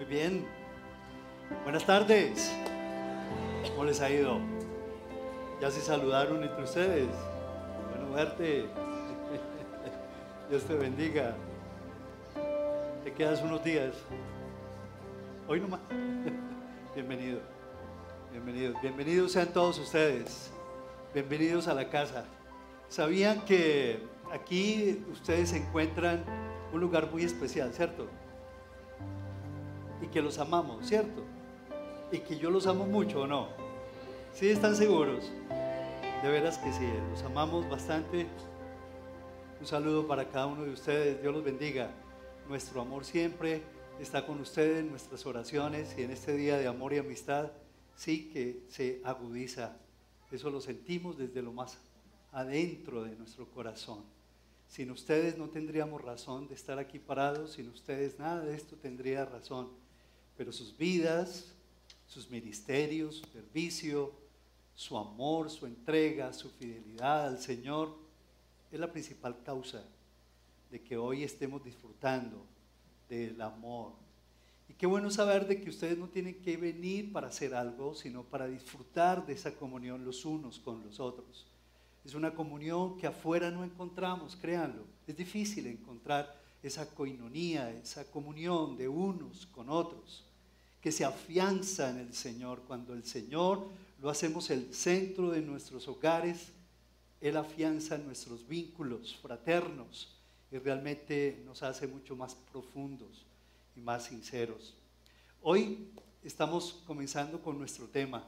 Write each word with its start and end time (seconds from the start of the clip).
Muy 0.00 0.08
bien. 0.08 0.46
Buenas 1.62 1.84
tardes. 1.84 2.50
¿Cómo 3.68 3.84
les 3.84 4.00
ha 4.00 4.08
ido? 4.08 4.38
¿Ya 5.60 5.70
se 5.70 5.82
saludaron 5.82 6.42
entre 6.42 6.64
ustedes? 6.64 7.08
Bueno 7.90 8.10
verte. 8.14 8.64
Dios 10.48 10.64
te 10.64 10.74
bendiga. 10.74 11.36
Te 13.04 13.12
quedas 13.12 13.42
unos 13.42 13.62
días. 13.62 13.94
Hoy 15.46 15.60
nomás. 15.60 15.80
Bienvenido. 16.94 17.40
Bienvenidos. 18.30 18.80
Bienvenidos 18.80 19.32
sean 19.32 19.52
todos 19.52 19.78
ustedes. 19.78 20.50
Bienvenidos 21.12 21.68
a 21.68 21.74
la 21.74 21.90
casa. 21.90 22.24
¿Sabían 22.88 23.44
que 23.44 24.02
aquí 24.32 25.04
ustedes 25.12 25.52
encuentran 25.52 26.24
un 26.72 26.80
lugar 26.80 27.10
muy 27.12 27.22
especial, 27.22 27.74
cierto? 27.74 28.08
Y 30.02 30.06
que 30.08 30.22
los 30.22 30.38
amamos, 30.38 30.86
¿cierto? 30.86 31.24
Y 32.10 32.18
que 32.18 32.38
yo 32.38 32.50
los 32.50 32.66
amo 32.66 32.86
mucho 32.86 33.22
o 33.22 33.26
no. 33.26 33.48
¿Sí 34.32 34.48
están 34.48 34.76
seguros? 34.76 35.30
De 36.22 36.28
veras 36.30 36.58
que 36.58 36.72
sí, 36.72 36.88
los 37.10 37.22
amamos 37.22 37.68
bastante. 37.68 38.26
Un 39.60 39.66
saludo 39.66 40.06
para 40.06 40.28
cada 40.28 40.46
uno 40.46 40.64
de 40.64 40.70
ustedes. 40.70 41.20
Dios 41.20 41.34
los 41.34 41.44
bendiga. 41.44 41.90
Nuestro 42.48 42.80
amor 42.80 43.04
siempre 43.04 43.62
está 44.00 44.26
con 44.26 44.40
ustedes, 44.40 44.84
nuestras 44.84 45.26
oraciones 45.26 45.94
y 45.98 46.02
en 46.02 46.10
este 46.10 46.34
día 46.34 46.56
de 46.56 46.66
amor 46.66 46.92
y 46.94 46.98
amistad 46.98 47.50
sí 47.94 48.30
que 48.32 48.64
se 48.68 49.00
agudiza. 49.04 49.76
Eso 50.30 50.50
lo 50.50 50.60
sentimos 50.60 51.18
desde 51.18 51.42
lo 51.42 51.52
más 51.52 51.78
adentro 52.32 53.02
de 53.02 53.14
nuestro 53.16 53.46
corazón. 53.46 54.04
Sin 54.68 54.90
ustedes 54.90 55.36
no 55.36 55.48
tendríamos 55.48 56.00
razón 56.00 56.48
de 56.48 56.54
estar 56.54 56.78
aquí 56.78 56.98
parados, 56.98 57.52
sin 57.52 57.68
ustedes 57.68 58.18
nada 58.18 58.42
de 58.42 58.54
esto 58.54 58.76
tendría 58.76 59.24
razón. 59.24 59.68
Pero 60.40 60.52
sus 60.52 60.74
vidas, 60.74 61.52
sus 62.06 62.30
ministerios, 62.30 63.16
su 63.16 63.26
servicio, 63.26 64.10
su 64.74 64.96
amor, 64.96 65.50
su 65.50 65.66
entrega, 65.66 66.32
su 66.32 66.48
fidelidad 66.48 67.26
al 67.26 67.38
Señor, 67.38 67.94
es 68.72 68.80
la 68.80 68.90
principal 68.90 69.42
causa 69.44 69.84
de 70.70 70.80
que 70.80 70.96
hoy 70.96 71.24
estemos 71.24 71.62
disfrutando 71.62 72.42
del 73.06 73.38
amor. 73.42 73.92
Y 74.66 74.72
qué 74.72 74.86
bueno 74.86 75.10
saber 75.10 75.46
de 75.46 75.60
que 75.60 75.68
ustedes 75.68 75.98
no 75.98 76.08
tienen 76.08 76.40
que 76.40 76.56
venir 76.56 77.12
para 77.12 77.26
hacer 77.26 77.54
algo, 77.54 77.94
sino 77.94 78.22
para 78.22 78.48
disfrutar 78.48 79.26
de 79.26 79.34
esa 79.34 79.54
comunión 79.54 80.06
los 80.06 80.24
unos 80.24 80.58
con 80.58 80.82
los 80.82 81.00
otros. 81.00 81.48
Es 82.02 82.14
una 82.14 82.34
comunión 82.34 82.96
que 82.96 83.06
afuera 83.06 83.50
no 83.50 83.62
encontramos, 83.62 84.36
créanlo. 84.36 84.86
Es 85.06 85.14
difícil 85.14 85.66
encontrar 85.66 86.34
esa 86.62 86.88
coinonía, 86.94 87.70
esa 87.72 88.10
comunión 88.10 88.78
de 88.78 88.88
unos 88.88 89.44
con 89.44 89.68
otros, 89.68 90.24
que 90.80 90.92
se 90.92 91.04
afianza 91.04 91.90
en 91.90 91.98
el 91.98 92.14
Señor. 92.14 92.62
Cuando 92.66 92.94
el 92.94 93.04
Señor 93.04 93.66
lo 94.00 94.10
hacemos 94.10 94.50
el 94.50 94.74
centro 94.74 95.30
de 95.30 95.40
nuestros 95.40 95.86
hogares, 95.88 96.48
Él 97.20 97.36
afianza 97.36 97.98
nuestros 97.98 98.46
vínculos 98.46 99.16
fraternos 99.16 100.16
y 100.50 100.58
realmente 100.58 101.42
nos 101.44 101.62
hace 101.62 101.86
mucho 101.86 102.16
más 102.16 102.34
profundos 102.50 103.24
y 103.76 103.80
más 103.80 104.04
sinceros. 104.04 104.74
Hoy 105.42 105.88
estamos 106.24 106.82
comenzando 106.86 107.40
con 107.40 107.58
nuestro 107.58 107.86
tema, 107.86 108.26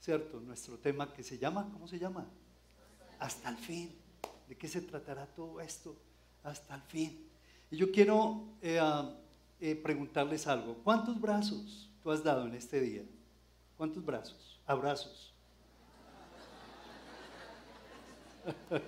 ¿cierto? 0.00 0.40
Nuestro 0.40 0.78
tema 0.78 1.12
que 1.12 1.22
se 1.22 1.38
llama, 1.38 1.68
¿cómo 1.72 1.88
se 1.88 1.98
llama? 1.98 2.26
hasta 3.20 3.50
el 3.50 3.56
fin. 3.56 3.94
¿De 4.48 4.56
qué 4.56 4.66
se 4.66 4.80
tratará 4.80 5.26
todo 5.26 5.60
esto? 5.60 5.94
Hasta 6.42 6.74
el 6.74 6.82
fin. 6.82 7.28
Y 7.70 7.76
yo 7.76 7.92
quiero 7.92 8.42
eh, 8.60 8.78
ah, 8.80 9.08
eh, 9.60 9.76
preguntarles 9.76 10.46
algo. 10.46 10.74
¿Cuántos 10.82 11.20
brazos 11.20 11.90
tú 12.02 12.10
has 12.10 12.24
dado 12.24 12.46
en 12.46 12.54
este 12.54 12.80
día? 12.80 13.02
¿Cuántos 13.76 14.04
brazos? 14.04 14.60
Abrazos. 14.66 15.34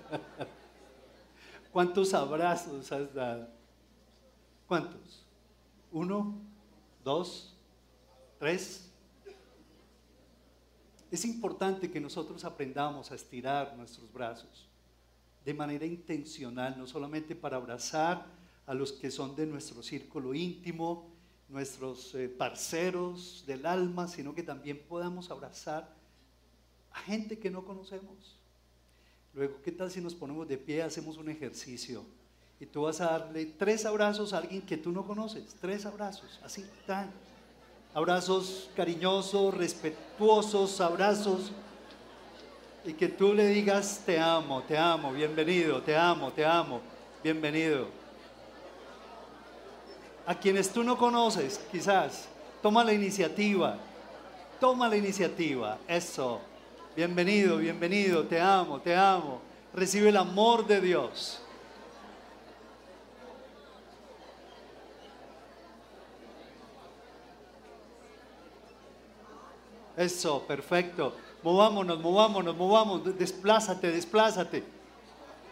¿Cuántos 1.73 2.15
abrazos 2.15 2.91
has 2.91 3.13
dado? 3.15 3.49
¿Cuántos? 4.67 5.27
¿Uno? 5.91 6.41
¿Dos? 7.05 7.55
¿Tres? 8.39 8.91
Es 11.11 11.25
importante 11.27 11.91
que 11.91 12.01
nosotros 12.01 12.45
aprendamos 12.45 13.11
a 13.13 13.15
estirar 13.15 13.77
nuestros 13.77 14.11
brazos 14.11 14.69
de 15.45 15.53
manera 15.53 15.85
intencional, 15.85 16.79
no 16.79 16.87
solamente 16.87 17.35
para 17.35 17.57
abrazar 17.57 18.25
a 18.67 18.75
los 18.75 18.93
que 18.93 19.11
son 19.11 19.35
de 19.35 19.47
nuestro 19.47 19.83
círculo 19.83 20.35
íntimo, 20.35 21.11
nuestros 21.49 22.15
eh, 22.15 22.29
parceros 22.29 23.45
del 23.47 23.67
alma, 23.67 24.09
sino 24.09 24.35
que 24.35 24.43
también 24.43 24.81
podamos 24.89 25.31
abrazar 25.31 25.95
a 26.93 27.01
gente 27.01 27.39
que 27.39 27.51
no 27.51 27.65
conocemos. 27.65 28.39
Luego, 29.35 29.61
¿qué 29.63 29.73
tal 29.73 29.91
si 29.91 30.01
nos 30.01 30.15
ponemos 30.15 30.47
de 30.49 30.59
pie, 30.59 30.83
hacemos 30.83 31.17
un 31.17 31.29
ejercicio? 31.29 32.05
Y 32.61 32.67
tú 32.67 32.83
vas 32.83 33.01
a 33.01 33.19
darle 33.19 33.47
tres 33.47 33.85
abrazos 33.87 34.33
a 34.33 34.39
alguien 34.39 34.63
que 34.63 34.77
tú 34.77 34.93
no 34.93 35.07
conoces, 35.07 35.57
tres 35.61 35.85
abrazos, 35.85 36.39
así, 36.43 36.65
tan 36.87 37.11
abrazos 37.95 38.71
cariñosos, 38.75 39.55
respetuosos, 39.55 40.81
abrazos, 40.81 41.53
y 42.85 42.95
que 42.95 43.09
tú 43.09 43.33
le 43.33 43.47
digas, 43.49 44.03
te 44.05 44.19
amo, 44.19 44.63
te 44.63 44.77
amo, 44.77 45.13
bienvenido, 45.13 45.83
te 45.83 45.97
amo, 45.97 46.33
te 46.33 46.45
amo, 46.45 46.81
bienvenido. 47.23 48.02
A 50.27 50.35
quienes 50.35 50.71
tú 50.71 50.85
no 50.85 50.97
conoces, 50.97 51.61
quizás, 51.71 52.29
toma 52.63 52.85
la 52.85 52.93
iniciativa, 52.93 53.77
toma 54.61 54.89
la 54.89 54.97
iniciativa, 54.97 55.79
eso, 55.89 56.41
bienvenido, 56.95 57.57
bienvenido, 57.57 58.25
te 58.25 58.41
amo, 58.41 58.81
te 58.81 58.95
amo, 58.95 59.41
recibe 59.75 60.11
el 60.11 60.17
amor 60.17 60.67
de 60.67 60.81
Dios. 60.81 61.43
Eso, 69.97 70.43
perfecto. 70.47 71.15
Movámonos, 71.43 72.01
movámonos, 72.01 72.57
movámonos. 72.57 73.19
Desplázate, 73.19 73.91
desplázate. 73.91 74.65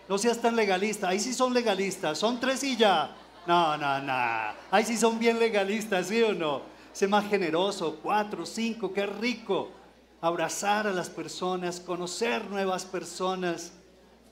No 0.09 0.19
seas 0.19 0.41
tan 0.41 0.57
legalista. 0.57 1.09
Ahí 1.09 1.21
sí 1.21 1.35
son 1.35 1.53
legalistas. 1.53 2.19
Son 2.19 2.41
tres 2.41 2.65
y 2.65 2.77
ya. 2.77 3.15
No, 3.47 3.77
no, 3.77 4.01
no. 4.01 4.13
Ahí 4.71 4.85
sí 4.85 4.97
son 4.97 5.19
bien 5.19 5.39
legalistas, 5.39 6.09
¿sí 6.09 6.23
o 6.23 6.33
no? 6.33 6.63
Sé 6.93 7.09
más 7.09 7.29
generoso. 7.29 7.99
Cuatro, 8.03 8.45
cinco, 8.45 8.93
qué 8.93 9.07
rico. 9.07 9.71
Abrazar 10.21 10.87
a 10.87 10.93
las 10.93 11.09
personas, 11.09 11.81
conocer 11.81 12.45
nuevas 12.51 12.85
personas, 12.85 13.73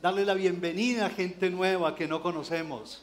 darle 0.02 0.24
la 0.24 0.34
bienvenida 0.34 1.06
a 1.06 1.10
gente 1.10 1.48
nueva 1.48 1.94
que 1.96 2.06
no 2.06 2.22
conocemos. 2.22 3.02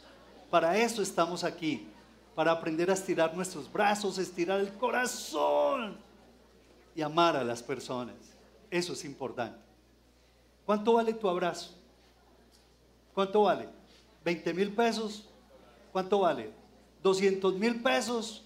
Para 0.52 0.78
eso 0.78 1.02
estamos 1.02 1.44
aquí. 1.44 1.88
Para 2.36 2.52
aprender 2.52 2.92
a 2.92 2.94
estirar 2.94 3.34
nuestros 3.34 3.72
brazos, 3.72 4.18
estirar 4.18 4.60
el 4.60 4.74
corazón 4.74 5.98
y 6.94 7.02
amar 7.02 7.36
a 7.36 7.44
las 7.44 7.64
personas. 7.64 8.16
Eso 8.70 8.94
es 8.94 9.06
importante. 9.06 9.58
¿Cuánto 10.66 10.94
vale 10.94 11.14
tu 11.14 11.30
abrazo? 11.30 11.74
¿Cuánto 13.14 13.44
vale? 13.44 13.70
¿20 14.26 14.54
mil 14.54 14.72
pesos? 14.74 15.30
¿Cuánto 15.96 16.20
vale? 16.20 16.52
¿200 17.06 17.56
mil 17.56 17.82
pesos? 17.82 18.44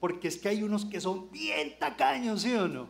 Porque 0.00 0.26
es 0.26 0.36
que 0.36 0.48
hay 0.48 0.64
unos 0.64 0.84
que 0.84 1.00
son 1.00 1.30
bien 1.30 1.78
tacaños, 1.78 2.42
¿sí 2.42 2.52
o 2.54 2.66
no? 2.66 2.88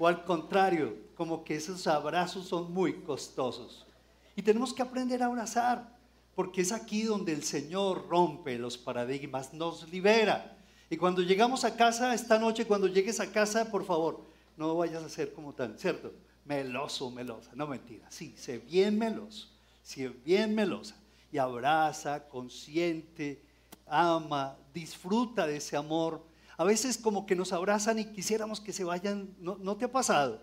O 0.00 0.08
al 0.08 0.24
contrario, 0.24 0.96
como 1.14 1.44
que 1.44 1.54
esos 1.54 1.86
abrazos 1.86 2.48
son 2.48 2.74
muy 2.74 2.94
costosos. 3.02 3.86
Y 4.34 4.42
tenemos 4.42 4.74
que 4.74 4.82
aprender 4.82 5.22
a 5.22 5.26
abrazar, 5.26 5.96
porque 6.34 6.60
es 6.60 6.72
aquí 6.72 7.04
donde 7.04 7.34
el 7.34 7.44
Señor 7.44 8.08
rompe 8.08 8.58
los 8.58 8.76
paradigmas, 8.76 9.54
nos 9.54 9.88
libera. 9.92 10.58
Y 10.90 10.96
cuando 10.96 11.22
llegamos 11.22 11.64
a 11.64 11.76
casa, 11.76 12.14
esta 12.14 12.40
noche, 12.40 12.66
cuando 12.66 12.88
llegues 12.88 13.20
a 13.20 13.30
casa, 13.30 13.70
por 13.70 13.84
favor, 13.84 14.24
no 14.56 14.74
vayas 14.74 15.04
a 15.04 15.08
ser 15.08 15.32
como 15.32 15.52
tan, 15.52 15.78
¿cierto? 15.78 16.12
Meloso, 16.44 17.12
melosa, 17.12 17.52
no 17.54 17.68
mentira, 17.68 18.10
sí, 18.10 18.34
sé 18.36 18.58
bien 18.58 18.98
meloso, 18.98 19.46
sé 19.84 20.08
bien 20.08 20.52
melosa 20.52 20.96
y 21.36 21.38
abraza, 21.38 22.26
consiente, 22.28 23.42
ama, 23.86 24.56
disfruta 24.72 25.46
de 25.46 25.58
ese 25.58 25.76
amor. 25.76 26.24
A 26.56 26.64
veces 26.64 26.96
como 26.96 27.26
que 27.26 27.36
nos 27.36 27.52
abrazan 27.52 27.98
y 27.98 28.06
quisiéramos 28.06 28.58
que 28.58 28.72
se 28.72 28.84
vayan, 28.84 29.36
¿no, 29.38 29.58
no 29.58 29.76
te 29.76 29.84
ha 29.84 29.92
pasado? 29.92 30.40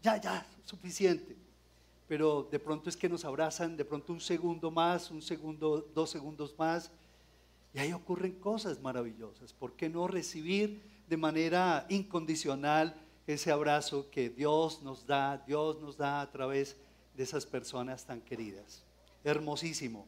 Ya, 0.00 0.16
ya, 0.20 0.46
suficiente. 0.64 1.36
Pero 2.06 2.48
de 2.52 2.60
pronto 2.60 2.88
es 2.88 2.96
que 2.96 3.08
nos 3.08 3.24
abrazan, 3.24 3.76
de 3.76 3.84
pronto 3.84 4.12
un 4.12 4.20
segundo 4.20 4.70
más, 4.70 5.10
un 5.10 5.22
segundo, 5.22 5.90
dos 5.92 6.10
segundos 6.10 6.54
más, 6.56 6.92
y 7.74 7.80
ahí 7.80 7.92
ocurren 7.92 8.38
cosas 8.38 8.80
maravillosas. 8.80 9.52
¿Por 9.52 9.72
qué 9.72 9.88
no 9.88 10.06
recibir 10.06 10.80
de 11.08 11.16
manera 11.16 11.84
incondicional 11.88 12.94
ese 13.26 13.50
abrazo 13.50 14.08
que 14.12 14.30
Dios 14.30 14.82
nos 14.82 15.04
da, 15.04 15.42
Dios 15.44 15.80
nos 15.80 15.96
da 15.96 16.20
a 16.20 16.30
través 16.30 16.76
de 17.16 17.24
esas 17.24 17.44
personas 17.44 18.04
tan 18.06 18.20
queridas. 18.20 18.84
Hermosísimo. 19.24 20.06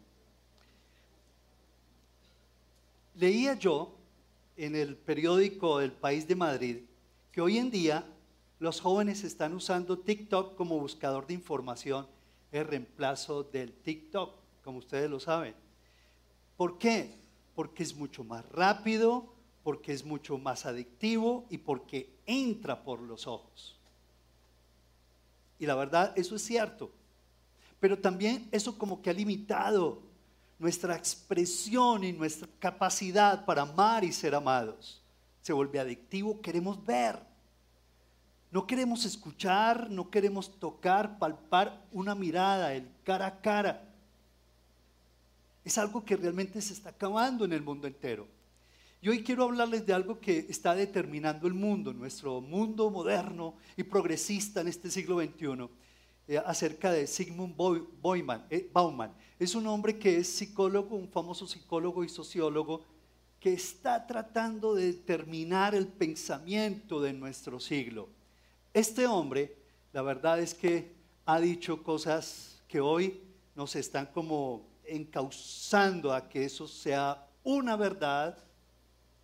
Leía 3.21 3.53
yo 3.53 3.99
en 4.57 4.75
el 4.75 4.97
periódico 4.97 5.81
del 5.81 5.93
País 5.93 6.27
de 6.27 6.35
Madrid 6.35 6.79
que 7.31 7.43
hoy 7.43 7.59
en 7.59 7.71
día 7.71 8.07
los 8.59 8.81
jóvenes 8.81 9.25
están 9.25 9.53
usando 9.53 9.99
TikTok 9.99 10.57
como 10.57 10.81
buscador 10.81 11.27
de 11.27 11.35
información 11.35 12.07
en 12.51 12.67
reemplazo 12.67 13.43
del 13.43 13.75
TikTok, 13.75 14.35
como 14.65 14.79
ustedes 14.79 15.11
lo 15.11 15.21
saben. 15.21 15.55
¿Por 16.57 16.79
qué? 16.79 17.15
Porque 17.55 17.83
es 17.83 17.95
mucho 17.95 18.25
más 18.25 18.49
rápido, 18.49 19.35
porque 19.65 19.93
es 19.93 20.03
mucho 20.03 20.39
más 20.39 20.65
adictivo 20.65 21.45
y 21.51 21.59
porque 21.59 22.17
entra 22.25 22.83
por 22.83 23.03
los 23.03 23.27
ojos. 23.27 23.79
Y 25.59 25.67
la 25.67 25.75
verdad, 25.75 26.15
eso 26.17 26.37
es 26.37 26.43
cierto. 26.43 26.91
Pero 27.81 27.99
también 27.99 28.49
eso 28.51 28.79
como 28.79 29.03
que 29.03 29.11
ha 29.11 29.13
limitado 29.13 30.10
nuestra 30.61 30.95
expresión 30.95 32.05
y 32.05 32.13
nuestra 32.13 32.47
capacidad 32.59 33.47
para 33.47 33.63
amar 33.63 34.05
y 34.05 34.13
ser 34.13 34.35
amados. 34.35 35.03
Se 35.41 35.55
vuelve 35.55 35.81
adictivo, 35.81 36.41
queremos 36.43 36.85
ver. 36.85 37.19
No 38.51 38.67
queremos 38.67 39.07
escuchar, 39.07 39.91
no 39.91 40.11
queremos 40.11 40.61
tocar, 40.61 41.19
palpar 41.19 41.83
una 41.93 42.15
mirada, 42.15 42.75
el 42.75 42.87
cara 43.05 43.27
a 43.27 43.41
cara. 43.41 43.89
Es 45.65 45.79
algo 45.79 46.05
que 46.05 46.17
realmente 46.17 46.61
se 46.61 46.75
está 46.75 46.91
acabando 46.91 47.47
en 47.47 47.55
el 47.55 47.63
mundo 47.63 47.87
entero. 47.87 48.29
Y 49.01 49.09
hoy 49.09 49.25
quiero 49.25 49.45
hablarles 49.45 49.87
de 49.87 49.95
algo 49.95 50.21
que 50.21 50.47
está 50.51 50.75
determinando 50.75 51.47
el 51.47 51.55
mundo, 51.55 51.95
nuestro 51.95 52.43
mundo 52.43 52.91
moderno 52.91 53.55
y 53.79 53.83
progresista 53.83 54.61
en 54.61 54.69
este 54.69 54.91
siglo 54.91 55.19
XXI, 55.23 55.71
acerca 56.39 56.93
de 56.93 57.07
Sigmund 57.07 57.55
eh, 58.51 58.71
Bauman. 58.73 59.15
Es 59.39 59.55
un 59.55 59.67
hombre 59.67 59.99
que 59.99 60.19
es 60.19 60.29
psicólogo, 60.29 60.97
un 60.97 61.09
famoso 61.09 61.47
psicólogo 61.47 62.05
y 62.05 62.09
sociólogo, 62.09 62.85
que 63.39 63.53
está 63.55 64.07
tratando 64.07 64.75
de 64.75 64.87
determinar 64.87 65.75
el 65.75 65.87
pensamiento 65.87 67.01
de 67.01 67.13
nuestro 67.13 67.59
siglo. 67.59 68.09
Este 68.75 69.07
hombre, 69.07 69.57
la 69.93 70.03
verdad 70.03 70.41
es 70.41 70.55
que 70.55 70.95
ha 71.25 71.41
dicho 71.41 71.83
cosas 71.83 72.63
que 72.69 72.81
hoy 72.81 73.21
nos 73.55 73.75
están 73.77 74.07
como 74.07 74.69
encauzando 74.85 76.13
a 76.13 76.29
que 76.29 76.45
eso 76.45 76.69
sea 76.69 77.27
una 77.43 77.77
verdad 77.77 78.37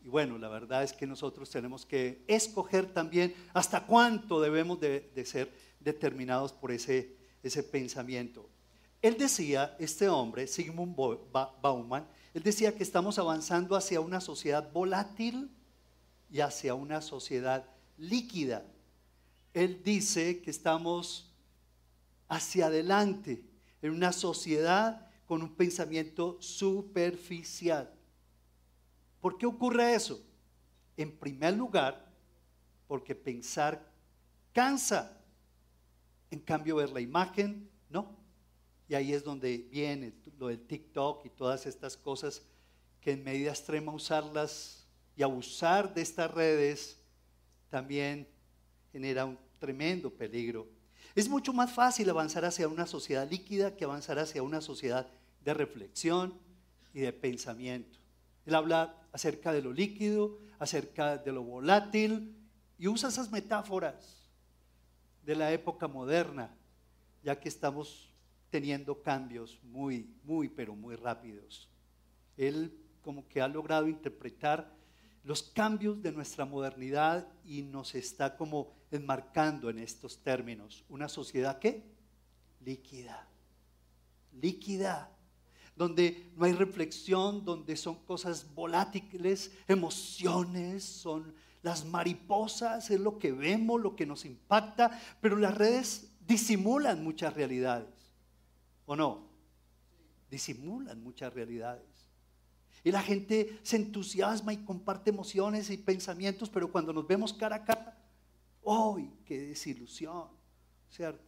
y 0.06 0.08
bueno, 0.08 0.38
la 0.38 0.48
verdad 0.48 0.84
es 0.84 0.92
que 0.92 1.04
nosotros 1.04 1.50
tenemos 1.50 1.84
que 1.84 2.22
escoger 2.28 2.86
también 2.86 3.34
hasta 3.52 3.86
cuánto 3.86 4.40
debemos 4.40 4.78
de, 4.80 5.10
ser 5.26 5.50
determinados 5.80 6.52
por 6.52 6.72
ese, 6.72 7.16
ese 7.42 7.62
pensamiento. 7.62 8.48
Él 9.02 9.16
decía, 9.18 9.76
este 9.78 10.08
hombre, 10.08 10.46
Sigmund 10.46 10.96
Bauman, 11.62 12.06
él 12.34 12.42
decía 12.42 12.74
que 12.74 12.82
estamos 12.82 13.18
avanzando 13.18 13.76
hacia 13.76 14.00
una 14.00 14.20
sociedad 14.20 14.70
volátil 14.72 15.50
y 16.30 16.40
hacia 16.40 16.74
una 16.74 17.00
sociedad 17.00 17.64
líquida. 17.96 18.64
Él 19.54 19.80
dice 19.82 20.40
que 20.42 20.50
estamos 20.50 21.32
hacia 22.28 22.66
adelante 22.66 23.42
en 23.82 23.90
una 23.92 24.12
sociedad 24.12 25.08
con 25.26 25.42
un 25.42 25.54
pensamiento 25.54 26.36
superficial. 26.40 27.92
¿Por 29.20 29.38
qué 29.38 29.46
ocurre 29.46 29.94
eso? 29.94 30.20
En 30.96 31.16
primer 31.16 31.54
lugar, 31.54 32.06
porque 32.86 33.14
pensar 33.14 33.90
cansa. 34.52 35.12
En 36.30 36.40
cambio, 36.40 36.76
ver 36.76 36.90
la 36.90 37.00
imagen, 37.00 37.68
no. 37.88 38.16
Y 38.88 38.94
ahí 38.94 39.12
es 39.12 39.24
donde 39.24 39.58
viene 39.70 40.12
lo 40.38 40.48
del 40.48 40.60
TikTok 40.60 41.26
y 41.26 41.30
todas 41.30 41.66
estas 41.66 41.96
cosas 41.96 42.42
que 43.00 43.12
en 43.12 43.24
medida 43.24 43.50
extrema 43.50 43.92
usarlas 43.92 44.86
y 45.16 45.22
abusar 45.22 45.94
de 45.94 46.02
estas 46.02 46.30
redes 46.30 46.98
también 47.70 48.28
genera 48.92 49.24
un 49.24 49.38
tremendo 49.58 50.10
peligro. 50.10 50.66
Es 51.14 51.28
mucho 51.28 51.52
más 51.52 51.72
fácil 51.72 52.10
avanzar 52.10 52.44
hacia 52.44 52.68
una 52.68 52.86
sociedad 52.86 53.28
líquida 53.28 53.76
que 53.76 53.84
avanzar 53.84 54.18
hacia 54.18 54.42
una 54.42 54.60
sociedad 54.60 55.08
de 55.44 55.54
reflexión 55.54 56.34
y 56.92 57.00
de 57.00 57.12
pensamiento. 57.12 57.98
Él 58.44 58.54
habla 58.54 58.94
acerca 59.12 59.52
de 59.52 59.62
lo 59.62 59.72
líquido, 59.72 60.38
acerca 60.58 61.16
de 61.16 61.32
lo 61.32 61.42
volátil, 61.42 62.36
y 62.78 62.88
usa 62.88 63.08
esas 63.08 63.30
metáforas 63.30 64.15
de 65.26 65.34
la 65.34 65.52
época 65.52 65.88
moderna, 65.88 66.54
ya 67.22 67.38
que 67.38 67.48
estamos 67.48 68.08
teniendo 68.48 69.02
cambios 69.02 69.58
muy, 69.64 70.08
muy, 70.22 70.48
pero 70.48 70.76
muy 70.76 70.94
rápidos. 70.94 71.68
Él 72.36 72.72
como 73.02 73.28
que 73.28 73.42
ha 73.42 73.48
logrado 73.48 73.88
interpretar 73.88 74.72
los 75.24 75.42
cambios 75.42 76.00
de 76.00 76.12
nuestra 76.12 76.44
modernidad 76.44 77.26
y 77.44 77.62
nos 77.62 77.96
está 77.96 78.36
como 78.36 78.72
enmarcando 78.92 79.68
en 79.68 79.80
estos 79.80 80.22
términos. 80.22 80.84
Una 80.88 81.08
sociedad 81.08 81.58
que 81.58 81.82
líquida, 82.64 83.28
líquida, 84.40 85.10
donde 85.74 86.30
no 86.36 86.44
hay 86.44 86.52
reflexión, 86.52 87.44
donde 87.44 87.76
son 87.76 87.96
cosas 88.04 88.54
volátiles, 88.54 89.50
emociones, 89.66 90.84
son 90.84 91.34
las 91.66 91.84
mariposas, 91.84 92.92
es 92.92 93.00
lo 93.00 93.18
que 93.18 93.32
vemos, 93.32 93.80
lo 93.80 93.96
que 93.96 94.06
nos 94.06 94.24
impacta, 94.24 94.96
pero 95.20 95.36
las 95.36 95.52
redes 95.52 96.12
disimulan 96.24 97.02
muchas 97.02 97.34
realidades, 97.34 98.12
¿o 98.84 98.94
no? 98.94 99.26
Disimulan 100.30 101.02
muchas 101.02 101.34
realidades. 101.34 101.82
Y 102.84 102.92
la 102.92 103.02
gente 103.02 103.58
se 103.64 103.78
entusiasma 103.78 104.52
y 104.52 104.58
comparte 104.58 105.10
emociones 105.10 105.68
y 105.70 105.76
pensamientos, 105.76 106.48
pero 106.50 106.70
cuando 106.70 106.92
nos 106.92 107.04
vemos 107.04 107.32
cara 107.32 107.56
a 107.56 107.64
cara, 107.64 107.98
¡ay, 108.64 109.12
qué 109.24 109.40
desilusión! 109.48 110.28
¿Cierto? 110.88 111.26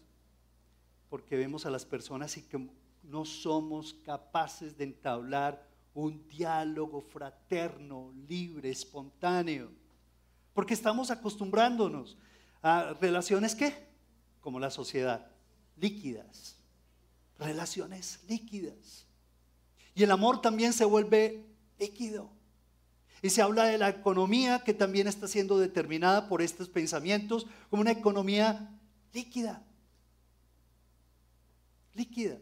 Porque 1.11 1.37
vemos 1.37 1.67
a 1.67 1.71
las 1.71 1.85
personas 1.85 2.37
y 2.37 2.43
que 2.43 2.65
no 3.03 3.25
somos 3.25 3.93
capaces 4.05 4.79
de 4.79 4.85
entablar 4.85 5.69
un 5.95 6.29
diálogo 6.29 7.01
fraterno, 7.01 8.13
libre, 8.29 8.71
espontáneo. 8.71 9.88
Porque 10.59 10.75
estamos 10.75 11.13
acostumbrándonos 11.13 12.17
a 12.63 12.93
relaciones 13.01 13.55
que, 13.55 13.73
como 14.41 14.59
la 14.59 14.73
sociedad, 14.73 15.31
líquidas. 15.77 16.57
Relaciones 17.39 18.19
líquidas. 18.29 19.07
Y 19.95 20.03
el 20.03 20.11
amor 20.11 20.41
también 20.41 20.73
se 20.73 20.85
vuelve 20.85 21.47
líquido. 21.79 22.33
Y 23.23 23.31
se 23.31 23.41
habla 23.41 23.67
de 23.67 23.79
la 23.79 23.89
economía 23.89 24.65
que 24.65 24.75
también 24.75 25.07
está 25.07 25.29
siendo 25.29 25.61
determinada 25.61 26.29
por 26.29 26.43
estos 26.43 26.69
pensamientos 26.69 27.47
como 27.71 27.83
una 27.83 27.93
economía 27.93 28.69
líquida. 29.13 29.63
Líquida 31.95 32.37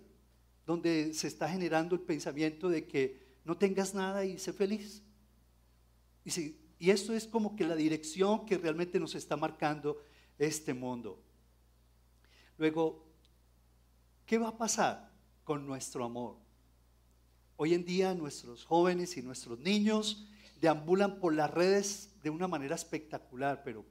donde 0.64 1.12
se 1.12 1.28
está 1.28 1.50
generando 1.50 1.94
el 1.94 2.00
pensamiento 2.00 2.70
de 2.70 2.87
que 2.87 3.20
no 3.44 3.58
tengas 3.58 3.92
nada 3.92 4.25
y 4.25 4.38
sé 4.38 4.54
feliz. 4.54 5.02
Y, 6.25 6.56
y 6.78 6.90
esto 6.90 7.14
es 7.14 7.26
como 7.26 7.56
que 7.56 7.64
la 7.64 7.75
dirección 7.75 8.45
que 8.47 8.59
realmente 8.59 9.00
nos 9.00 9.14
está 9.14 9.37
marcando 9.37 10.02
este 10.38 10.75
mundo. 10.75 11.23
Luego, 12.59 13.04
¿qué 14.26 14.38
va 14.38 14.49
a 14.49 14.59
pasar 14.59 15.11
con 15.45 15.66
nuestro 15.66 16.04
amor? 16.04 16.37
Hoy 17.56 17.75
en 17.75 17.85
día 17.85 18.14
nuestros 18.14 18.64
jóvenes 18.64 19.16
y 19.16 19.23
nuestros 19.23 19.59
niños 19.59 20.28
deambulan 20.61 21.18
por 21.18 21.35
las 21.35 21.50
redes 21.50 22.14
de 22.23 22.30
una 22.30 22.49
manera 22.49 22.75
espectacular, 22.75 23.62
pero 23.64 23.85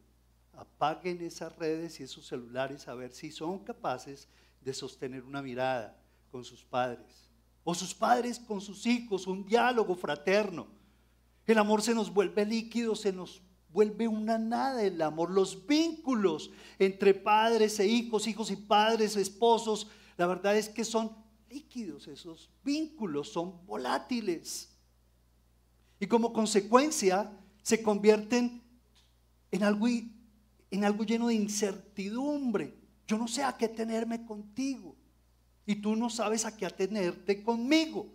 apaguen 0.54 1.22
esas 1.22 1.56
redes 1.58 2.00
y 2.00 2.04
esos 2.04 2.28
celulares 2.28 2.88
a 2.88 2.94
ver 2.94 3.12
si 3.12 3.32
son 3.32 3.60
capaces 3.60 4.28
de 4.62 4.74
sostener 4.74 5.24
una 5.24 5.42
mirada, 5.42 6.00
con 6.32 6.44
sus 6.44 6.66
padres, 6.66 7.30
o 7.64 7.74
sus 7.74 7.94
padres 7.94 8.40
con 8.40 8.60
sus 8.60 8.86
hijos, 8.86 9.26
un 9.26 9.46
diálogo 9.46 9.96
fraterno. 9.96 10.68
El 11.46 11.58
amor 11.58 11.82
se 11.82 11.94
nos 11.94 12.14
vuelve 12.14 12.46
líquido, 12.46 12.96
se 12.96 13.14
nos 13.14 13.42
vuelve 13.70 14.08
una 14.08 14.38
nada 14.38 14.84
el 14.84 15.02
amor, 15.02 15.32
los 15.32 15.68
vínculos 15.68 16.50
entre 16.80 17.14
padres 17.14 17.80
e 17.80 17.88
hijos, 17.88 18.26
hijos 18.26 18.50
y 18.50 18.56
padres, 18.56 19.18
esposos, 19.18 19.88
la 20.18 20.28
verdad 20.28 20.58
es 20.58 20.70
que 20.70 20.86
son 20.86 21.12
líquidos, 21.50 22.08
esos 22.08 22.50
vínculos 22.64 23.30
son 23.30 23.66
volátiles. 23.66 24.70
Y 26.00 26.08
como 26.08 26.32
consecuencia 26.34 27.32
se 27.62 27.84
convierten 27.84 28.62
en 29.52 29.64
algo, 29.64 29.88
en 29.88 30.86
algo 30.86 31.04
lleno 31.04 31.28
de 31.28 31.36
incertidumbre. 31.36 32.78
Yo 33.08 33.18
no 33.18 33.28
sé 33.28 33.44
a 33.44 33.58
qué 33.58 33.68
tenerme 33.68 34.26
contigo 34.26 34.96
y 35.66 35.76
tú 35.76 35.96
no 35.96 36.10
sabes 36.10 36.46
a 36.46 36.56
qué 36.56 36.66
atenerte 36.66 37.44
conmigo, 37.44 38.08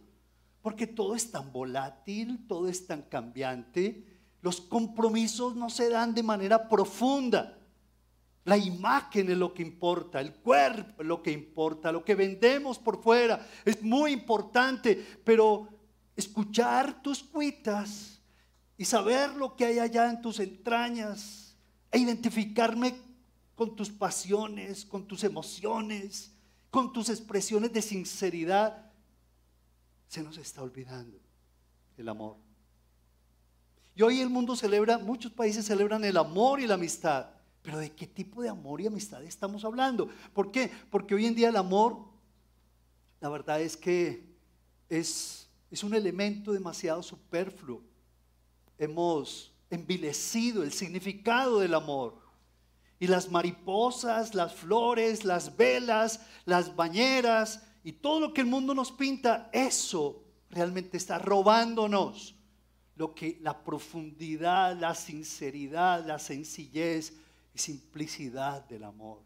porque 0.63 0.87
todo 0.87 1.15
es 1.15 1.31
tan 1.31 1.53
volátil, 1.53 2.47
todo 2.47 2.69
es 2.69 2.87
tan 2.87 3.03
cambiante, 3.03 4.05
los 4.43 4.61
compromisos 4.61 5.55
no 5.57 5.71
se 5.71 5.89
dan 5.89 6.15
de 6.15 6.23
manera 6.23 6.69
profunda. 6.69 7.59
La 8.45 8.57
imagen 8.57 9.31
es 9.31 9.37
lo 9.37 9.53
que 9.53 9.63
importa, 9.63 10.21
el 10.21 10.35
cuerpo 10.35 11.03
es 11.03 11.07
lo 11.07 11.23
que 11.23 11.31
importa, 11.31 11.93
lo 11.93 12.05
que 12.05 12.15
vendemos 12.15 12.79
por 12.79 13.03
fuera 13.03 13.47
es 13.65 13.83
muy 13.83 14.13
importante, 14.13 15.21
pero 15.25 15.69
escuchar 16.17 17.03
tus 17.03 17.23
cuitas 17.23 18.21
y 18.77 18.85
saber 18.87 19.35
lo 19.35 19.57
que 19.57 19.67
hay 19.67 19.79
allá 19.79 20.09
en 20.09 20.23
tus 20.23 20.41
entrañas 20.41 21.55
e 21.91 21.99
identificarme 21.99 22.95
con 23.55 23.77
tus 23.77 23.91
pasiones, 23.91 24.87
con 24.87 25.07
tus 25.07 25.23
emociones, 25.23 26.33
con 26.71 26.93
tus 26.93 27.11
expresiones 27.11 27.73
de 27.75 27.83
sinceridad, 27.83 28.90
se 30.11 30.25
nos 30.25 30.37
está 30.39 30.61
olvidando 30.61 31.17
el 31.97 32.09
amor. 32.09 32.37
Y 33.95 34.03
hoy 34.03 34.21
el 34.21 34.29
mundo 34.29 34.57
celebra, 34.57 34.99
muchos 34.99 35.31
países 35.31 35.65
celebran 35.65 36.03
el 36.03 36.17
amor 36.17 36.59
y 36.59 36.67
la 36.67 36.75
amistad. 36.75 37.27
Pero 37.63 37.79
¿de 37.79 37.93
qué 37.93 38.09
tipo 38.09 38.43
de 38.43 38.49
amor 38.49 38.81
y 38.81 38.89
amistad 38.89 39.23
estamos 39.23 39.65
hablando? 39.65 40.09
¿Por 40.35 40.51
qué? 40.51 40.69
Porque 40.91 41.15
hoy 41.15 41.27
en 41.27 41.37
día 41.37 41.51
el 41.51 41.57
amor, 41.57 41.97
la 43.21 43.29
verdad 43.29 43.61
es 43.61 43.77
que 43.77 44.35
es, 44.89 45.49
es 45.71 45.85
un 45.85 45.95
elemento 45.95 46.53
demasiado 46.53 47.05
superfluo. 47.05 47.81
Hemos 48.79 49.53
envilecido 49.71 50.65
el 50.65 50.73
significado 50.73 51.61
del 51.61 51.75
amor. 51.75 52.19
Y 52.99 53.07
las 53.07 53.31
mariposas, 53.31 54.35
las 54.35 54.55
flores, 54.55 55.25
las 55.25 55.57
velas, 55.57 56.21
las 56.47 56.75
bañeras 56.75 57.63
y 57.83 57.93
todo 57.93 58.21
lo 58.21 58.35
que 58.35 58.43
el 58.43 58.47
mundo 58.47 58.75
nos 58.75 58.93
pinta, 58.93 59.49
eso 59.53 60.23
realmente 60.51 60.97
está 60.97 61.19
robándonos 61.19 62.35
lo 62.97 63.15
que 63.15 63.39
la 63.41 63.65
profundidad, 63.65 64.77
la 64.77 64.95
sinceridad, 64.95 66.05
la 66.05 66.19
sencillez 66.19 67.15
y 67.55 67.59
simplicidad 67.59 68.63
del 68.67 68.85
amor. 68.85 69.23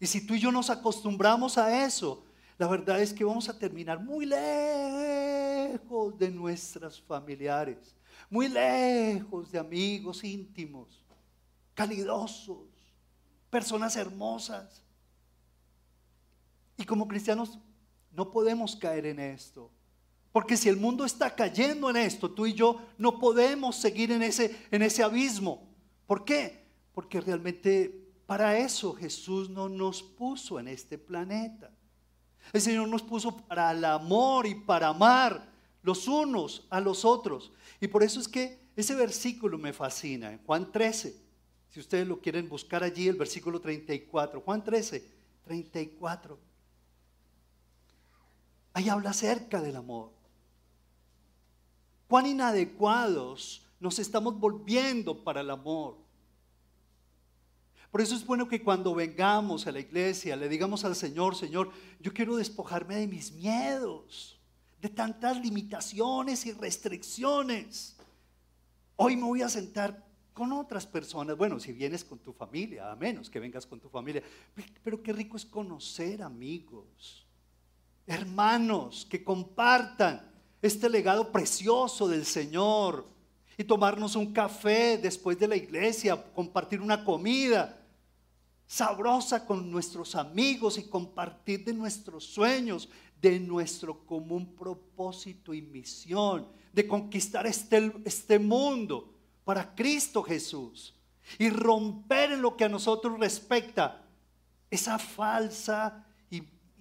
Y 0.00 0.06
si 0.06 0.26
tú 0.26 0.34
y 0.34 0.40
yo 0.40 0.50
nos 0.50 0.70
acostumbramos 0.70 1.58
a 1.58 1.84
eso, 1.84 2.24
la 2.58 2.66
verdad 2.66 3.00
es 3.00 3.12
que 3.12 3.22
vamos 3.22 3.48
a 3.48 3.58
terminar 3.58 4.00
muy 4.00 4.26
lejos 4.26 6.18
de 6.18 6.30
nuestras 6.30 7.00
familiares, 7.00 7.94
muy 8.28 8.48
lejos 8.48 9.52
de 9.52 9.58
amigos 9.58 10.24
íntimos, 10.24 10.88
calidosos, 11.74 12.68
personas 13.50 13.94
hermosas. 13.96 14.82
Y 16.80 16.84
como 16.86 17.06
cristianos 17.06 17.58
no 18.10 18.30
podemos 18.30 18.74
caer 18.74 19.04
en 19.04 19.20
esto. 19.20 19.70
Porque 20.32 20.56
si 20.56 20.70
el 20.70 20.78
mundo 20.78 21.04
está 21.04 21.34
cayendo 21.34 21.90
en 21.90 21.98
esto, 21.98 22.30
tú 22.30 22.46
y 22.46 22.54
yo 22.54 22.80
no 22.96 23.18
podemos 23.18 23.76
seguir 23.76 24.10
en 24.12 24.22
ese, 24.22 24.56
en 24.70 24.80
ese 24.80 25.02
abismo. 25.02 25.68
¿Por 26.06 26.24
qué? 26.24 26.64
Porque 26.94 27.20
realmente 27.20 28.08
para 28.24 28.56
eso 28.58 28.94
Jesús 28.94 29.50
no 29.50 29.68
nos 29.68 30.02
puso 30.02 30.58
en 30.58 30.68
este 30.68 30.96
planeta. 30.96 31.70
El 32.50 32.62
Señor 32.62 32.88
nos 32.88 33.02
puso 33.02 33.36
para 33.36 33.72
el 33.72 33.84
amor 33.84 34.46
y 34.46 34.54
para 34.54 34.88
amar 34.88 35.52
los 35.82 36.08
unos 36.08 36.66
a 36.70 36.80
los 36.80 37.04
otros. 37.04 37.52
Y 37.78 37.88
por 37.88 38.02
eso 38.02 38.20
es 38.20 38.28
que 38.28 38.58
ese 38.74 38.94
versículo 38.94 39.58
me 39.58 39.74
fascina, 39.74 40.32
en 40.32 40.38
Juan 40.44 40.72
13. 40.72 41.14
Si 41.68 41.78
ustedes 41.78 42.08
lo 42.08 42.22
quieren 42.22 42.48
buscar 42.48 42.82
allí, 42.82 43.06
el 43.06 43.16
versículo 43.16 43.60
34. 43.60 44.40
Juan 44.40 44.64
13, 44.64 45.04
34. 45.44 46.49
Ahí 48.72 48.88
habla 48.88 49.10
acerca 49.10 49.60
del 49.60 49.76
amor. 49.76 50.10
Cuán 52.08 52.26
inadecuados 52.26 53.66
nos 53.78 53.98
estamos 53.98 54.38
volviendo 54.38 55.24
para 55.24 55.40
el 55.40 55.50
amor. 55.50 55.96
Por 57.90 58.00
eso 58.00 58.14
es 58.14 58.24
bueno 58.24 58.46
que 58.46 58.62
cuando 58.62 58.94
vengamos 58.94 59.66
a 59.66 59.72
la 59.72 59.80
iglesia 59.80 60.36
le 60.36 60.48
digamos 60.48 60.84
al 60.84 60.94
Señor, 60.94 61.34
Señor, 61.34 61.70
yo 61.98 62.12
quiero 62.12 62.36
despojarme 62.36 62.94
de 62.96 63.08
mis 63.08 63.32
miedos, 63.32 64.38
de 64.80 64.88
tantas 64.88 65.40
limitaciones 65.40 66.46
y 66.46 66.52
restricciones. 66.52 67.96
Hoy 68.94 69.16
me 69.16 69.24
voy 69.24 69.42
a 69.42 69.48
sentar 69.48 70.06
con 70.32 70.52
otras 70.52 70.86
personas. 70.86 71.36
Bueno, 71.36 71.58
si 71.58 71.72
vienes 71.72 72.04
con 72.04 72.18
tu 72.18 72.32
familia, 72.32 72.92
a 72.92 72.96
menos 72.96 73.28
que 73.28 73.40
vengas 73.40 73.66
con 73.66 73.80
tu 73.80 73.88
familia. 73.88 74.22
Pero 74.84 75.02
qué 75.02 75.12
rico 75.12 75.36
es 75.36 75.44
conocer 75.44 76.22
amigos, 76.22 77.26
hermanos 78.06 79.06
que 79.08 79.22
compartan 79.22 80.28
este 80.62 80.88
legado 80.88 81.30
precioso 81.30 82.08
del 82.08 82.24
Señor 82.24 83.06
y 83.56 83.64
tomarnos 83.64 84.16
un 84.16 84.32
café 84.32 84.98
después 84.98 85.38
de 85.38 85.48
la 85.48 85.56
iglesia, 85.56 86.22
compartir 86.34 86.80
una 86.80 87.04
comida 87.04 87.76
sabrosa 88.66 89.44
con 89.44 89.70
nuestros 89.70 90.14
amigos 90.14 90.78
y 90.78 90.84
compartir 90.84 91.64
de 91.64 91.72
nuestros 91.72 92.24
sueños, 92.24 92.88
de 93.20 93.38
nuestro 93.40 94.06
común 94.06 94.54
propósito 94.54 95.52
y 95.52 95.60
misión, 95.60 96.46
de 96.72 96.86
conquistar 96.86 97.46
este, 97.46 97.92
este 98.04 98.38
mundo 98.38 99.12
para 99.44 99.74
Cristo 99.74 100.22
Jesús 100.22 100.94
y 101.38 101.50
romper 101.50 102.32
en 102.32 102.42
lo 102.42 102.56
que 102.56 102.64
a 102.64 102.68
nosotros 102.68 103.18
respecta 103.18 104.02
esa 104.70 104.98
falsa 104.98 106.06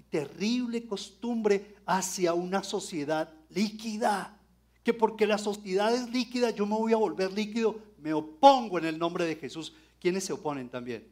terrible 0.10 0.86
costumbre 0.86 1.76
hacia 1.86 2.34
una 2.34 2.64
sociedad 2.64 3.32
líquida. 3.50 4.38
Que 4.84 4.94
porque 4.94 5.28
la 5.28 5.38
sociedad 5.38 5.94
es 5.94 6.10
líquida, 6.10 6.50
yo 6.52 6.66
me 6.66 6.76
voy 6.76 6.94
a 6.94 6.98
volver 6.98 7.32
líquido, 7.32 7.80
me 8.00 8.14
opongo 8.14 8.80
en 8.80 8.86
el 8.86 8.98
nombre 8.98 9.26
de 9.26 9.36
Jesús. 9.36 9.74
¿Quiénes 10.00 10.24
se 10.24 10.34
oponen 10.34 10.70
también? 10.70 11.06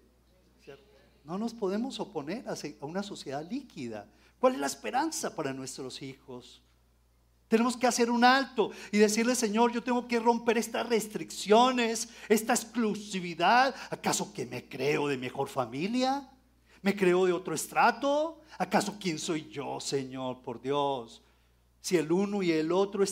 No 1.24 1.38
nos 1.38 1.54
podemos 1.54 2.00
oponer 2.00 2.46
a 2.48 2.56
una 2.86 3.04
sociedad 3.04 3.46
líquida. 3.50 4.08
¿Cuál 4.39 4.54
es 4.54 4.60
la 4.60 4.68
esperanza 4.68 5.36
para 5.36 5.54
nuestros 5.54 6.01
hijos? 6.01 6.62
Tenemos 7.50 7.75
que 7.75 7.88
hacer 7.88 8.10
un 8.10 8.24
alto 8.24 8.72
y 8.92 8.98
decirle, 8.98 9.36
Señor, 9.36 9.72
yo 9.74 9.84
tengo 9.84 10.08
que 10.08 10.20
romper 10.20 10.58
estas 10.58 10.88
restricciones, 10.88 12.10
esta 12.30 12.54
exclusividad. 12.54 13.75
¿Acaso 13.89 14.34
que 14.34 14.46
me 14.46 14.68
creo 14.68 15.08
de 15.08 15.18
mejor 15.18 15.50
familia? 15.50 16.30
¿Me 16.81 16.96
creo 16.96 17.25
de 17.25 17.34
otro 17.34 17.53
estrato? 17.53 18.41
¿Acaso 18.57 18.98
quién 19.00 19.19
soy 19.19 19.50
yo, 19.50 19.79
Señor, 19.79 20.41
por 20.41 20.62
Dios? 20.62 21.22
Si 21.81 21.98
el 21.98 22.12
uno 22.12 22.43
y 22.43 22.51
el 22.51 22.72
otro 22.72 23.03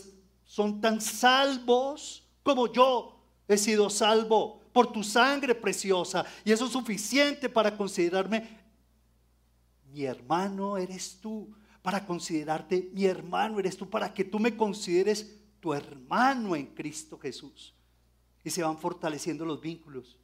son 0.43 0.81
tan 0.81 1.01
salvos 1.01 2.24
como 2.43 2.72
yo 2.72 3.19
he 3.48 3.57
sido 3.57 3.89
salvo 3.89 4.62
por 4.72 4.91
tu 4.91 5.03
sangre 5.03 5.55
preciosa. 5.55 6.25
Y 6.43 6.51
eso 6.51 6.65
es 6.65 6.72
suficiente 6.72 7.50
para 7.50 7.75
considerarme 7.75 8.65
mi 9.95 10.03
hermano 10.03 10.77
eres 10.77 11.19
tú, 11.22 11.55
para 11.81 12.05
considerarte 12.05 12.89
mi 12.93 13.05
hermano 13.05 13.60
eres 13.60 13.77
tú, 13.77 13.89
para 13.89 14.13
que 14.13 14.25
tú 14.25 14.39
me 14.39 14.57
consideres 14.57 15.39
tu 15.62 15.74
hermano 15.74 16.55
en 16.55 16.65
Cristo 16.67 17.17
Jesús. 17.17 17.74
Y 18.43 18.50
se 18.50 18.62
van 18.62 18.77
fortaleciendo 18.77 19.45
los 19.45 19.62
vínculos, 19.62 20.19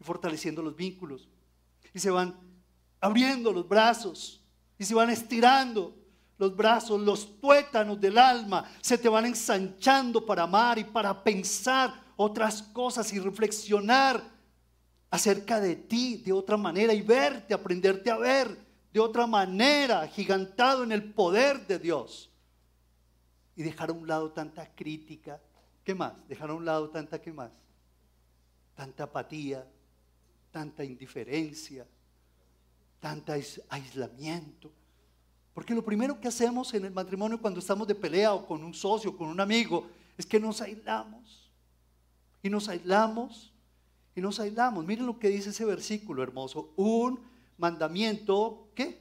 y 0.00 0.04
fortaleciendo 0.04 0.62
los 0.62 0.76
vínculos, 0.76 1.28
y 1.92 1.98
se 1.98 2.10
van 2.10 2.38
abriendo 3.00 3.52
los 3.52 3.68
brazos, 3.68 4.42
y 4.78 4.84
se 4.84 4.94
van 4.94 5.10
estirando 5.10 5.94
los 6.38 6.54
brazos, 6.54 7.00
los 7.00 7.40
tuétanos 7.40 8.00
del 8.00 8.18
alma, 8.18 8.64
se 8.80 8.98
te 8.98 9.08
van 9.08 9.26
ensanchando 9.26 10.24
para 10.24 10.42
amar 10.42 10.78
y 10.78 10.84
para 10.84 11.22
pensar 11.22 11.94
otras 12.16 12.62
cosas 12.62 13.12
y 13.12 13.18
reflexionar 13.18 14.22
acerca 15.10 15.60
de 15.60 15.76
ti 15.76 16.18
de 16.18 16.32
otra 16.32 16.56
manera 16.56 16.92
y 16.92 17.00
verte, 17.00 17.54
aprenderte 17.54 18.10
a 18.10 18.18
ver 18.18 18.66
de 18.92 19.00
otra 19.00 19.26
manera, 19.26 20.08
gigantado 20.08 20.82
en 20.82 20.90
el 20.90 21.12
poder 21.12 21.66
de 21.66 21.78
Dios. 21.78 22.30
Y 23.54 23.62
dejar 23.62 23.90
a 23.90 23.92
un 23.92 24.06
lado 24.06 24.32
tanta 24.32 24.74
crítica. 24.74 25.38
¿Qué 25.84 25.94
más? 25.94 26.14
Dejar 26.28 26.48
a 26.48 26.54
un 26.54 26.64
lado 26.64 26.88
tanta, 26.88 27.20
¿qué 27.20 27.30
más? 27.30 27.50
Tanta 28.74 29.04
apatía, 29.04 29.66
tanta 30.50 30.82
indiferencia, 30.82 31.86
tanta 33.00 33.34
aislamiento. 33.68 34.70
Porque 35.54 35.74
lo 35.74 35.84
primero 35.84 36.20
que 36.20 36.28
hacemos 36.28 36.74
en 36.74 36.84
el 36.84 36.92
matrimonio 36.92 37.40
cuando 37.40 37.60
estamos 37.60 37.88
de 37.88 37.94
pelea 37.94 38.34
o 38.34 38.46
con 38.46 38.62
un 38.62 38.74
socio, 38.74 39.16
con 39.16 39.28
un 39.28 39.40
amigo, 39.40 39.88
es 40.18 40.26
que 40.26 40.38
nos 40.38 40.60
aislamos. 40.60 41.50
Y 42.42 42.50
nos 42.50 42.68
aislamos 42.68 43.52
y 44.14 44.20
nos 44.20 44.38
aislamos. 44.40 44.84
Miren 44.84 45.06
lo 45.06 45.18
que 45.18 45.28
dice 45.28 45.50
ese 45.50 45.64
versículo 45.64 46.22
hermoso. 46.22 46.72
Un 46.76 47.20
mandamiento, 47.58 48.68
¿qué? 48.74 49.00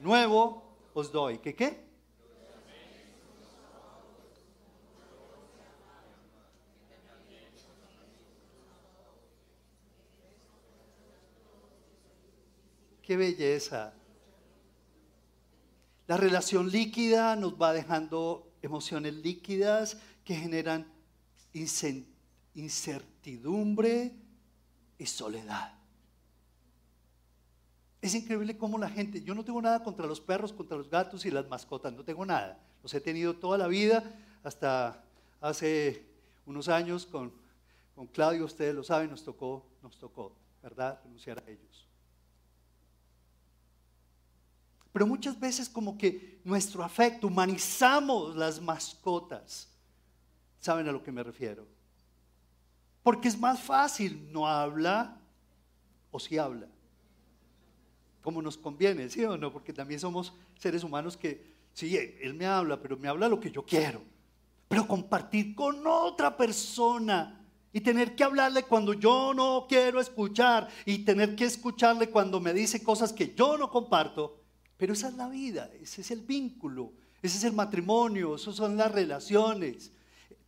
Nuevo 0.00 0.76
os 0.94 1.12
doy. 1.12 1.38
¿Qué 1.38 1.54
qué? 1.54 1.91
Qué 13.02 13.16
belleza. 13.16 13.92
La 16.06 16.16
relación 16.16 16.70
líquida 16.70 17.36
nos 17.36 17.60
va 17.60 17.72
dejando 17.72 18.52
emociones 18.62 19.14
líquidas 19.14 19.98
que 20.24 20.36
generan 20.36 20.86
incertidumbre 22.54 24.14
y 24.98 25.06
soledad. 25.06 25.74
Es 28.00 28.14
increíble 28.14 28.56
cómo 28.56 28.78
la 28.78 28.88
gente, 28.88 29.22
yo 29.22 29.34
no 29.34 29.44
tengo 29.44 29.60
nada 29.62 29.82
contra 29.82 30.06
los 30.06 30.20
perros, 30.20 30.52
contra 30.52 30.76
los 30.76 30.88
gatos 30.90 31.24
y 31.24 31.30
las 31.30 31.48
mascotas, 31.48 31.92
no 31.92 32.04
tengo 32.04 32.26
nada. 32.26 32.58
Los 32.82 32.94
he 32.94 33.00
tenido 33.00 33.34
toda 33.34 33.58
la 33.58 33.68
vida, 33.68 34.02
hasta 34.42 35.04
hace 35.40 36.04
unos 36.46 36.68
años 36.68 37.06
con 37.06 37.32
Claudio, 38.12 38.44
ustedes 38.44 38.74
lo 38.74 38.82
saben, 38.82 39.10
nos 39.10 39.22
tocó, 39.24 39.64
nos 39.82 39.96
tocó, 39.98 40.32
¿verdad? 40.62 41.00
Renunciar 41.04 41.38
a 41.38 41.48
ellos. 41.48 41.88
Pero 44.92 45.06
muchas 45.06 45.38
veces 45.40 45.68
como 45.68 45.96
que 45.96 46.40
nuestro 46.44 46.84
afecto, 46.84 47.28
humanizamos 47.28 48.36
las 48.36 48.60
mascotas. 48.60 49.68
¿Saben 50.60 50.86
a 50.88 50.92
lo 50.92 51.02
que 51.02 51.10
me 51.10 51.22
refiero? 51.22 51.66
Porque 53.02 53.28
es 53.28 53.38
más 53.38 53.60
fácil, 53.60 54.28
no 54.30 54.46
habla 54.46 55.18
o 56.10 56.20
si 56.20 56.38
habla. 56.38 56.68
Como 58.22 58.40
nos 58.42 58.56
conviene, 58.56 59.08
¿sí 59.08 59.24
o 59.24 59.36
no? 59.36 59.50
Porque 59.50 59.72
también 59.72 59.98
somos 59.98 60.32
seres 60.58 60.84
humanos 60.84 61.16
que, 61.16 61.54
sí, 61.72 61.96
él 61.96 62.34
me 62.34 62.46
habla, 62.46 62.80
pero 62.80 62.96
me 62.96 63.08
habla 63.08 63.28
lo 63.28 63.40
que 63.40 63.50
yo 63.50 63.64
quiero. 63.64 64.02
Pero 64.68 64.86
compartir 64.86 65.54
con 65.54 65.84
otra 65.86 66.36
persona 66.36 67.40
y 67.72 67.80
tener 67.80 68.14
que 68.14 68.22
hablarle 68.22 68.64
cuando 68.64 68.92
yo 68.92 69.32
no 69.34 69.66
quiero 69.68 70.00
escuchar 70.00 70.68
y 70.84 70.98
tener 70.98 71.34
que 71.34 71.46
escucharle 71.46 72.10
cuando 72.10 72.38
me 72.38 72.52
dice 72.52 72.82
cosas 72.82 73.12
que 73.12 73.34
yo 73.34 73.56
no 73.56 73.70
comparto. 73.70 74.41
Pero 74.82 74.94
esa 74.94 75.10
es 75.10 75.14
la 75.14 75.28
vida, 75.28 75.70
ese 75.80 76.00
es 76.00 76.10
el 76.10 76.22
vínculo, 76.22 76.90
ese 77.22 77.38
es 77.38 77.44
el 77.44 77.52
matrimonio, 77.52 78.34
esas 78.34 78.56
son 78.56 78.76
las 78.76 78.90
relaciones. 78.90 79.92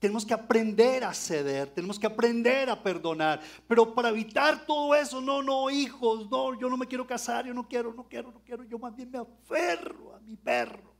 Tenemos 0.01 0.27
que 0.27 0.35
aprender 0.35 1.05
a 1.05 1.15
ceder, 1.15 1.69
tenemos 1.69 2.01
que 2.01 2.09
aprender 2.09 2.69
a 2.69 2.83
perdonar. 2.83 3.41
Pero 3.69 3.95
para 3.95 4.09
evitar 4.09 4.67
todo 4.67 4.93
eso, 4.97 5.21
no, 5.21 5.41
no, 5.41 5.71
hijos, 5.71 6.29
no, 6.29 6.59
yo 6.59 6.69
no 6.69 6.77
me 6.77 6.89
quiero 6.89 7.07
casar, 7.07 7.47
yo 7.47 7.55
no 7.55 7.69
quiero, 7.69 7.95
no 7.95 8.09
quiero, 8.09 8.33
no 8.33 8.41
quiero. 8.41 8.65
Yo 8.65 8.77
más 8.77 8.97
bien 8.97 9.09
me 9.09 9.19
aferro 9.19 10.17
a 10.17 10.19
mi 10.19 10.35
perro. 10.35 10.93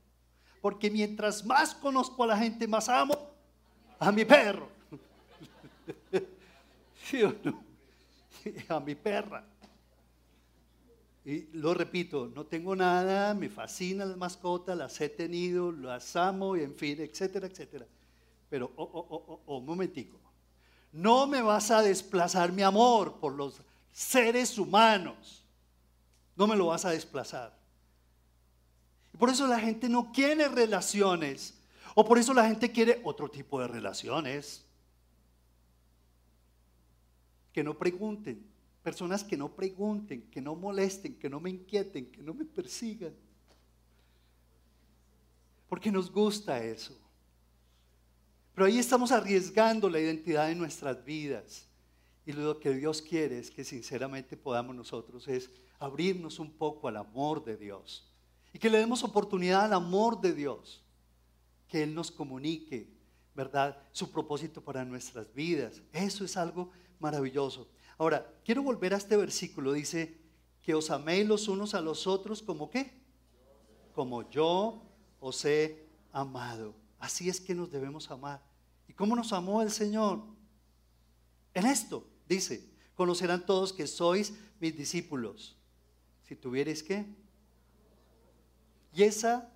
Porque 0.61 0.89
mientras 0.89 1.43
más 1.43 1.75
conozco 1.75 2.23
a 2.23 2.27
la 2.27 2.37
gente, 2.37 2.69
más 2.69 2.87
amo 2.87 3.17
a 3.99 4.13
mi 4.13 4.23
perro. 4.23 4.69
¿Sí 7.03 7.21
o 7.21 7.35
no? 7.43 7.61
A 8.69 8.79
mi 8.79 8.95
perra. 8.95 9.43
Y 11.25 11.47
lo 11.53 11.73
repito, 11.73 12.31
no 12.35 12.45
tengo 12.45 12.75
nada, 12.75 13.33
me 13.33 13.49
fascinan 13.49 14.09
las 14.09 14.17
mascotas, 14.17 14.77
las 14.77 15.01
he 15.01 15.09
tenido, 15.09 15.71
las 15.71 16.15
amo, 16.15 16.55
y 16.55 16.61
en 16.61 16.75
fin, 16.75 17.01
etcétera, 17.01 17.47
etcétera. 17.47 17.87
Pero, 18.47 18.71
oh, 18.75 18.83
oh, 18.93 19.07
oh, 19.09 19.41
oh, 19.47 19.57
un 19.57 19.65
momentico. 19.65 20.19
No 20.91 21.25
me 21.25 21.41
vas 21.41 21.71
a 21.71 21.81
desplazar 21.81 22.51
mi 22.51 22.61
amor 22.61 23.19
por 23.19 23.33
los 23.33 23.59
seres 23.91 24.59
humanos. 24.59 25.43
No 26.35 26.45
me 26.45 26.55
lo 26.55 26.67
vas 26.67 26.85
a 26.85 26.91
desplazar. 26.91 27.57
por 29.17 29.29
eso 29.29 29.47
la 29.47 29.59
gente 29.59 29.89
no 29.89 30.11
quiere 30.11 30.47
relaciones. 30.47 31.55
O 31.95 32.05
por 32.05 32.19
eso 32.19 32.35
la 32.35 32.47
gente 32.47 32.71
quiere 32.71 33.01
otro 33.03 33.29
tipo 33.29 33.59
de 33.59 33.67
relaciones. 33.67 34.63
Que 37.51 37.63
no 37.63 37.73
pregunten. 37.77 38.54
Personas 38.85 39.23
que 39.23 39.35
no 39.35 39.51
pregunten, 39.51 40.29
que 40.29 40.39
no 40.39 40.55
molesten, 40.55 41.15
que 41.15 41.27
no 41.27 41.39
me 41.39 41.49
inquieten, 41.49 42.05
que 42.11 42.21
no 42.21 42.35
me 42.35 42.45
persigan. 42.45 43.15
Porque 45.67 45.91
nos 45.91 46.11
gusta 46.11 46.63
eso. 46.63 46.95
Pero 48.53 48.67
ahí 48.67 48.77
estamos 48.77 49.11
arriesgando 49.11 49.89
la 49.89 49.99
identidad 49.99 50.49
de 50.49 50.53
nuestras 50.53 51.03
vidas. 51.03 51.67
Y 52.27 52.33
lo 52.33 52.59
que 52.59 52.75
Dios 52.75 53.01
quiere 53.01 53.39
es 53.39 53.49
que 53.49 53.63
sinceramente 53.63 54.37
podamos 54.37 54.75
nosotros 54.75 55.27
es 55.27 55.49
abrirnos 55.79 56.37
un 56.37 56.51
poco 56.51 56.87
al 56.87 56.97
amor 56.97 57.43
de 57.43 57.57
Dios. 57.57 58.07
Y 58.53 58.59
que 58.59 58.69
le 58.69 58.77
demos 58.77 59.03
oportunidad 59.03 59.65
al 59.65 59.73
amor 59.73 60.21
de 60.21 60.31
Dios. 60.31 60.83
Que 61.67 61.81
Él 61.81 61.95
nos 61.95 62.11
comunique, 62.11 62.87
¿verdad? 63.33 63.81
Su 63.91 64.11
propósito 64.11 64.63
para 64.63 64.85
nuestras 64.85 65.33
vidas. 65.33 65.81
Eso 65.91 66.23
es 66.23 66.37
algo 66.37 66.69
maravilloso. 66.99 67.67
Ahora, 67.97 68.33
quiero 68.43 68.63
volver 68.63 68.93
a 68.93 68.97
este 68.97 69.15
versículo. 69.17 69.73
Dice, 69.73 70.25
que 70.65 70.73
os 70.73 70.89
améis 70.89 71.27
los 71.27 71.47
unos 71.47 71.75
a 71.75 71.81
los 71.81 72.07
otros 72.07 72.41
como 72.41 72.71
qué? 72.71 72.91
Como 73.93 74.27
yo 74.31 74.81
os 75.19 75.45
he 75.45 75.87
amado. 76.11 76.73
Así 76.97 77.29
es 77.29 77.39
que 77.39 77.53
nos 77.53 77.69
debemos 77.69 78.09
amar. 78.09 78.41
¿Y 78.87 78.93
cómo 78.93 79.15
nos 79.15 79.31
amó 79.31 79.61
el 79.61 79.69
Señor? 79.69 80.23
En 81.53 81.67
esto, 81.67 82.09
dice, 82.27 82.67
conocerán 82.95 83.45
todos 83.45 83.71
que 83.71 83.85
sois 83.85 84.33
mis 84.59 84.75
discípulos. 84.75 85.55
Si 86.23 86.35
tuvierais 86.35 86.81
qué. 86.81 87.05
Y 88.91 89.03
esa, 89.03 89.53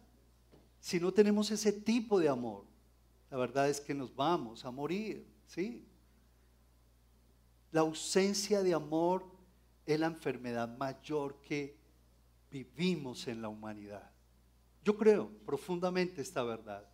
si 0.80 1.00
no 1.00 1.12
tenemos 1.12 1.50
ese 1.50 1.74
tipo 1.74 2.20
de 2.20 2.30
amor, 2.30 2.66
la 3.32 3.38
verdad 3.38 3.68
es 3.68 3.82
que 3.82 3.96
nos 3.96 4.16
vamos 4.16 4.64
a 4.64 4.70
morir, 4.70 5.26
¿sí? 5.48 5.88
La 7.72 7.82
ausencia 7.82 8.64
de 8.64 8.74
amor 8.74 9.26
es 9.86 10.00
la 10.00 10.08
enfermedad 10.08 10.78
mayor 10.78 11.40
que 11.42 11.78
vivimos 12.52 13.28
en 13.28 13.42
la 13.42 13.50
humanidad. 13.50 14.10
Yo 14.84 14.98
creo 14.98 15.30
profundamente 15.46 16.22
esta 16.22 16.44
verdad 16.44 16.86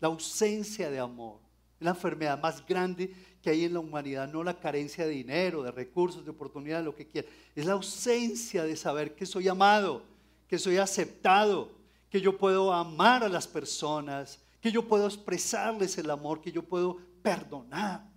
la 0.00 0.08
ausencia 0.08 0.90
de 0.90 0.98
amor. 0.98 1.40
la 1.80 1.90
enfermedad 1.90 2.40
más 2.40 2.66
grande 2.66 3.14
que 3.40 3.50
hay 3.50 3.64
en 3.64 3.72
la 3.72 3.78
humanidad, 3.78 4.26
no 4.32 4.42
la 4.42 4.58
carencia 4.58 5.06
de 5.06 5.12
dinero, 5.12 5.62
de 5.62 5.70
recursos, 5.70 6.24
de 6.24 6.32
oportunidades, 6.32 6.84
lo 6.84 6.92
que 6.92 7.06
quiera. 7.06 7.28
Es 7.54 7.66
la 7.66 7.74
ausencia 7.74 8.64
de 8.64 8.74
saber 8.74 9.14
que 9.14 9.24
soy 9.24 9.46
amado, 9.46 10.02
que 10.48 10.58
soy 10.58 10.78
aceptado, 10.78 11.70
que 12.10 12.20
yo 12.20 12.36
puedo 12.36 12.72
amar 12.72 13.22
a 13.22 13.28
las 13.28 13.46
personas, 13.46 14.40
que 14.60 14.72
yo 14.72 14.88
puedo 14.88 15.06
expresarles 15.06 15.96
el 15.98 16.10
amor, 16.10 16.40
que 16.40 16.50
yo 16.50 16.64
puedo 16.64 16.98
perdonar, 17.22 18.07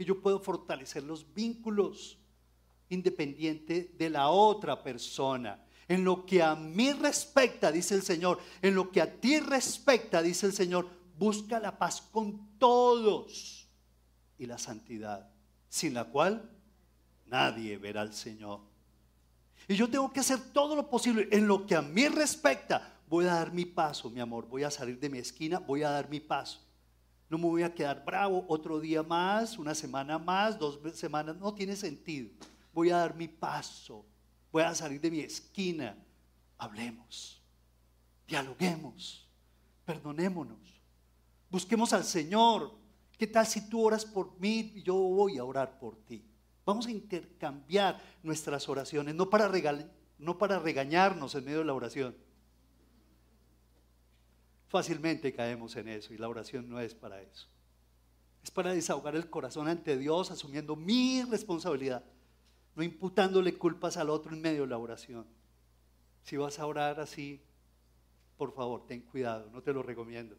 que 0.00 0.06
yo 0.06 0.18
puedo 0.18 0.40
fortalecer 0.40 1.02
los 1.02 1.34
vínculos 1.34 2.16
independiente 2.88 3.94
de 3.98 4.08
la 4.08 4.30
otra 4.30 4.82
persona. 4.82 5.62
En 5.86 6.04
lo 6.04 6.24
que 6.24 6.42
a 6.42 6.54
mí 6.54 6.94
respecta, 6.94 7.70
dice 7.70 7.96
el 7.96 8.02
Señor, 8.02 8.38
en 8.62 8.74
lo 8.74 8.90
que 8.90 9.02
a 9.02 9.20
ti 9.20 9.40
respecta, 9.40 10.22
dice 10.22 10.46
el 10.46 10.54
Señor, 10.54 10.88
busca 11.18 11.60
la 11.60 11.76
paz 11.76 12.00
con 12.00 12.56
todos 12.58 13.68
y 14.38 14.46
la 14.46 14.56
santidad, 14.56 15.28
sin 15.68 15.92
la 15.92 16.06
cual 16.06 16.50
nadie 17.26 17.76
verá 17.76 18.00
al 18.00 18.14
Señor. 18.14 18.60
Y 19.68 19.74
yo 19.74 19.90
tengo 19.90 20.10
que 20.10 20.20
hacer 20.20 20.40
todo 20.54 20.76
lo 20.76 20.88
posible 20.88 21.28
en 21.30 21.46
lo 21.46 21.66
que 21.66 21.76
a 21.76 21.82
mí 21.82 22.08
respecta. 22.08 22.96
Voy 23.06 23.26
a 23.26 23.34
dar 23.34 23.52
mi 23.52 23.66
paso, 23.66 24.08
mi 24.08 24.20
amor. 24.20 24.48
Voy 24.48 24.62
a 24.64 24.70
salir 24.70 24.98
de 24.98 25.10
mi 25.10 25.18
esquina, 25.18 25.58
voy 25.58 25.82
a 25.82 25.90
dar 25.90 26.08
mi 26.08 26.20
paso. 26.20 26.69
No 27.30 27.38
me 27.38 27.44
voy 27.44 27.62
a 27.62 27.72
quedar 27.72 28.04
bravo 28.04 28.44
otro 28.48 28.80
día 28.80 29.04
más, 29.04 29.56
una 29.56 29.72
semana 29.72 30.18
más, 30.18 30.58
dos 30.58 30.80
semanas. 30.94 31.36
No 31.36 31.54
tiene 31.54 31.76
sentido. 31.76 32.28
Voy 32.74 32.90
a 32.90 32.96
dar 32.96 33.14
mi 33.14 33.28
paso. 33.28 34.04
Voy 34.50 34.64
a 34.64 34.74
salir 34.74 35.00
de 35.00 35.12
mi 35.12 35.20
esquina. 35.20 35.96
Hablemos. 36.58 37.40
Dialoguemos. 38.26 39.28
Perdonémonos. 39.84 40.58
Busquemos 41.48 41.92
al 41.92 42.02
Señor. 42.02 42.74
¿Qué 43.16 43.28
tal 43.28 43.46
si 43.46 43.68
tú 43.68 43.80
oras 43.80 44.04
por 44.04 44.36
mí 44.40 44.72
y 44.74 44.82
yo 44.82 44.94
voy 44.94 45.38
a 45.38 45.44
orar 45.44 45.78
por 45.78 45.96
ti? 46.06 46.24
Vamos 46.66 46.86
a 46.86 46.90
intercambiar 46.90 48.00
nuestras 48.24 48.68
oraciones, 48.68 49.14
no 49.14 49.30
para, 49.30 49.50
no 50.18 50.36
para 50.36 50.58
regañarnos 50.58 51.34
en 51.36 51.44
medio 51.44 51.58
de 51.58 51.64
la 51.64 51.74
oración. 51.74 52.16
Fácilmente 54.70 55.34
caemos 55.34 55.74
en 55.74 55.88
eso 55.88 56.14
y 56.14 56.16
la 56.16 56.28
oración 56.28 56.68
no 56.68 56.78
es 56.78 56.94
para 56.94 57.20
eso. 57.20 57.48
Es 58.44 58.52
para 58.52 58.72
desahogar 58.72 59.16
el 59.16 59.28
corazón 59.28 59.66
ante 59.66 59.98
Dios 59.98 60.30
asumiendo 60.30 60.76
mi 60.76 61.24
responsabilidad, 61.24 62.04
no 62.76 62.84
imputándole 62.84 63.58
culpas 63.58 63.96
al 63.96 64.10
otro 64.10 64.32
en 64.32 64.40
medio 64.40 64.62
de 64.62 64.68
la 64.68 64.78
oración. 64.78 65.26
Si 66.22 66.36
vas 66.36 66.60
a 66.60 66.66
orar 66.66 67.00
así, 67.00 67.42
por 68.36 68.54
favor, 68.54 68.86
ten 68.86 69.00
cuidado, 69.00 69.50
no 69.52 69.60
te 69.60 69.72
lo 69.72 69.82
recomiendo. 69.82 70.36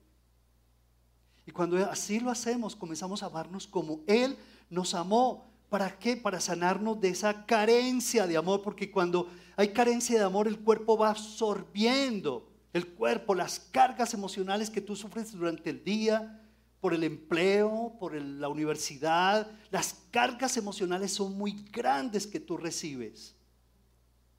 Y 1.45 1.51
cuando 1.51 1.75
así 1.89 2.21
lo 2.21 2.31
hacemos, 2.31 2.73
comenzamos 2.73 3.23
a 3.23 3.25
amarnos 3.25 3.67
como 3.67 3.99
Él 4.07 4.37
nos 4.69 4.93
amó. 4.93 5.51
¿Para 5.67 5.99
qué? 5.99 6.15
Para 6.15 6.39
sanarnos 6.39 7.01
de 7.01 7.09
esa 7.09 7.45
carencia 7.45 8.27
de 8.27 8.37
amor, 8.37 8.61
porque 8.61 8.89
cuando 8.89 9.29
hay 9.57 9.73
carencia 9.73 10.17
de 10.17 10.23
amor, 10.23 10.47
el 10.47 10.59
cuerpo 10.59 10.97
va 10.97 11.09
absorbiendo, 11.09 12.50
el 12.73 12.87
cuerpo, 12.87 13.35
las 13.35 13.59
cargas 13.59 14.13
emocionales 14.13 14.69
que 14.69 14.81
tú 14.81 14.95
sufres 14.95 15.31
durante 15.31 15.69
el 15.69 15.83
día, 15.83 16.41
por 16.79 16.93
el 16.93 17.03
empleo, 17.03 17.95
por 17.99 18.15
la 18.15 18.49
universidad, 18.49 19.51
las 19.69 19.93
cargas 20.09 20.57
emocionales 20.57 21.13
son 21.13 21.37
muy 21.37 21.51
grandes 21.71 22.25
que 22.25 22.39
tú 22.39 22.57
recibes. 22.57 23.35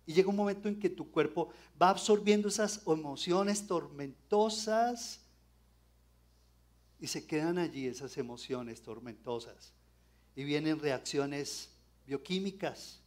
Y 0.07 0.15
llega 0.15 0.29
un 0.29 0.37
momento 0.37 0.69
en 0.69 0.81
que 0.81 0.91
tu 0.91 1.11
cuerpo 1.11 1.51
va 1.81 1.91
absorbiendo 1.91 2.49
esas 2.49 2.83
emociones 2.87 3.67
tormentosas, 3.67 5.21
y 7.03 7.09
se 7.09 7.27
quedan 7.27 7.59
allí 7.59 7.89
esas 7.89 8.17
emociones 8.17 8.81
tormentosas. 8.81 9.73
Y 10.37 10.45
vienen 10.45 10.79
reacciones 10.79 11.71
bioquímicas 12.07 13.01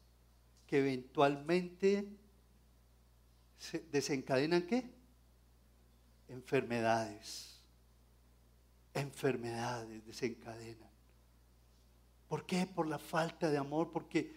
que 0.68 0.80
eventualmente 0.80 2.06
desencadenan 3.92 4.64
qué? 4.64 4.95
Enfermedades. 6.28 7.60
Enfermedades 8.94 10.06
desencadenan. 10.06 10.90
¿Por 12.28 12.46
qué? 12.46 12.66
Por 12.66 12.88
la 12.88 12.98
falta 12.98 13.50
de 13.50 13.58
amor, 13.58 13.92
porque 13.92 14.34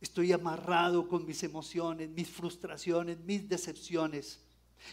estoy 0.00 0.32
amarrado 0.32 1.08
con 1.08 1.24
mis 1.24 1.42
emociones, 1.42 2.10
mis 2.10 2.28
frustraciones, 2.28 3.18
mis 3.20 3.48
decepciones. 3.48 4.40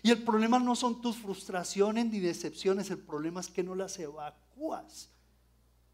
Y 0.04 0.12
el 0.12 0.24
problema 0.24 0.60
no 0.60 0.76
son 0.76 1.02
tus 1.02 1.18
frustraciones 1.18 2.06
ni 2.06 2.20
decepciones, 2.20 2.92
el 2.92 3.00
problema 3.00 3.42
es 3.42 3.50
que 3.50 3.64
no 3.64 3.76
las 3.76 3.98
evacúas 3.98 5.10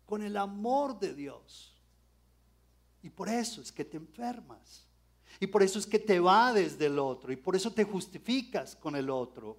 con 0.06 0.22
el 0.22 0.38
amor 0.38 1.00
de 1.00 1.14
Dios. 1.14 1.74
Y 3.02 3.10
por 3.10 3.30
eso 3.30 3.62
es 3.62 3.72
que 3.72 3.86
te 3.86 3.98
enfermas. 3.98 4.86
Y 5.40 5.48
por 5.48 5.64
eso 5.64 5.80
es 5.80 5.86
que 5.86 6.00
te 6.00 6.20
vades 6.20 6.78
del 6.78 7.00
otro. 7.00 7.32
Y 7.32 7.36
por 7.36 7.56
eso 7.56 7.72
te 7.72 7.84
justificas 7.84 8.76
con 8.76 8.96
el 8.96 9.10
otro. 9.10 9.58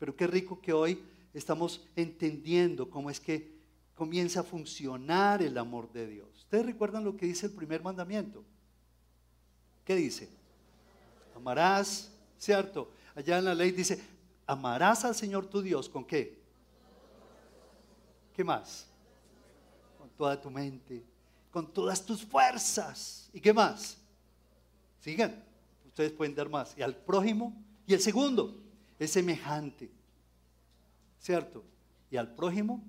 Pero 0.00 0.16
qué 0.16 0.26
rico 0.26 0.58
que 0.60 0.72
hoy 0.72 0.98
estamos 1.34 1.86
entendiendo 1.94 2.88
cómo 2.88 3.10
es 3.10 3.20
que 3.20 3.60
comienza 3.94 4.40
a 4.40 4.42
funcionar 4.42 5.42
el 5.42 5.58
amor 5.58 5.92
de 5.92 6.06
Dios. 6.06 6.26
¿Ustedes 6.38 6.64
recuerdan 6.64 7.04
lo 7.04 7.18
que 7.18 7.26
dice 7.26 7.46
el 7.46 7.52
primer 7.52 7.82
mandamiento? 7.82 8.42
¿Qué 9.84 9.94
dice? 9.94 10.30
Amarás, 11.36 12.10
¿cierto? 12.38 12.90
Allá 13.14 13.38
en 13.38 13.44
la 13.44 13.54
ley 13.54 13.72
dice, 13.72 14.02
amarás 14.46 15.04
al 15.04 15.14
Señor 15.14 15.46
tu 15.46 15.60
Dios 15.60 15.86
con 15.86 16.06
qué? 16.06 16.40
¿Qué 18.34 18.42
más? 18.42 18.86
Con 19.98 20.08
toda 20.16 20.40
tu 20.40 20.50
mente, 20.50 21.04
con 21.50 21.70
todas 21.70 22.02
tus 22.06 22.24
fuerzas. 22.24 23.28
¿Y 23.34 23.40
qué 23.40 23.52
más? 23.52 23.98
Sigan, 25.00 25.44
ustedes 25.86 26.12
pueden 26.12 26.34
dar 26.34 26.48
más. 26.48 26.74
Y 26.78 26.80
al 26.80 26.96
prójimo. 26.96 27.54
Y 27.86 27.92
el 27.92 28.00
segundo 28.00 28.69
es 29.04 29.12
semejante. 29.12 29.90
¿Cierto? 31.18 31.64
Y 32.10 32.16
al 32.16 32.34
prójimo 32.34 32.82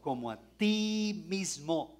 como 0.00 0.30
a 0.30 0.38
ti 0.56 1.24
mismo. 1.28 1.96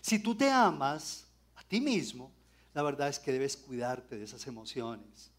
Si 0.00 0.18
tú 0.18 0.34
te 0.34 0.50
amas 0.50 1.26
a 1.54 1.62
ti 1.62 1.80
mismo, 1.80 2.30
la 2.72 2.82
verdad 2.82 3.08
es 3.08 3.18
que 3.18 3.32
debes 3.32 3.56
cuidarte 3.56 4.16
de 4.16 4.24
esas 4.24 4.46
emociones. 4.46 5.30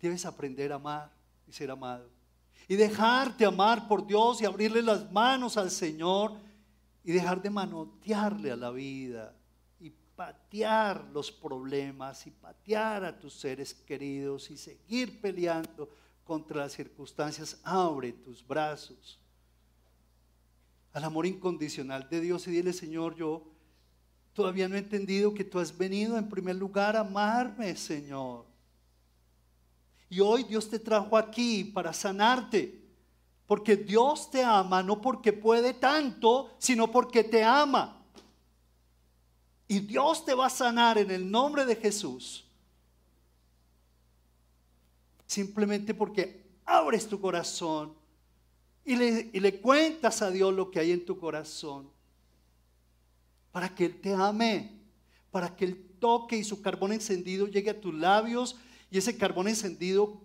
Debes 0.00 0.24
aprender 0.24 0.72
a 0.72 0.76
amar 0.76 1.12
y 1.46 1.52
ser 1.52 1.70
amado. 1.70 2.08
Y 2.66 2.76
dejarte 2.76 3.44
amar 3.44 3.86
por 3.86 4.06
Dios 4.06 4.40
y 4.40 4.46
abrirle 4.46 4.82
las 4.82 5.10
manos 5.12 5.56
al 5.56 5.70
Señor 5.70 6.32
y 7.04 7.12
dejar 7.12 7.42
de 7.42 7.50
manotearle 7.50 8.50
a 8.50 8.56
la 8.56 8.70
vida 8.70 9.34
patear 10.20 11.02
los 11.14 11.32
problemas 11.32 12.26
y 12.26 12.30
patear 12.30 13.06
a 13.06 13.18
tus 13.18 13.32
seres 13.32 13.72
queridos 13.72 14.50
y 14.50 14.58
seguir 14.58 15.18
peleando 15.18 15.88
contra 16.24 16.58
las 16.58 16.72
circunstancias. 16.72 17.58
Abre 17.64 18.12
tus 18.12 18.46
brazos 18.46 19.18
al 20.92 21.04
amor 21.04 21.24
incondicional 21.24 22.06
de 22.10 22.20
Dios 22.20 22.46
y 22.46 22.50
dile, 22.50 22.74
Señor, 22.74 23.16
yo 23.16 23.44
todavía 24.34 24.68
no 24.68 24.74
he 24.74 24.80
entendido 24.80 25.32
que 25.32 25.42
tú 25.42 25.58
has 25.58 25.74
venido 25.74 26.18
en 26.18 26.28
primer 26.28 26.56
lugar 26.56 26.96
a 26.96 27.00
amarme, 27.00 27.74
Señor. 27.74 28.44
Y 30.10 30.20
hoy 30.20 30.42
Dios 30.44 30.68
te 30.68 30.78
trajo 30.78 31.16
aquí 31.16 31.64
para 31.64 31.94
sanarte. 31.94 32.78
Porque 33.46 33.74
Dios 33.74 34.30
te 34.30 34.44
ama 34.44 34.82
no 34.82 35.00
porque 35.00 35.32
puede 35.32 35.72
tanto, 35.72 36.50
sino 36.58 36.92
porque 36.92 37.24
te 37.24 37.42
ama. 37.42 37.99
Y 39.70 39.78
Dios 39.78 40.24
te 40.24 40.34
va 40.34 40.46
a 40.46 40.50
sanar 40.50 40.98
en 40.98 41.12
el 41.12 41.30
nombre 41.30 41.64
de 41.64 41.76
Jesús. 41.76 42.44
Simplemente 45.28 45.94
porque 45.94 46.42
abres 46.64 47.08
tu 47.08 47.20
corazón 47.20 47.94
y 48.84 48.96
le, 48.96 49.60
cuentas 49.60 50.22
a 50.22 50.30
Dios 50.32 50.52
lo 50.52 50.72
que 50.72 50.80
hay 50.80 50.90
en 50.90 51.04
tu 51.04 51.16
corazón. 51.16 51.88
Para 53.52 53.72
que 53.72 53.84
Él 53.84 54.00
te 54.00 54.12
ame. 54.12 54.72
Para 55.30 55.54
que 55.54 55.66
el 55.66 55.80
toque 56.00 56.36
y 56.36 56.42
su 56.42 56.60
carbón 56.60 56.92
encendido 56.92 57.46
llegue 57.46 57.70
a 57.70 57.80
tus 57.80 57.94
labios 57.94 58.56
y 58.90 58.98
ese 58.98 59.16
carbón 59.16 59.46
encendido 59.46 60.20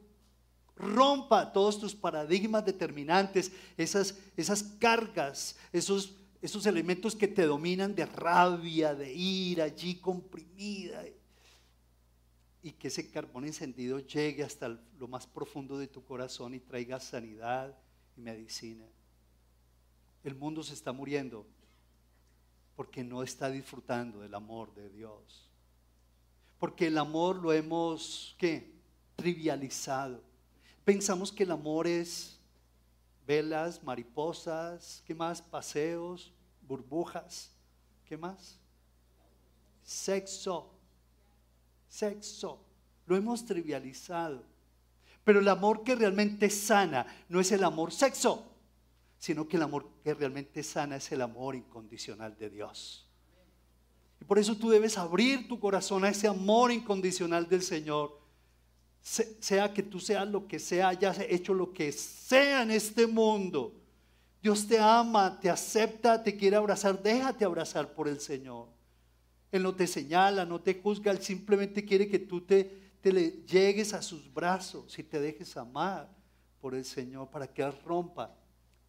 rompa 0.76 1.54
todos 1.54 1.80
tus 1.80 1.94
paradigmas 1.94 2.66
determinantes, 2.66 3.52
esas, 3.78 4.18
esas 4.36 4.64
cargas, 4.64 5.56
esos, 5.72 6.16
esos 6.46 6.66
elementos 6.66 7.16
que 7.16 7.28
te 7.28 7.46
dominan 7.46 7.96
de 7.96 8.06
rabia, 8.06 8.94
de 8.94 9.14
ira, 9.14 9.66
allí 9.66 9.96
comprimida. 9.96 11.04
Y 12.62 12.72
que 12.72 12.88
ese 12.88 13.10
carbón 13.10 13.46
encendido 13.46 14.00
llegue 14.00 14.44
hasta 14.44 14.70
lo 14.98 15.08
más 15.08 15.28
profundo 15.28 15.78
de 15.78 15.88
tu 15.88 16.04
corazón 16.04 16.54
y 16.54 16.60
traiga 16.60 17.00
sanidad 17.00 17.78
y 18.18 18.22
medicina. 18.22 18.86
El 20.24 20.36
mundo 20.36 20.64
se 20.64 20.74
está 20.74 20.92
muriendo 20.92 21.46
porque 22.76 23.04
no 23.04 23.24
está 23.24 23.50
disfrutando 23.50 24.20
del 24.20 24.34
amor 24.34 24.74
de 24.74 24.90
Dios. 24.90 25.50
Porque 26.60 26.88
el 26.88 26.98
amor 26.98 27.38
lo 27.38 27.54
hemos, 27.54 28.36
¿qué? 28.38 28.74
Trivializado. 29.16 30.22
Pensamos 30.84 31.32
que 31.32 31.44
el 31.44 31.52
amor 31.52 31.88
es 31.88 32.40
velas, 33.26 33.84
mariposas, 33.84 35.02
¿qué 35.06 35.16
más? 35.16 35.42
Paseos, 35.42 36.32
burbujas, 36.68 37.52
¿qué 38.06 38.18
más? 38.18 38.58
Sexo, 39.84 40.72
sexo. 41.88 42.60
Lo 43.06 43.16
hemos 43.16 43.46
trivializado. 43.46 44.44
Pero 45.24 45.40
el 45.40 45.48
amor 45.48 45.84
que 45.84 45.96
realmente 45.96 46.50
sana 46.50 47.06
no 47.30 47.40
es 47.40 47.52
el 47.52 47.64
amor 47.64 47.92
sexo, 47.92 48.46
sino 49.18 49.48
que 49.48 49.58
el 49.58 49.64
amor 49.64 49.88
que 50.04 50.14
realmente 50.14 50.62
sana 50.62 50.98
es 50.98 51.12
el 51.12 51.22
amor 51.22 51.56
incondicional 51.56 52.38
de 52.38 52.50
Dios. 52.50 53.08
Y 54.22 54.26
por 54.26 54.38
eso 54.38 54.56
tú 54.56 54.70
debes 54.70 54.98
abrir 54.98 55.48
tu 55.48 55.60
corazón 55.60 56.06
a 56.06 56.10
ese 56.10 56.28
amor 56.28 56.72
incondicional 56.72 57.50
del 57.50 57.64
Señor. 57.64 58.20
Sea 59.02 59.74
que 59.74 59.84
tú 59.84 60.00
seas 60.00 60.28
lo 60.28 60.48
que 60.48 60.60
sea, 60.60 60.90
hayas 60.90 61.20
hecho 61.20 61.54
lo 61.54 61.74
que 61.74 61.92
sea 61.92 62.64
en 62.64 62.72
este 62.72 63.08
mundo. 63.08 63.74
Dios 64.46 64.68
te 64.68 64.78
ama, 64.78 65.40
te 65.40 65.50
acepta, 65.50 66.22
te 66.22 66.38
quiere 66.38 66.56
abrazar. 66.56 67.02
Déjate 67.02 67.44
abrazar 67.44 67.92
por 67.96 68.08
el 68.08 68.20
Señor. 68.20 68.68
Él 69.52 69.64
no 69.64 69.74
te 69.74 69.88
señala, 69.88 70.46
no 70.46 70.62
te 70.62 70.80
juzga, 70.80 71.12
Él 71.12 71.20
simplemente 71.20 71.84
quiere 71.84 72.08
que 72.08 72.20
tú 72.20 72.42
te, 72.42 72.64
te 73.02 73.12
le 73.12 73.44
llegues 73.48 73.92
a 73.96 74.04
sus 74.04 74.32
brazos 74.32 75.00
y 75.00 75.02
te 75.02 75.20
dejes 75.20 75.58
amar 75.58 76.08
por 76.62 76.76
el 76.76 76.86
Señor 76.86 77.28
para 77.32 77.48
que 77.48 77.68
rompa 77.72 78.36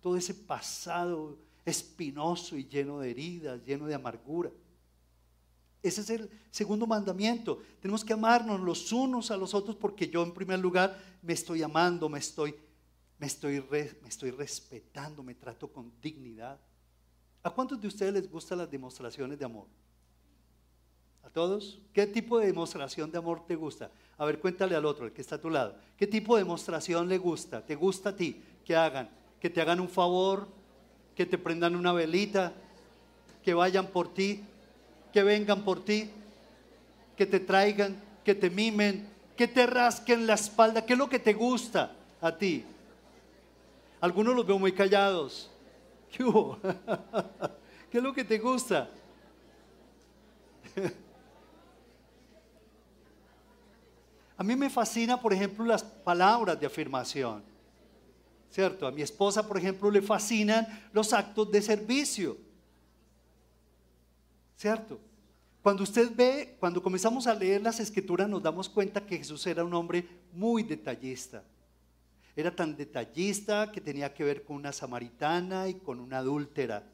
todo 0.03 0.19
ese 0.19 0.35
pasado 0.35 1.39
espinoso 1.65 2.55
y 2.59 2.69
lleno 2.69 2.99
de 2.99 3.13
heridas, 3.13 3.65
lleno 3.65 3.87
de 3.87 3.95
amargura. 3.95 4.51
Ese 5.83 6.03
es 6.03 6.11
el 6.11 6.31
segundo 6.51 6.87
mandamiento. 6.87 7.63
Tenemos 7.81 8.05
que 8.05 8.13
amarnos 8.13 8.61
los 8.61 8.93
unos 8.93 9.31
a 9.31 9.39
los 9.39 9.55
otros 9.55 9.75
porque 9.75 10.07
yo 10.07 10.23
en 10.23 10.35
primer 10.35 10.59
lugar 10.59 11.01
me 11.23 11.33
estoy 11.33 11.63
amando, 11.63 12.11
me 12.11 12.19
estoy, 12.19 12.55
me 13.19 13.27
estoy, 13.27 13.65
me 13.71 14.09
estoy 14.09 14.31
respetando, 14.31 15.23
me 15.23 15.35
trato 15.35 15.69
con 15.69 15.93
dignidad. 16.01 16.59
¿A 17.43 17.51
cuántos 17.51 17.81
de 17.81 17.89
ustedes 17.89 18.13
les 18.13 18.31
gustan 18.31 18.59
las 18.59 18.71
demostraciones 18.71 19.39
de 19.39 19.45
amor? 19.45 19.67
¿A 21.23 21.31
todos? 21.31 21.81
¿Qué 21.93 22.07
tipo 22.07 22.39
de 22.39 22.47
demostración 22.47 23.11
de 23.11 23.19
amor 23.19 23.47
te 23.47 23.57
gusta? 23.57 23.91
A 24.19 24.25
ver, 24.25 24.39
cuéntale 24.39 24.77
al 24.77 24.85
otro, 24.85 25.07
el 25.07 25.13
que 25.13 25.23
está 25.23 25.37
a 25.37 25.41
tu 25.41 25.51
lado. 25.51 25.77
¿Qué 25.97 26.07
tipo 26.07 26.37
de 26.37 26.43
demostración 26.43 27.09
le 27.09 27.19
gusta? 27.19 27.65
¿Te 27.65 27.75
gusta 27.75 28.11
a 28.11 28.17
ti? 28.17 28.43
Que 28.65 28.77
hagan, 28.77 29.11
que 29.41 29.49
te 29.51 29.61
hagan 29.61 29.81
un 29.81 29.89
favor, 29.89 30.49
que 31.15 31.27
te 31.27 31.39
prendan 31.39 31.75
una 31.75 31.93
velita, 31.93 32.53
que 33.43 33.55
vayan 33.55 33.87
por 33.87 34.13
ti, 34.13 34.43
que 35.13 35.23
vengan 35.23 35.65
por 35.65 35.85
ti, 35.85 36.11
que 37.17 37.27
te 37.27 37.41
traigan, 37.41 37.97
que 38.25 38.35
te 38.35 38.51
mimen, 38.51 39.09
que 39.37 39.49
te 39.49 39.67
rasquen 39.67 40.27
la 40.27 40.35
espalda. 40.35 40.85
¿Qué 40.85 40.93
es 40.93 40.99
lo 40.99 41.09
que 41.09 41.19
te 41.19 41.33
gusta 41.33 41.95
a 42.21 42.37
ti? 42.37 42.65
Algunos 44.01 44.35
los 44.35 44.47
veo 44.47 44.59
muy 44.59 44.73
callados. 44.73 45.51
¿Qué? 46.11 46.25
¿Qué 47.91 47.99
es 47.99 48.05
lo 48.05 48.13
que 48.13 48.25
te 48.25 48.39
gusta? 48.39 48.91
A 54.39 54.45
mí 54.45 54.55
me 54.55 54.69
fascina, 54.69 55.19
por 55.21 55.33
ejemplo, 55.33 55.65
las 55.65 55.83
palabras 55.83 56.61
de 56.61 56.67
afirmación. 56.67 57.43
¿Cierto? 58.51 58.87
A 58.87 58.93
mi 58.93 59.03
esposa, 59.03 59.47
por 59.47 59.57
ejemplo, 59.57 59.91
le 59.91 60.03
fascinan 60.03 60.67
los 60.93 61.13
actos 61.13 61.51
de 61.51 61.63
servicio. 61.63 62.37
¿Cierto? 64.57 65.01
Cuando 65.63 65.83
usted 65.83 66.11
ve, 66.15 66.57
cuando 66.61 66.83
comenzamos 66.83 67.27
a 67.27 67.35
leer 67.35 67.61
las 67.63 67.81
escrituras 67.81 68.29
nos 68.29 68.43
damos 68.43 68.69
cuenta 68.69 69.05
que 69.05 69.19
Jesús 69.19 69.47
era 69.47 69.65
un 69.65 69.75
hombre 69.75 70.07
muy 70.33 70.63
detallista. 70.63 71.43
Era 72.37 72.55
tan 72.55 72.77
detallista 72.77 73.73
que 73.73 73.81
tenía 73.81 74.13
que 74.13 74.23
ver 74.23 74.45
con 74.45 74.57
una 74.57 74.73
samaritana 74.73 75.69
y 75.69 75.75
con 75.75 75.99
una 75.99 76.19
adúltera. 76.19 76.85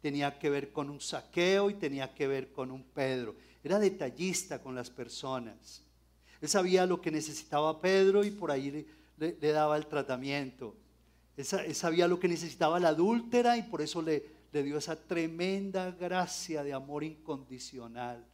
Tenía 0.00 0.38
que 0.38 0.50
ver 0.50 0.72
con 0.72 0.90
un 0.90 1.00
saqueo 1.00 1.70
y 1.70 1.74
tenía 1.74 2.14
que 2.14 2.26
ver 2.26 2.50
con 2.50 2.70
un 2.70 2.82
Pedro. 2.82 3.36
Era 3.62 3.78
detallista 3.78 4.60
con 4.60 4.74
las 4.74 4.90
personas. 4.90 5.82
Él 6.40 6.48
sabía 6.48 6.86
lo 6.86 7.00
que 7.00 7.10
necesitaba 7.10 7.80
Pedro 7.80 8.24
y 8.24 8.30
por 8.30 8.50
ahí 8.50 8.86
le, 9.18 9.52
daba 9.52 9.76
el 9.76 9.86
tratamiento. 9.86 10.74
Él, 11.36 11.44
sabía 11.74 12.08
lo 12.08 12.18
que 12.18 12.28
necesitaba 12.28 12.80
la 12.80 12.88
adúltera 12.88 13.56
y 13.56 13.62
por 13.62 13.82
eso 13.82 14.00
le 14.00 14.36
le 14.56 14.62
dio 14.62 14.78
esa 14.78 14.96
tremenda 14.96 15.90
gracia 15.90 16.64
de 16.64 16.72
amor 16.72 17.04
incondicional. 17.04 18.24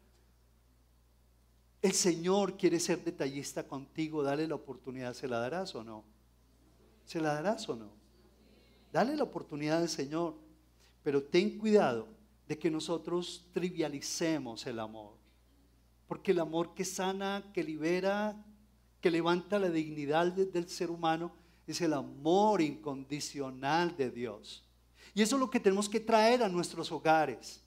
El 1.81 1.93
Señor 1.93 2.57
quiere 2.57 2.79
ser 2.79 3.03
detallista 3.03 3.67
contigo, 3.67 4.23
dale 4.23 4.47
la 4.47 4.55
oportunidad, 4.55 5.15
¿se 5.15 5.27
la 5.27 5.41
darás 5.41 5.75
o 5.75 5.83
no? 5.83 6.05
¿Se 7.05 7.21
la 7.21 7.35
darás 7.35 7.69
o 7.69 7.77
no? 7.77 7.91
Dale 8.93 9.17
la 9.17 9.25
oportunidad 9.25 9.83
al 9.83 9.89
Señor, 9.89 10.37
pero 11.03 11.23
ten 11.23 11.59
cuidado 11.59 12.09
de 12.47 12.59
que 12.59 12.71
nosotros 12.71 13.49
trivialicemos 13.53 14.67
el 14.67 14.79
amor, 14.79 15.15
porque 16.07 16.33
el 16.33 16.41
amor 16.41 16.75
que 16.75 16.85
sana, 16.85 17.51
que 17.55 17.65
libera, 17.65 18.45
que 19.01 19.11
levanta 19.11 19.59
la 19.59 19.71
dignidad 19.71 20.33
del 20.33 20.69
ser 20.69 20.91
humano, 20.91 21.33
es 21.67 21.81
el 21.81 21.93
amor 21.93 22.61
incondicional 22.61 23.97
de 23.97 24.11
Dios. 24.11 24.65
Y 25.15 25.23
eso 25.23 25.37
es 25.37 25.41
lo 25.41 25.51
que 25.51 25.61
tenemos 25.61 25.89
que 25.89 26.01
traer 26.01 26.43
a 26.43 26.49
nuestros 26.49 26.91
hogares 26.93 27.63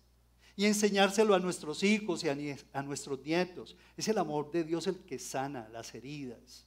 y 0.55 0.65
enseñárselo 0.65 1.35
a 1.35 1.39
nuestros 1.39 1.83
hijos 1.83 2.23
y 2.23 2.29
a, 2.29 2.83
nuestros 2.83 3.19
nietos. 3.21 3.75
Es 3.97 4.07
el 4.07 4.17
amor 4.17 4.51
de 4.51 4.63
Dios 4.63 4.87
el 4.87 4.99
que 4.99 5.19
sana 5.19 5.67
las 5.69 5.93
heridas. 5.93 6.65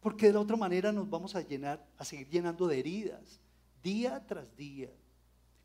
Porque 0.00 0.26
de 0.26 0.32
la 0.32 0.40
otra 0.40 0.56
manera 0.56 0.92
nos 0.92 1.08
vamos 1.08 1.34
a 1.34 1.40
llenar, 1.40 1.84
a 1.96 2.04
seguir 2.04 2.28
llenando 2.28 2.66
de 2.66 2.78
heridas, 2.78 3.40
día 3.82 4.24
tras 4.26 4.56
día. 4.56 4.90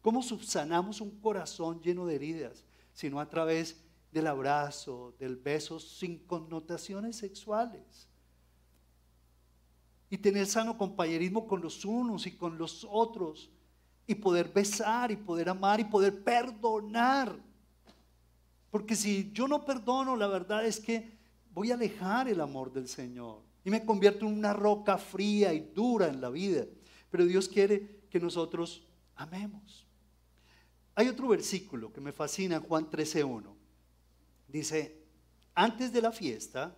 ¿Cómo 0.01 0.23
subsanamos 0.23 1.01
un 1.01 1.19
corazón 1.19 1.81
lleno 1.81 2.05
de 2.05 2.15
heridas? 2.15 2.63
Sino 2.93 3.19
a 3.19 3.29
través 3.29 3.83
del 4.11 4.27
abrazo, 4.27 5.13
del 5.19 5.37
beso 5.37 5.79
sin 5.79 6.19
connotaciones 6.19 7.17
sexuales 7.17 8.07
y 10.11 10.17
tener 10.17 10.45
sano 10.45 10.77
compañerismo 10.77 11.47
con 11.47 11.61
los 11.61 11.85
unos 11.85 12.27
y 12.27 12.31
con 12.31 12.57
los 12.57 12.85
otros 12.89 13.49
y 14.05 14.13
poder 14.13 14.49
besar 14.49 15.09
y 15.09 15.15
poder 15.15 15.47
amar 15.47 15.79
y 15.79 15.85
poder 15.85 16.21
perdonar. 16.21 17.33
Porque 18.69 18.95
si 18.95 19.31
yo 19.31 19.47
no 19.47 19.63
perdono, 19.63 20.17
la 20.17 20.27
verdad 20.27 20.65
es 20.65 20.81
que 20.81 21.17
voy 21.53 21.71
a 21.71 21.75
alejar 21.75 22.27
el 22.27 22.41
amor 22.41 22.73
del 22.73 22.89
Señor 22.89 23.39
y 23.63 23.69
me 23.69 23.85
convierto 23.85 24.25
en 24.25 24.37
una 24.37 24.53
roca 24.53 24.97
fría 24.97 25.53
y 25.53 25.59
dura 25.59 26.07
en 26.07 26.21
la 26.21 26.29
vida. 26.29 26.65
Pero 27.09 27.25
Dios 27.25 27.47
quiere 27.47 28.01
que 28.09 28.19
nosotros 28.19 28.83
amemos. 29.15 29.85
Hay 30.95 31.07
otro 31.07 31.27
versículo 31.27 31.91
que 31.91 32.01
me 32.01 32.11
fascina, 32.11 32.59
Juan 32.59 32.89
13.1. 32.89 33.53
Dice, 34.47 35.01
antes 35.55 35.93
de 35.93 36.01
la 36.01 36.11
fiesta 36.11 36.75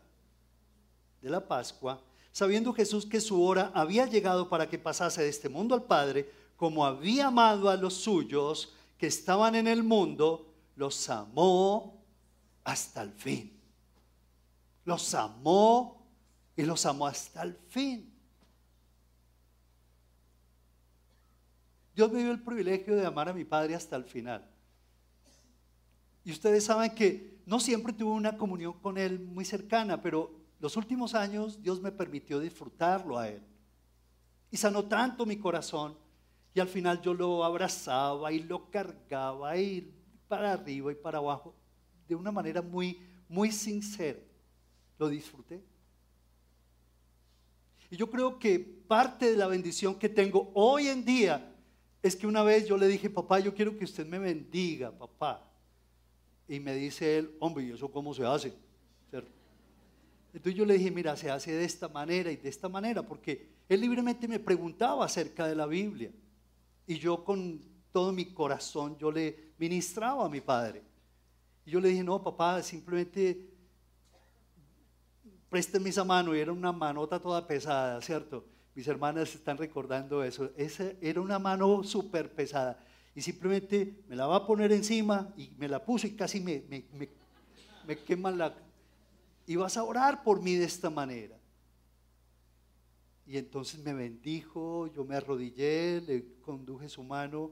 de 1.21 1.29
la 1.29 1.47
Pascua, 1.47 2.01
sabiendo 2.31 2.73
Jesús 2.73 3.05
que 3.05 3.21
su 3.21 3.41
hora 3.43 3.71
había 3.73 4.05
llegado 4.05 4.49
para 4.49 4.69
que 4.69 4.77
pasase 4.77 5.23
de 5.23 5.29
este 5.29 5.49
mundo 5.49 5.73
al 5.73 5.83
Padre, 5.83 6.29
como 6.57 6.85
había 6.85 7.27
amado 7.27 7.69
a 7.69 7.77
los 7.77 7.93
suyos 7.95 8.73
que 8.97 9.07
estaban 9.07 9.55
en 9.55 9.67
el 9.67 9.83
mundo, 9.83 10.53
los 10.75 11.09
amó 11.09 12.01
hasta 12.63 13.01
el 13.01 13.11
fin. 13.11 13.59
Los 14.85 15.13
amó 15.13 16.02
y 16.55 16.63
los 16.63 16.85
amó 16.85 17.07
hasta 17.07 17.41
el 17.43 17.55
fin. 17.69 18.13
Dios 21.95 22.11
me 22.11 22.23
dio 22.23 22.31
el 22.31 22.41
privilegio 22.41 22.95
de 22.95 23.05
amar 23.05 23.29
a 23.29 23.33
mi 23.33 23.45
Padre 23.45 23.75
hasta 23.75 23.95
el 23.95 24.03
final. 24.03 24.49
Y 26.23 26.31
ustedes 26.31 26.65
saben 26.65 26.93
que 26.95 27.41
no 27.45 27.59
siempre 27.59 27.93
tuve 27.93 28.11
una 28.11 28.37
comunión 28.37 28.73
con 28.73 28.97
Él 28.97 29.19
muy 29.19 29.45
cercana, 29.45 30.01
pero 30.01 30.31
los 30.59 30.77
últimos 30.77 31.13
años 31.13 31.61
Dios 31.61 31.81
me 31.81 31.91
permitió 31.91 32.39
disfrutarlo 32.39 33.17
a 33.17 33.27
Él. 33.27 33.41
Y 34.49 34.57
sanó 34.57 34.85
tanto 34.85 35.25
mi 35.25 35.37
corazón. 35.37 35.97
Y 36.55 36.59
al 36.59 36.67
final 36.67 37.01
yo 37.01 37.13
lo 37.13 37.43
abrazaba 37.43 38.31
y 38.31 38.39
lo 38.43 38.69
cargaba 38.69 39.57
y 39.57 39.91
para 40.27 40.53
arriba 40.53 40.91
y 40.91 40.95
para 40.95 41.17
abajo 41.17 41.55
de 42.07 42.15
una 42.15 42.31
manera 42.31 42.61
muy, 42.61 42.99
muy 43.27 43.51
sincera. 43.51 44.19
Lo 44.99 45.09
disfruté. 45.09 45.63
Y 47.93 47.95
yo 47.95 48.09
creo 48.09 48.39
que 48.39 48.57
parte 48.57 49.29
de 49.29 49.37
la 49.37 49.45
bendición 49.45 49.93
que 49.93 50.09
tengo 50.09 50.49
hoy 50.55 50.87
en 50.87 51.05
día 51.05 51.53
es 52.01 52.15
que 52.15 52.25
una 52.25 52.41
vez 52.41 52.67
yo 52.67 52.75
le 52.75 52.87
dije, 52.87 53.07
papá, 53.07 53.39
yo 53.39 53.53
quiero 53.53 53.77
que 53.77 53.83
usted 53.83 54.03
me 54.03 54.17
bendiga, 54.17 54.91
papá. 54.91 55.47
Y 56.47 56.59
me 56.59 56.73
dice 56.73 57.19
él, 57.19 57.35
hombre, 57.39 57.65
¿y 57.65 57.71
eso 57.71 57.91
cómo 57.91 58.11
se 58.15 58.25
hace? 58.25 58.51
Entonces 59.11 60.55
yo 60.55 60.65
le 60.65 60.73
dije, 60.73 60.89
mira, 60.89 61.15
se 61.15 61.29
hace 61.29 61.51
de 61.51 61.63
esta 61.65 61.87
manera 61.87 62.31
y 62.31 62.37
de 62.37 62.49
esta 62.49 62.67
manera, 62.67 63.03
porque 63.03 63.49
él 63.69 63.81
libremente 63.81 64.27
me 64.27 64.39
preguntaba 64.39 65.05
acerca 65.05 65.47
de 65.47 65.53
la 65.53 65.67
Biblia. 65.67 66.09
Y 66.87 66.97
yo 66.97 67.23
con 67.23 67.61
todo 67.91 68.11
mi 68.11 68.25
corazón, 68.25 68.97
yo 68.97 69.11
le 69.11 69.51
ministraba 69.59 70.25
a 70.25 70.29
mi 70.29 70.41
padre. 70.41 70.81
Y 71.63 71.69
yo 71.69 71.79
le 71.79 71.89
dije, 71.89 72.03
no, 72.03 72.23
papá, 72.23 72.63
simplemente 72.63 73.52
présteme 75.53 75.89
esa 75.89 76.03
mano. 76.03 76.35
Y 76.35 76.39
era 76.39 76.51
una 76.51 76.71
manota 76.71 77.19
toda 77.19 77.45
pesada, 77.45 78.01
¿cierto? 78.01 78.43
Mis 78.73 78.87
hermanas 78.87 79.35
están 79.35 79.55
recordando 79.55 80.23
eso. 80.23 80.49
Esa 80.57 80.93
era 80.99 81.21
una 81.21 81.37
mano 81.37 81.83
súper 81.83 82.33
pesada. 82.33 82.83
Y 83.13 83.21
simplemente 83.21 84.03
me 84.07 84.15
la 84.15 84.25
va 84.25 84.37
a 84.37 84.47
poner 84.47 84.71
encima 84.71 85.31
y 85.37 85.51
me 85.59 85.67
la 85.67 85.85
puso 85.85 86.07
y 86.07 86.15
casi 86.15 86.39
me, 86.39 86.63
me, 86.67 86.83
me, 86.91 87.07
me 87.85 88.31
la, 88.31 88.55
y 89.45 89.55
vas 89.55 89.77
a 89.77 89.83
orar 89.83 90.23
por 90.23 90.41
mí 90.41 90.55
de 90.55 90.65
esta 90.65 90.89
manera. 90.89 91.37
Y 93.27 93.37
entonces 93.37 93.79
me 93.79 93.93
bendijo, 93.93 94.87
yo 94.87 95.05
me 95.05 95.15
arrodillé, 95.15 96.01
le 96.01 96.25
conduje 96.41 96.89
su 96.89 97.03
mano 97.03 97.51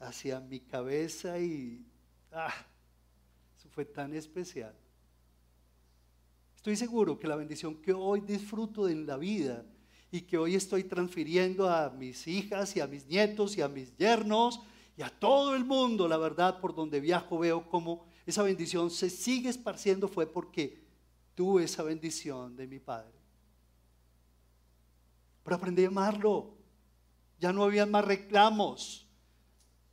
hacia 0.00 0.40
mi 0.40 0.60
cabeza 0.60 1.38
y 1.38 1.84
ah, 2.32 2.54
eso 3.58 3.68
fue 3.68 3.84
tan 3.84 4.14
especial. 4.14 4.74
Estoy 6.62 6.76
seguro 6.76 7.18
que 7.18 7.26
la 7.26 7.34
bendición 7.34 7.74
que 7.74 7.92
hoy 7.92 8.20
disfruto 8.20 8.88
en 8.88 9.04
la 9.04 9.16
vida 9.16 9.66
y 10.12 10.20
que 10.20 10.38
hoy 10.38 10.54
estoy 10.54 10.84
transfiriendo 10.84 11.68
a 11.68 11.90
mis 11.90 12.28
hijas 12.28 12.76
y 12.76 12.80
a 12.80 12.86
mis 12.86 13.04
nietos 13.08 13.56
y 13.56 13.62
a 13.62 13.66
mis 13.66 13.96
yernos 13.96 14.60
y 14.96 15.02
a 15.02 15.10
todo 15.10 15.56
el 15.56 15.64
mundo, 15.64 16.06
la 16.06 16.18
verdad, 16.18 16.60
por 16.60 16.72
donde 16.72 17.00
viajo 17.00 17.40
veo 17.40 17.68
cómo 17.68 18.04
esa 18.26 18.44
bendición 18.44 18.92
se 18.92 19.10
sigue 19.10 19.48
esparciendo 19.48 20.06
fue 20.06 20.24
porque 20.24 20.80
tuve 21.34 21.64
esa 21.64 21.82
bendición 21.82 22.54
de 22.54 22.68
mi 22.68 22.78
Padre. 22.78 23.18
Pero 25.42 25.56
aprendí 25.56 25.84
a 25.84 25.88
amarlo. 25.88 26.54
Ya 27.40 27.52
no 27.52 27.64
había 27.64 27.86
más 27.86 28.04
reclamos. 28.04 29.08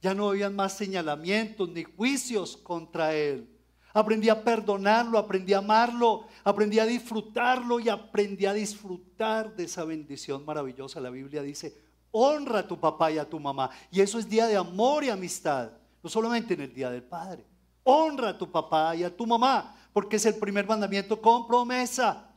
Ya 0.04 0.14
no 0.14 0.30
había 0.30 0.52
más 0.52 0.78
señalamientos 0.78 1.68
ni 1.68 1.84
juicios 1.84 2.58
contra 2.58 3.16
Él. 3.16 3.59
Aprendí 4.00 4.30
a 4.30 4.44
perdonarlo, 4.44 5.18
aprendí 5.18 5.54
a 5.54 5.58
amarlo, 5.58 6.26
aprendí 6.44 6.80
a 6.80 6.86
disfrutarlo 6.86 7.80
y 7.80 7.90
aprendí 7.90 8.46
a 8.46 8.54
disfrutar 8.54 9.56
de 9.56 9.66
esa 9.66 9.84
bendición 9.84 10.46
maravillosa. 10.46 11.02
La 11.02 11.10
Biblia 11.10 11.44
dice, 11.44 11.78
honra 12.12 12.60
a 12.60 12.68
tu 12.68 12.80
papá 12.80 13.12
y 13.12 13.18
a 13.18 13.30
tu 13.30 13.40
mamá. 13.40 13.70
Y 13.92 14.00
eso 14.00 14.18
es 14.18 14.30
día 14.30 14.48
de 14.48 14.56
amor 14.56 15.04
y 15.04 15.10
amistad, 15.10 15.72
no 16.02 16.10
solamente 16.10 16.54
en 16.54 16.62
el 16.62 16.74
Día 16.74 16.90
del 16.90 17.04
Padre. 17.04 17.46
Honra 17.84 18.30
a 18.30 18.38
tu 18.38 18.50
papá 18.50 18.96
y 18.96 19.04
a 19.04 19.14
tu 19.16 19.28
mamá 19.28 19.76
porque 19.92 20.16
es 20.16 20.26
el 20.26 20.36
primer 20.36 20.66
mandamiento 20.66 21.22
con 21.22 21.46
promesa. 21.46 22.34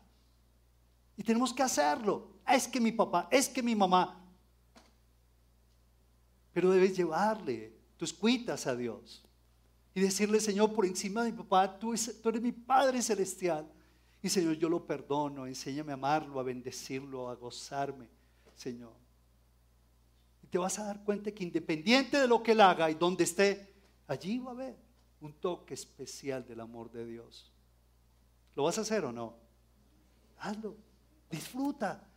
Y 1.16 1.22
tenemos 1.22 1.52
que 1.52 1.62
hacerlo. 1.62 2.32
Es 2.48 2.66
que 2.66 2.80
mi 2.80 2.90
papá, 2.90 3.28
es 3.30 3.48
que 3.48 3.62
mi 3.62 3.76
mamá. 3.76 4.20
Pero 6.52 6.70
debes 6.70 6.96
llevarle 6.96 7.78
tus 7.96 8.12
cuitas 8.12 8.66
a 8.66 8.74
Dios 8.74 9.24
y 9.94 10.00
decirle, 10.00 10.40
Señor, 10.40 10.72
por 10.72 10.86
encima 10.86 11.22
de 11.22 11.32
mi 11.32 11.38
papá, 11.38 11.78
tú, 11.78 11.94
tú 12.22 12.28
eres 12.28 12.42
mi 12.42 12.52
Padre 12.52 13.02
Celestial. 13.02 13.70
Y 14.22 14.28
Señor, 14.28 14.54
yo 14.54 14.68
lo 14.68 14.86
perdono, 14.86 15.46
enséñame 15.46 15.92
a 15.92 15.94
amarlo, 15.94 16.38
a 16.38 16.42
bendecirlo, 16.42 17.28
a 17.28 17.34
gozarme, 17.34 18.08
Señor. 18.54 18.94
Y 20.42 20.46
te 20.46 20.58
vas 20.58 20.78
a 20.78 20.84
dar 20.84 21.02
cuenta 21.04 21.32
que 21.32 21.44
independiente 21.44 22.18
de 22.18 22.28
lo 22.28 22.42
que 22.42 22.52
él 22.52 22.60
haga 22.60 22.90
y 22.90 22.94
donde 22.94 23.24
esté, 23.24 23.74
allí 24.06 24.38
va 24.38 24.50
a 24.50 24.54
haber 24.54 24.76
un 25.20 25.32
toque 25.34 25.74
especial 25.74 26.46
del 26.46 26.60
amor 26.60 26.90
de 26.90 27.04
Dios. 27.04 27.52
¿Lo 28.54 28.64
vas 28.64 28.78
a 28.78 28.82
hacer 28.82 29.04
o 29.04 29.12
no? 29.12 29.34
Hazlo, 30.38 30.76
disfruta. 31.30 32.08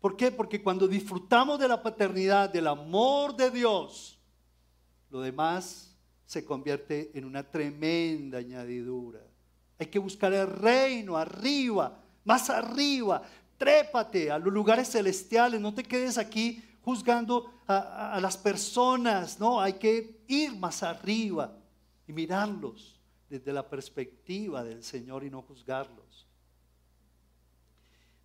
¿Por 0.00 0.16
qué? 0.16 0.30
Porque 0.30 0.62
cuando 0.62 0.88
disfrutamos 0.88 1.58
de 1.58 1.68
la 1.68 1.82
paternidad, 1.82 2.50
del 2.50 2.68
amor 2.68 3.36
de 3.36 3.50
Dios, 3.50 4.18
lo 5.10 5.20
demás 5.20 5.87
se 6.28 6.44
convierte 6.44 7.10
en 7.14 7.24
una 7.24 7.42
tremenda 7.42 8.36
añadidura. 8.36 9.18
Hay 9.78 9.86
que 9.86 9.98
buscar 9.98 10.30
el 10.34 10.46
reino 10.46 11.16
arriba, 11.16 12.04
más 12.26 12.50
arriba. 12.50 13.22
Trépate 13.56 14.30
a 14.30 14.38
los 14.38 14.52
lugares 14.52 14.90
celestiales, 14.90 15.58
no 15.58 15.72
te 15.72 15.82
quedes 15.82 16.18
aquí 16.18 16.62
juzgando 16.82 17.50
a, 17.66 18.12
a 18.12 18.20
las 18.20 18.36
personas, 18.36 19.40
no, 19.40 19.58
hay 19.58 19.72
que 19.74 20.20
ir 20.28 20.54
más 20.54 20.82
arriba 20.82 21.56
y 22.06 22.12
mirarlos 22.12 23.00
desde 23.30 23.50
la 23.50 23.66
perspectiva 23.66 24.62
del 24.62 24.84
Señor 24.84 25.24
y 25.24 25.30
no 25.30 25.40
juzgarlos. 25.40 26.26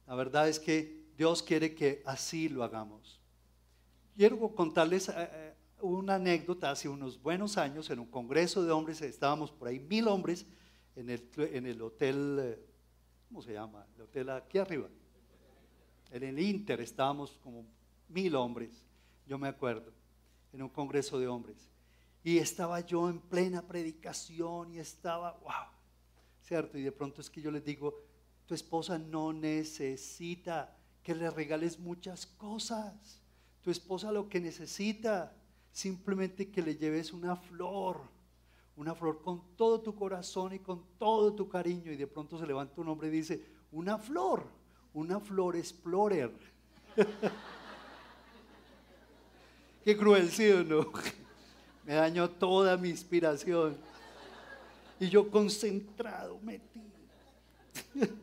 La 0.07 0.15
verdad 0.15 0.49
es 0.49 0.59
que 0.59 1.05
Dios 1.17 1.41
quiere 1.41 1.73
que 1.73 2.03
así 2.05 2.49
lo 2.49 2.65
hagamos. 2.65 3.21
Quiero 4.17 4.37
contarles 4.53 5.07
eh, 5.07 5.13
eh, 5.17 5.53
una 5.83 6.15
anécdota 6.15 6.71
hace 6.71 6.87
unos 6.87 7.21
buenos 7.21 7.57
años 7.57 7.89
en 7.89 7.99
un 7.99 8.07
congreso 8.07 8.63
de 8.63 8.71
hombres, 8.71 9.01
estábamos 9.01 9.51
por 9.51 9.67
ahí 9.67 9.79
mil 9.79 10.07
hombres 10.07 10.45
en 10.95 11.09
el, 11.09 11.29
en 11.37 11.65
el 11.65 11.81
hotel, 11.81 12.39
eh, 12.41 12.65
¿cómo 13.27 13.41
se 13.41 13.53
llama? 13.53 13.85
El 13.95 14.03
hotel 14.03 14.29
aquí 14.29 14.57
arriba. 14.57 14.87
En 16.11 16.23
el 16.23 16.39
Inter 16.39 16.79
estábamos 16.81 17.37
como 17.43 17.65
mil 18.07 18.35
hombres, 18.35 18.83
yo 19.27 19.37
me 19.37 19.47
acuerdo, 19.47 19.91
en 20.53 20.61
un 20.61 20.69
congreso 20.69 21.19
de 21.19 21.27
hombres. 21.27 21.67
Y 22.23 22.37
estaba 22.37 22.79
yo 22.79 23.09
en 23.09 23.19
plena 23.19 23.61
predicación 23.67 24.71
y 24.71 24.79
estaba, 24.79 25.33
wow, 25.43 25.67
¿cierto? 26.43 26.77
Y 26.77 26.83
de 26.83 26.91
pronto 26.91 27.19
es 27.19 27.29
que 27.29 27.41
yo 27.41 27.51
les 27.51 27.65
digo, 27.65 27.99
tu 28.45 28.53
esposa 28.53 28.97
no 28.97 29.33
necesita 29.33 30.77
que 31.01 31.13
le 31.13 31.29
regales 31.29 31.77
muchas 31.77 32.25
cosas. 32.25 33.19
Tu 33.61 33.71
esposa 33.71 34.11
lo 34.11 34.29
que 34.29 34.39
necesita, 34.39 35.35
simplemente 35.73 36.49
que 36.49 36.61
le 36.61 36.75
lleves 36.75 37.11
una 37.11 37.35
flor, 37.35 37.99
una 38.77 38.95
flor 38.95 39.21
con 39.21 39.41
todo 39.57 39.81
tu 39.81 39.93
corazón 39.95 40.53
y 40.53 40.59
con 40.59 40.83
todo 40.97 41.33
tu 41.33 41.49
cariño. 41.49 41.91
Y 41.91 41.97
de 41.97 42.07
pronto 42.07 42.37
se 42.37 42.47
levanta 42.47 42.79
un 42.79 42.87
hombre 42.87 43.09
y 43.09 43.11
dice, 43.11 43.43
una 43.71 43.97
flor, 43.97 44.45
una 44.93 45.19
flor 45.19 45.57
explorer. 45.57 46.31
Qué 49.83 49.97
cruel, 49.97 50.29
¿sí 50.29 50.49
o 50.51 50.63
no? 50.63 50.91
Me 51.85 51.95
dañó 51.95 52.29
toda 52.29 52.77
mi 52.77 52.89
inspiración. 52.89 53.75
Y 54.99 55.09
yo 55.09 55.29
concentrado, 55.29 56.39
metido. 56.39 56.85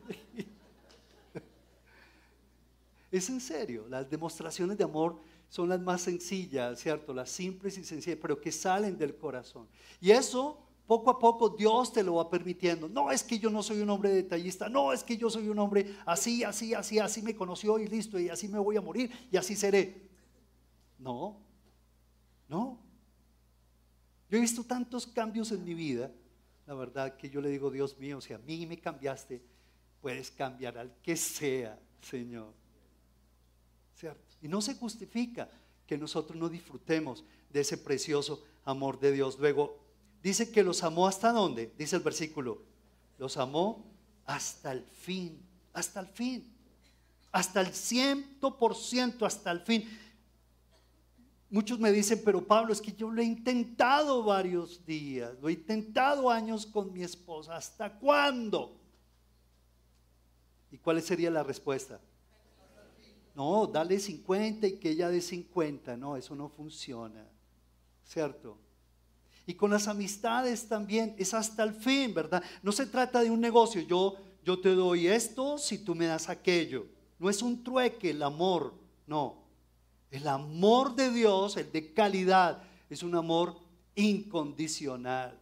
Es 3.11 3.29
en 3.29 3.41
serio, 3.41 3.85
las 3.89 4.09
demostraciones 4.09 4.77
de 4.77 4.85
amor 4.85 5.19
son 5.51 5.67
las 5.67 5.81
más 5.81 6.03
sencillas, 6.03 6.79
¿cierto? 6.79 7.13
Las 7.13 7.29
simples 7.29 7.77
y 7.77 7.83
sencillas, 7.83 8.17
pero 8.21 8.39
que 8.39 8.53
salen 8.53 8.97
del 8.97 9.17
corazón. 9.17 9.67
Y 9.99 10.11
eso 10.11 10.57
poco 10.87 11.09
a 11.09 11.19
poco 11.19 11.49
Dios 11.49 11.91
te 11.91 12.03
lo 12.03 12.15
va 12.15 12.29
permitiendo. 12.29 12.87
No 12.87 13.11
es 13.11 13.21
que 13.21 13.37
yo 13.37 13.49
no 13.49 13.61
soy 13.61 13.81
un 13.81 13.89
hombre 13.89 14.11
detallista, 14.11 14.69
no 14.69 14.93
es 14.93 15.03
que 15.03 15.17
yo 15.17 15.29
soy 15.29 15.49
un 15.49 15.59
hombre 15.59 15.93
así, 16.05 16.45
así, 16.45 16.73
así, 16.73 16.99
así 16.99 17.21
me 17.21 17.35
conoció 17.35 17.77
y 17.79 17.87
listo, 17.89 18.17
y 18.17 18.29
así 18.29 18.47
me 18.47 18.59
voy 18.59 18.77
a 18.77 18.81
morir 18.81 19.11
y 19.29 19.35
así 19.35 19.57
seré. 19.57 20.09
No, 20.97 21.37
no. 22.47 22.79
Yo 24.29 24.37
he 24.37 24.39
visto 24.39 24.63
tantos 24.63 25.05
cambios 25.05 25.51
en 25.51 25.65
mi 25.65 25.73
vida, 25.73 26.09
la 26.65 26.75
verdad 26.75 27.17
que 27.17 27.29
yo 27.29 27.41
le 27.41 27.49
digo, 27.49 27.69
Dios 27.69 27.97
mío, 27.97 28.21
si 28.21 28.31
a 28.31 28.37
mí 28.37 28.65
me 28.65 28.79
cambiaste, 28.79 29.41
puedes 29.99 30.31
cambiar 30.31 30.77
al 30.77 30.95
que 31.03 31.17
sea, 31.17 31.77
Señor. 32.01 32.53
Y 34.41 34.47
no 34.47 34.61
se 34.61 34.75
justifica 34.75 35.49
que 35.85 35.97
nosotros 35.97 36.37
no 36.37 36.49
disfrutemos 36.49 37.23
de 37.51 37.61
ese 37.61 37.77
precioso 37.77 38.43
amor 38.65 38.99
de 38.99 39.11
Dios. 39.11 39.37
Luego, 39.39 39.77
dice 40.23 40.51
que 40.51 40.63
los 40.63 40.83
amó 40.83 41.07
hasta 41.07 41.31
dónde? 41.31 41.73
Dice 41.77 41.95
el 41.95 42.01
versículo. 42.01 42.61
Los 43.17 43.37
amó 43.37 43.85
hasta 44.25 44.71
el 44.71 44.83
fin, 44.83 45.39
hasta 45.73 45.99
el 45.99 46.07
fin, 46.07 46.51
hasta 47.31 47.61
el 47.61 47.73
ciento 47.73 48.57
por 48.57 48.75
ciento, 48.75 49.25
hasta 49.25 49.51
el 49.51 49.59
fin. 49.61 49.87
Muchos 51.49 51.79
me 51.79 51.91
dicen, 51.91 52.21
pero 52.23 52.45
Pablo, 52.45 52.71
es 52.71 52.81
que 52.81 52.93
yo 52.93 53.11
lo 53.11 53.21
he 53.21 53.25
intentado 53.25 54.23
varios 54.23 54.85
días, 54.85 55.33
lo 55.41 55.49
he 55.49 55.53
intentado 55.53 56.29
años 56.29 56.65
con 56.65 56.93
mi 56.93 57.03
esposa, 57.03 57.57
¿hasta 57.57 57.99
cuándo? 57.99 58.79
¿Y 60.71 60.77
cuál 60.77 61.01
sería 61.01 61.29
la 61.29 61.43
respuesta? 61.43 61.99
No, 63.35 63.65
dale 63.67 63.99
50 63.99 64.67
y 64.67 64.77
que 64.77 64.91
ella 64.91 65.09
dé 65.09 65.21
50. 65.21 65.95
No, 65.97 66.17
eso 66.17 66.35
no 66.35 66.49
funciona. 66.49 67.25
¿Cierto? 68.03 68.57
Y 69.45 69.53
con 69.53 69.71
las 69.71 69.87
amistades 69.87 70.67
también 70.67 71.15
es 71.17 71.33
hasta 71.33 71.63
el 71.63 71.73
fin, 71.73 72.13
¿verdad? 72.13 72.43
No 72.61 72.71
se 72.71 72.85
trata 72.85 73.21
de 73.21 73.31
un 73.31 73.41
negocio. 73.41 73.81
Yo, 73.81 74.15
yo 74.43 74.59
te 74.59 74.75
doy 74.75 75.07
esto 75.07 75.57
si 75.57 75.79
tú 75.79 75.95
me 75.95 76.05
das 76.05 76.29
aquello. 76.29 76.85
No 77.19 77.29
es 77.29 77.41
un 77.41 77.63
trueque 77.63 78.11
el 78.11 78.23
amor. 78.23 78.73
No. 79.07 79.41
El 80.09 80.27
amor 80.27 80.95
de 80.95 81.09
Dios, 81.09 81.57
el 81.57 81.71
de 81.71 81.93
calidad, 81.93 82.61
es 82.89 83.01
un 83.01 83.15
amor 83.15 83.57
incondicional. 83.95 85.39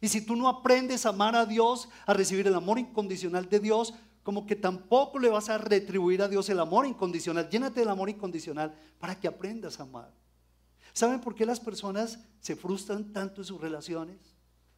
Y 0.00 0.08
si 0.08 0.20
tú 0.20 0.34
no 0.34 0.48
aprendes 0.48 1.06
a 1.06 1.10
amar 1.10 1.36
a 1.36 1.46
Dios, 1.46 1.88
a 2.06 2.12
recibir 2.12 2.48
el 2.48 2.54
amor 2.56 2.78
incondicional 2.78 3.48
de 3.48 3.60
Dios, 3.60 3.94
como 4.22 4.46
que 4.46 4.56
tampoco 4.56 5.18
le 5.18 5.28
vas 5.28 5.48
a 5.48 5.58
retribuir 5.58 6.22
a 6.22 6.28
Dios 6.28 6.48
el 6.48 6.60
amor 6.60 6.86
incondicional. 6.86 7.48
Llénate 7.48 7.80
del 7.80 7.88
amor 7.88 8.08
incondicional 8.08 8.74
para 8.98 9.18
que 9.18 9.28
aprendas 9.28 9.80
a 9.80 9.82
amar. 9.82 10.12
¿Saben 10.92 11.20
por 11.20 11.34
qué 11.34 11.46
las 11.46 11.58
personas 11.58 12.18
se 12.40 12.54
frustran 12.54 13.12
tanto 13.12 13.40
en 13.40 13.46
sus 13.46 13.60
relaciones? 13.60 14.18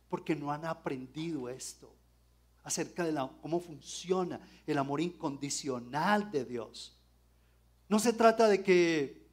Porque 0.09 0.35
no 0.37 0.53
han 0.53 0.65
aprendido 0.65 1.49
esto 1.49 1.95
acerca 2.63 3.05
de 3.05 3.15
cómo 3.43 3.61
funciona 3.61 4.41
el 4.67 4.79
amor 4.79 5.01
incondicional 5.01 6.31
de 6.31 6.45
Dios. 6.47 6.97
No 7.89 7.99
se 7.99 8.15
trata 8.15 8.49
de 8.49 8.63
que, 8.63 9.27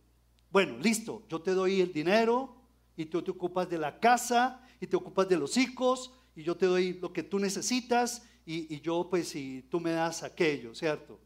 bueno, 0.51 0.77
listo, 0.79 1.23
yo 1.29 1.41
te 1.41 1.51
doy 1.51 1.79
el 1.79 1.93
dinero 1.93 2.55
y 2.97 3.05
tú 3.05 3.21
te 3.21 3.31
ocupas 3.31 3.69
de 3.69 3.77
la 3.77 3.99
casa 3.99 4.67
y 4.81 4.87
te 4.87 4.97
ocupas 4.97 5.29
de 5.29 5.37
los 5.37 5.55
hijos 5.55 6.11
y 6.35 6.43
yo 6.43 6.57
te 6.57 6.65
doy 6.65 6.93
lo 6.93 7.13
que 7.13 7.23
tú 7.23 7.39
necesitas 7.39 8.23
y, 8.45 8.81
yo 8.81 9.07
pues 9.09 9.29
si 9.29 9.63
tú 9.69 9.79
me 9.79 9.91
das 9.91 10.23
aquello, 10.23 10.73
¿cierto? 10.73 11.19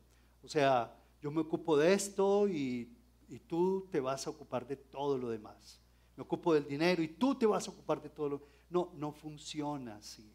O 0.43 0.47
sea, 0.47 0.93
yo 1.21 1.31
me 1.31 1.41
ocupo 1.41 1.77
de 1.77 1.93
esto 1.93 2.47
y, 2.47 2.89
y 3.29 3.39
tú 3.39 3.87
te 3.91 3.99
vas 3.99 4.27
a 4.27 4.29
ocupar 4.29 4.67
de 4.67 4.75
todo 4.75 5.17
lo 5.17 5.29
demás. 5.29 5.79
Me 6.15 6.23
ocupo 6.23 6.53
del 6.53 6.67
dinero 6.67 7.01
y 7.01 7.07
tú 7.07 7.35
te 7.35 7.45
vas 7.45 7.67
a 7.67 7.71
ocupar 7.71 8.01
de 8.01 8.09
todo 8.09 8.29
lo 8.29 8.41
No, 8.69 8.91
no 8.95 9.11
funciona 9.11 9.97
así. 9.97 10.29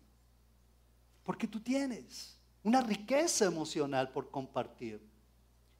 Porque 1.22 1.46
tú 1.46 1.60
tienes 1.60 2.36
una 2.62 2.80
riqueza 2.80 3.46
emocional 3.46 4.10
por 4.10 4.30
compartir. 4.30 5.00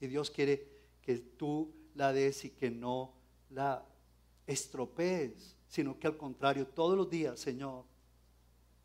Y 0.01 0.07
Dios 0.07 0.31
quiere 0.31 0.67
que 1.03 1.19
tú 1.19 1.73
la 1.95 2.13
des 2.13 2.45
y 2.45 2.51
que 2.51 2.71
no 2.71 3.15
la 3.51 3.85
estropees, 4.47 5.57
sino 5.67 5.99
que 5.99 6.07
al 6.07 6.17
contrario, 6.17 6.67
todos 6.67 6.97
los 6.97 7.11
días, 7.11 7.41
Señor, 7.41 7.85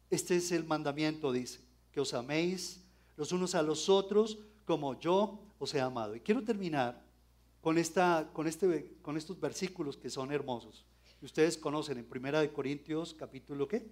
este 0.09 0.37
es 0.37 0.51
el 0.51 0.65
mandamiento, 0.65 1.31
dice 1.31 1.65
que 1.95 2.01
os 2.01 2.13
améis 2.13 2.83
los 3.15 3.31
unos 3.31 3.55
a 3.55 3.61
los 3.61 3.87
otros 3.87 4.37
como 4.65 4.99
yo 4.99 5.39
os 5.57 5.73
he 5.73 5.79
amado. 5.79 6.13
Y 6.13 6.19
quiero 6.19 6.43
terminar 6.43 7.01
con, 7.61 7.77
esta, 7.77 8.29
con, 8.33 8.47
este, 8.47 8.97
con 9.01 9.15
estos 9.15 9.39
versículos 9.39 9.95
que 9.95 10.09
son 10.09 10.33
hermosos. 10.33 10.83
Y 11.21 11.25
ustedes 11.25 11.57
conocen 11.57 11.97
en 11.97 12.03
Primera 12.03 12.41
de 12.41 12.51
Corintios 12.51 13.13
capítulo 13.13 13.65
¿qué? 13.69 13.87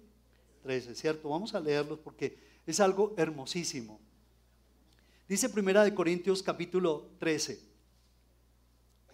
13, 0.64 0.94
¿cierto? 0.94 1.30
Vamos 1.30 1.54
a 1.54 1.60
leerlos 1.60 1.98
porque 1.98 2.36
es 2.66 2.78
algo 2.78 3.14
hermosísimo. 3.16 3.98
Dice 5.26 5.48
Primera 5.48 5.82
de 5.82 5.94
Corintios 5.94 6.42
capítulo 6.42 7.08
13. 7.20 7.58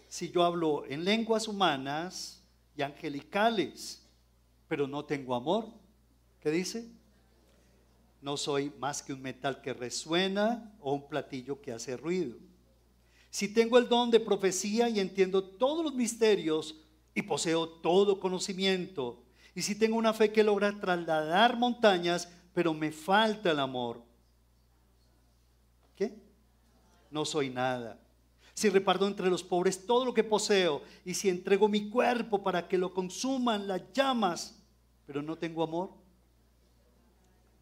Si 0.09 0.33
yo 0.33 0.42
hablo 0.42 0.85
en 0.87 1.05
lenguas 1.05 1.46
humanas 1.46 2.42
y 2.76 2.83
angelicales, 2.83 4.05
pero 4.66 4.88
no 4.88 5.05
tengo 5.05 5.37
amor, 5.37 5.68
¿qué 6.40 6.50
dice? 6.50 6.90
No 8.22 8.37
soy 8.37 8.72
más 8.78 9.02
que 9.02 9.12
un 9.12 9.22
metal 9.22 9.62
que 9.62 9.72
resuena 9.72 10.74
o 10.80 10.92
un 10.92 11.09
platillo 11.09 11.61
que 11.61 11.72
hace 11.72 11.96
ruido. 11.96 12.37
Si 13.30 13.52
tengo 13.52 13.78
el 13.78 13.88
don 13.88 14.11
de 14.11 14.20
profecía 14.20 14.88
y 14.88 15.00
entiendo 15.00 15.42
todos 15.42 15.85
los 15.85 15.94
misterios 15.94 16.76
y 17.14 17.22
poseo 17.22 17.68
todo 17.68 18.20
conocimiento, 18.20 19.22
y 19.54 19.62
si 19.62 19.74
tengo 19.74 19.96
una 19.96 20.12
fe 20.12 20.33
que 20.33 20.44
logra 20.44 20.78
trasladar 20.78 21.56
montañas, 21.56 22.28
pero 22.52 22.74
me 22.74 22.92
falta 22.92 23.50
el 23.50 23.61
amor, 23.61 24.02
¿qué? 25.96 26.14
No 27.11 27.24
soy 27.24 27.50
nada. 27.50 27.99
Si 28.55 28.68
reparto 28.68 29.07
entre 29.07 29.30
los 29.30 29.42
pobres 29.42 29.86
todo 29.86 30.05
lo 30.05 30.12
que 30.12 30.24
poseo, 30.24 30.82
y 31.05 31.14
si 31.14 31.28
entrego 31.28 31.68
mi 31.68 31.88
cuerpo 31.88 32.42
para 32.42 32.68
que 32.68 32.78
lo 32.78 32.92
consuman 32.92 33.66
las 33.66 33.92
llamas, 33.92 34.61
pero 35.07 35.22
no 35.22 35.38
tengo 35.38 35.62
amor, 35.62 35.99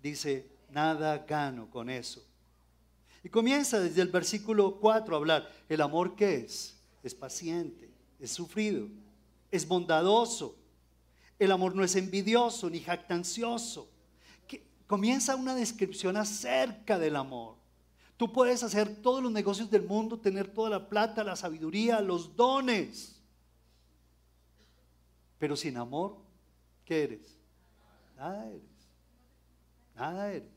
dice, 0.03 0.49
nada 0.71 1.19
gano 1.19 1.69
con 1.71 1.91
eso. 1.91 2.25
Y 3.23 3.29
comienza 3.29 3.81
desde 3.81 4.03
el 4.03 4.09
versículo 4.09 4.79
4 4.81 5.15
a 5.15 5.19
hablar, 5.19 5.53
el 5.69 5.81
amor 5.81 6.15
que 6.15 6.37
es, 6.37 6.79
es 7.03 7.15
paciente, 7.15 7.91
es 8.21 8.31
sufrido, 8.31 8.89
es 9.51 9.67
bondadoso. 9.67 10.57
El 11.39 11.53
amor 11.53 11.75
no 11.75 11.85
es 11.85 11.97
envidioso 11.97 12.69
ni 12.71 12.81
jactancioso. 12.81 13.89
Comienza 14.87 15.37
una 15.37 15.55
descripción 15.55 16.17
acerca 16.17 16.99
del 16.99 17.17
amor. 17.17 17.57
Tú 18.17 18.33
puedes 18.33 18.63
hacer 18.63 18.97
todos 19.03 19.23
los 19.23 19.31
negocios 19.31 19.71
del 19.71 19.83
mundo, 19.83 20.19
tener 20.19 20.49
toda 20.49 20.71
la 20.71 20.89
plata, 20.89 21.23
la 21.23 21.37
sabiduría, 21.37 22.01
los 22.01 22.35
dones. 22.35 23.21
Pero 25.39 25.55
sin 25.55 25.77
amor, 25.77 26.17
¿qué 26.85 27.05
eres? 27.05 27.37
Nada 28.17 28.49
eres. 28.49 28.78
Nada 29.99 30.33
eres. 30.33 30.49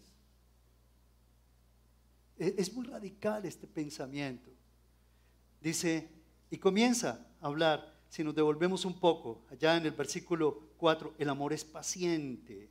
E, 2.38 2.56
es 2.58 2.72
muy 2.74 2.86
radical 2.86 3.44
este 3.46 3.66
pensamiento. 3.66 4.52
Dice, 5.60 6.08
y 6.52 6.58
comienza 6.58 7.26
a 7.42 7.48
hablar, 7.48 7.92
si 8.08 8.24
nos 8.24 8.36
devolvemos 8.36 8.86
un 8.86 9.00
poco, 9.00 9.44
allá 9.50 9.78
en 9.78 9.86
el 9.86 9.94
versículo 9.94 10.70
4, 10.78 11.16
el 11.18 11.30
amor 11.30 11.54
es 11.54 11.64
paciente, 11.64 12.70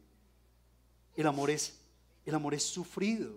el 1.17 1.27
amor 1.27 1.51
es, 1.51 1.81
el 2.25 2.35
amor 2.35 2.55
es 2.55 2.63
sufrido. 2.63 3.37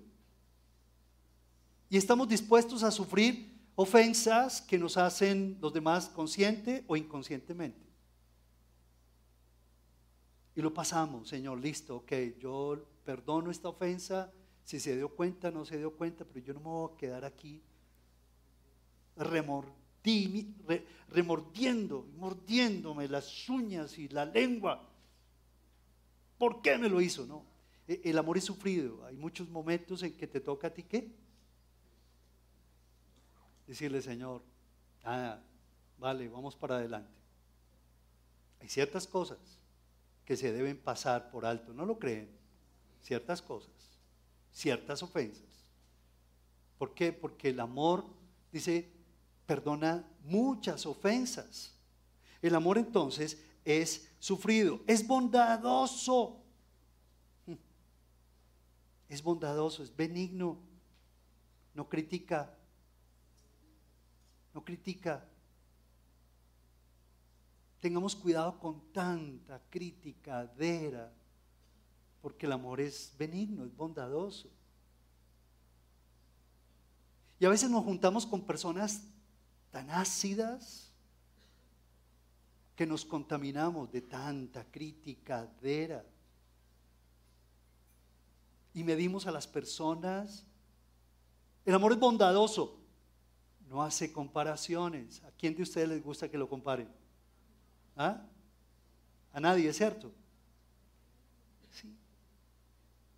Y 1.90 1.98
estamos 1.98 2.30
dispuestos 2.30 2.84
a 2.84 2.92
sufrir 2.92 3.52
ofensas 3.76 4.62
que 4.62 4.78
nos 4.78 4.98
hacen 4.98 5.58
los 5.60 5.74
demás 5.74 6.08
consciente 6.10 6.84
o 6.88 6.96
inconscientemente. 6.96 7.82
Y 10.56 10.62
lo 10.62 10.72
pasamos, 10.72 11.30
Señor, 11.30 11.60
listo, 11.60 11.96
ok, 11.98 12.12
yo 12.40 12.93
perdono 13.04 13.52
esta 13.52 13.70
ofensa, 13.70 14.32
si 14.64 14.80
se 14.80 14.96
dio 14.96 15.10
cuenta, 15.10 15.52
no 15.52 15.66
se 15.66 15.78
dio 15.78 15.92
cuenta, 15.94 16.26
pero 16.26 16.46
yo 16.46 16.54
no 16.54 16.60
me 16.60 16.68
voy 16.68 16.92
a 16.94 16.98
quedar 16.98 17.26
aquí 17.26 17.62
remordiendo, 21.10 22.08
mordiéndome 22.18 23.08
las 23.08 23.50
uñas 23.50 23.98
y 23.98 24.08
la 24.10 24.26
lengua. 24.26 24.90
¿Por 26.38 26.62
qué 26.62 26.78
me 26.78 26.90
lo 26.90 27.02
hizo? 27.02 27.26
No. 27.26 27.46
E, 27.88 28.02
el 28.06 28.18
amor 28.18 28.38
es 28.38 28.46
sufrido. 28.46 29.06
Hay 29.06 29.16
muchos 29.16 29.50
momentos 29.50 30.04
en 30.04 30.16
que 30.18 30.28
te 30.28 30.40
toca 30.40 30.68
a 30.68 30.74
ti 30.74 30.84
qué? 30.84 31.12
Decirle, 33.68 34.02
Señor, 34.02 34.42
ah, 35.04 35.40
vale, 35.98 36.28
vamos 36.28 36.56
para 36.56 36.78
adelante. 36.78 37.12
Hay 38.60 38.70
ciertas 38.70 39.08
cosas 39.08 39.40
que 40.26 40.38
se 40.38 40.52
deben 40.52 40.78
pasar 40.78 41.30
por 41.32 41.46
alto, 41.46 41.74
¿no 41.74 41.86
lo 41.86 42.00
creen? 42.00 42.30
Ciertas 43.04 43.42
cosas, 43.42 43.72
ciertas 44.52 45.04
ofensas. 45.04 45.44
¿Por 46.78 46.94
qué? 46.94 47.14
Porque 47.14 47.50
el 47.50 47.60
amor, 47.60 48.06
dice, 48.52 48.90
perdona 49.46 50.08
muchas 50.24 50.86
ofensas. 50.86 51.76
El 52.42 52.56
amor 52.56 52.78
entonces 52.78 53.42
es 53.64 54.10
sufrido, 54.20 54.82
es 54.88 55.06
bondadoso. 55.06 56.40
Es 59.10 59.22
bondadoso, 59.22 59.84
es 59.84 59.96
benigno, 59.96 60.58
no 61.74 61.88
critica, 61.88 62.58
no 64.54 64.64
critica. 64.64 65.24
Tengamos 67.80 68.16
cuidado 68.16 68.58
con 68.60 68.82
tanta 68.92 69.62
criticadera, 69.70 71.14
porque 72.24 72.46
el 72.46 72.54
amor 72.54 72.80
es 72.80 73.14
benigno, 73.20 73.66
es 73.66 73.76
bondadoso. 73.76 74.50
Y 77.38 77.44
a 77.44 77.50
veces 77.50 77.70
nos 77.70 77.84
juntamos 77.84 78.26
con 78.26 78.46
personas 78.46 79.04
tan 79.72 79.90
ácidas 79.90 80.90
que 82.78 82.86
nos 82.86 83.04
contaminamos 83.04 83.92
de 83.92 84.04
tanta 84.04 84.64
criticadera. 84.64 86.06
Y 88.74 88.86
medimos 88.86 89.28
a 89.28 89.32
las 89.32 89.46
personas. 89.46 90.46
El 91.66 91.76
amor 91.76 91.92
es 91.92 92.00
bondadoso, 92.00 92.80
no 93.68 93.84
hace 93.84 94.14
comparaciones. 94.14 95.22
¿A 95.24 95.32
quién 95.32 95.58
de 95.58 95.64
ustedes 95.64 95.90
les 95.90 96.02
gusta 96.02 96.32
que 96.32 96.38
lo 96.38 96.48
comparen? 96.48 96.88
¿Ah? 97.98 98.26
A 99.34 99.42
nadie, 99.42 99.68
¿es 99.68 99.76
cierto? 99.76 100.23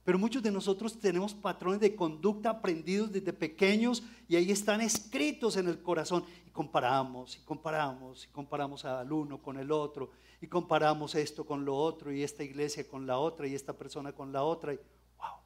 Pero 0.05 0.19
muchos 0.19 0.43
de 0.43 0.51
nosotros 0.51 0.99
tenemos 0.99 1.33
patrones 1.33 1.79
de 1.79 1.95
conducta 1.95 2.51
aprendidos 2.51 3.11
desde 3.11 3.33
pequeños 3.33 4.03
y 4.27 4.35
ahí 4.35 4.51
están 4.51 4.81
escritos 4.81 5.57
en 5.57 5.67
el 5.67 5.81
corazón. 5.81 6.23
Y 6.45 6.51
comparamos, 6.51 7.35
y 7.35 7.39
comparamos, 7.39 8.23
y 8.23 8.27
comparamos 8.27 8.85
al 8.85 9.11
uno 9.11 9.41
con 9.41 9.57
el 9.57 9.71
otro, 9.71 10.11
y 10.39 10.45
comparamos 10.45 11.15
esto 11.15 11.43
con 11.43 11.65
lo 11.65 11.75
otro, 11.75 12.11
y 12.11 12.21
esta 12.21 12.43
iglesia 12.43 12.87
con 12.87 13.07
la 13.07 13.17
otra, 13.17 13.47
y 13.47 13.55
esta 13.55 13.73
persona 13.73 14.11
con 14.11 14.31
la 14.31 14.43
otra. 14.43 14.75
Y, 14.75 14.77
wow, 15.17 15.39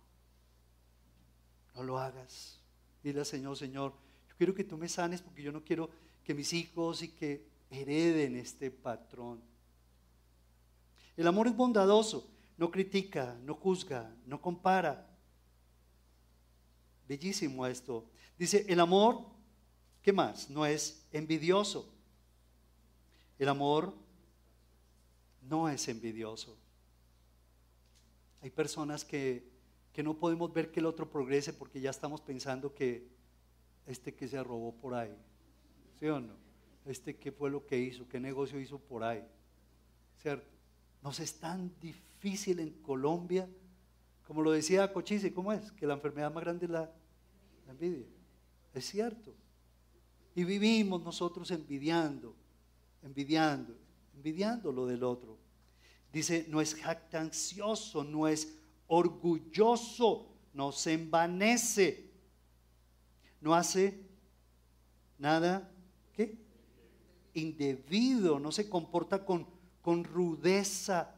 no 1.75 1.83
lo 1.83 1.97
hagas. 1.97 2.59
Dile 3.01 3.21
al 3.21 3.25
Señor, 3.25 3.55
Señor, 3.55 3.93
yo 4.27 4.35
quiero 4.37 4.53
que 4.53 4.65
tú 4.65 4.77
me 4.77 4.89
sanes 4.89 5.21
porque 5.21 5.41
yo 5.41 5.53
no 5.53 5.63
quiero 5.63 5.89
que 6.25 6.33
mis 6.33 6.51
hijos 6.51 7.01
y 7.01 7.07
que 7.07 7.47
hereden 7.71 8.35
este 8.35 8.71
patrón. 8.71 9.39
El 11.15 11.27
amor 11.27 11.47
es 11.47 11.55
bondadoso 11.55 12.29
no 12.59 12.69
critica, 12.69 13.39
no 13.45 13.55
juzga, 13.55 14.13
no 14.25 14.41
compara. 14.41 15.07
Bellísimo 17.07 17.65
esto. 17.65 18.05
Dice, 18.37 18.65
el 18.67 18.81
amor, 18.81 19.25
¿qué 20.01 20.11
más? 20.11 20.49
No 20.49 20.65
es 20.65 21.07
envidioso. 21.13 21.89
El 23.39 23.47
amor 23.47 23.93
no 25.41 25.69
es 25.69 25.87
envidioso. 25.87 26.57
Hay 28.41 28.49
personas 28.49 29.05
que, 29.05 29.49
que 29.93 30.03
no 30.03 30.19
podemos 30.19 30.51
ver 30.51 30.69
que 30.69 30.81
el 30.81 30.85
otro 30.85 31.09
progrese 31.09 31.53
porque 31.53 31.79
ya 31.79 31.91
estamos 31.91 32.19
pensando 32.19 32.75
que 32.75 33.07
este 33.87 34.13
que 34.13 34.27
se 34.27 34.43
robó 34.43 34.73
por 34.73 34.95
ahí, 34.95 35.15
¿sí 35.97 36.07
o 36.07 36.19
no? 36.19 36.33
Este 36.85 37.15
qué 37.15 37.31
fue 37.31 37.49
lo 37.49 37.65
que 37.65 37.79
hizo, 37.79 38.07
qué 38.09 38.19
negocio 38.19 38.59
hizo 38.59 38.79
por 38.79 39.01
ahí, 39.01 39.25
¿cierto? 40.21 40.49
Nos 41.01 41.21
es 41.21 41.39
tan 41.39 41.69
en 42.21 42.69
Colombia, 42.81 43.49
como 44.27 44.41
lo 44.41 44.51
decía 44.51 44.91
Cochise, 44.91 45.33
¿cómo 45.33 45.53
es? 45.53 45.71
Que 45.71 45.87
la 45.87 45.93
enfermedad 45.93 46.33
más 46.33 46.43
grande 46.43 46.65
es 46.65 46.71
la, 46.71 46.91
envidia. 47.67 48.05
Es 48.73 48.85
cierto. 48.85 49.33
Y 50.35 50.43
vivimos 50.43 51.01
nosotros 51.03 51.49
envidiando, 51.51 52.35
envidiando, 53.01 53.75
envidiando 54.15 54.71
lo 54.71 54.85
del 54.85 55.03
otro. 55.03 55.37
Dice, 56.11 56.45
no 56.49 56.61
es 56.61 56.75
jactancioso, 56.75 58.03
no 58.03 58.27
es 58.27 58.57
orgulloso, 58.87 60.27
no 60.53 60.71
se 60.71 60.93
envanece, 60.93 62.09
no 63.41 63.53
hace 63.53 63.99
nada, 65.17 65.71
¿qué? 66.13 66.37
Indebido, 67.33 68.39
no 68.39 68.51
se 68.51 68.69
comporta 68.69 69.23
con 69.23 69.59
con 69.81 70.03
rudeza, 70.03 71.15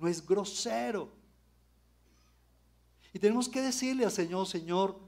no 0.00 0.08
es 0.08 0.26
grosero. 0.26 1.10
Y 3.12 3.18
tenemos 3.18 3.48
que 3.48 3.60
decirle 3.60 4.04
al 4.04 4.10
Señor, 4.10 4.46
Señor, 4.46 4.98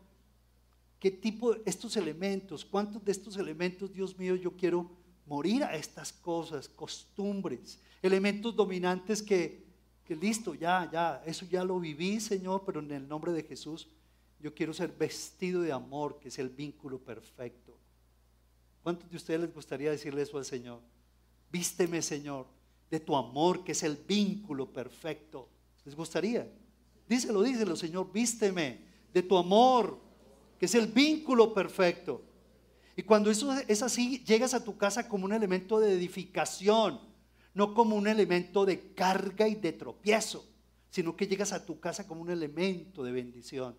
qué 0.99 1.11
tipo 1.11 1.55
de 1.55 1.62
estos 1.64 1.97
elementos, 1.97 2.64
cuántos 2.64 3.05
de 3.05 3.12
estos 3.12 3.36
elementos, 3.36 3.93
Dios 3.93 4.18
mío, 4.18 4.36
yo 4.36 4.57
quiero 4.57 4.90
morir 5.26 5.64
a 5.64 5.74
estas 5.74 6.12
cosas, 6.12 6.68
costumbres, 6.68 7.80
elementos 8.03 8.55
dominantes 8.55 9.22
que, 9.22 9.64
que 10.05 10.14
listo, 10.14 10.55
ya, 10.55 10.90
ya, 10.93 11.22
eso 11.24 11.47
ya 11.47 11.64
lo 11.64 11.78
viví, 11.80 12.20
Señor, 12.20 12.64
pero 12.66 12.80
en 12.80 12.90
el 12.90 13.09
nombre 13.09 13.32
de 13.32 13.45
Jesús, 13.45 13.88
yo 14.40 14.53
quiero 14.53 14.74
ser 14.74 14.93
vestido 14.93 15.62
de 15.62 15.72
amor, 15.72 16.18
que 16.18 16.28
es 16.28 16.38
el 16.38 16.49
vínculo 16.49 16.99
perfecto. 16.99 17.78
¿Cuántos 18.82 19.09
de 19.09 19.16
ustedes 19.16 19.40
les 19.40 19.55
gustaría 19.55 19.93
decirle 19.93 20.22
eso 20.22 20.38
al 20.38 20.45
Señor? 20.45 20.80
Vísteme, 21.53 22.03
Señor, 22.03 22.47
de 22.93 23.01
tu 23.01 23.16
amor, 23.16 23.64
que 23.64 23.72
es 23.72 23.82
el 23.84 23.97
vínculo 23.97 24.70
perfecto. 24.70 25.49
¿Les 25.86 25.97
gustaría? 25.97 26.47
Díselo, 27.09 27.43
díselo, 27.43 27.74
Señor, 27.74 28.12
vísteme 28.12 28.80
de 29.14 29.22
tu 29.22 29.38
amor, 29.38 29.99
que 30.59 30.66
es 30.66 30.74
el 30.74 30.88
vínculo 30.88 31.55
perfecto. 31.55 32.20
Y 32.95 33.03
cuando 33.03 33.30
eso 33.30 33.51
es 33.66 33.82
así, 33.82 34.22
llegas 34.26 34.53
a 34.53 34.62
tu 34.62 34.76
casa 34.76 35.09
como 35.09 35.24
un 35.24 35.32
elemento 35.32 35.80
de 35.80 35.95
edificación, 35.95 37.01
no 37.55 37.72
como 37.72 37.97
un 37.97 38.07
elemento 38.07 38.66
de 38.66 38.93
carga 38.93 39.49
y 39.49 39.55
de 39.55 39.72
tropiezo, 39.72 40.45
sino 40.90 41.16
que 41.16 41.26
llegas 41.26 41.55
a 41.55 41.64
tu 41.64 41.80
casa 41.80 42.07
como 42.07 42.20
un 42.20 42.28
elemento 42.28 43.03
de 43.03 43.12
bendición. 43.12 43.74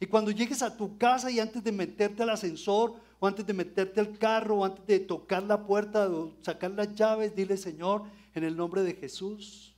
Y 0.00 0.06
cuando 0.06 0.32
llegues 0.32 0.62
a 0.62 0.76
tu 0.76 0.98
casa 0.98 1.30
y 1.30 1.38
antes 1.38 1.62
de 1.62 1.70
meterte 1.70 2.24
al 2.24 2.30
ascensor, 2.30 2.94
o 3.20 3.26
antes 3.28 3.46
de 3.46 3.54
meterte 3.54 4.00
al 4.00 4.18
carro, 4.18 4.56
o 4.56 4.64
antes 4.64 4.84
de 4.84 4.98
tocar 4.98 5.44
la 5.44 5.64
puerta, 5.64 6.10
o 6.10 6.32
sacar 6.42 6.72
las 6.72 6.92
llaves, 6.96 7.36
dile, 7.36 7.56
Señor, 7.56 8.02
en 8.34 8.44
el 8.44 8.56
nombre 8.56 8.82
de 8.82 8.94
Jesús, 8.94 9.74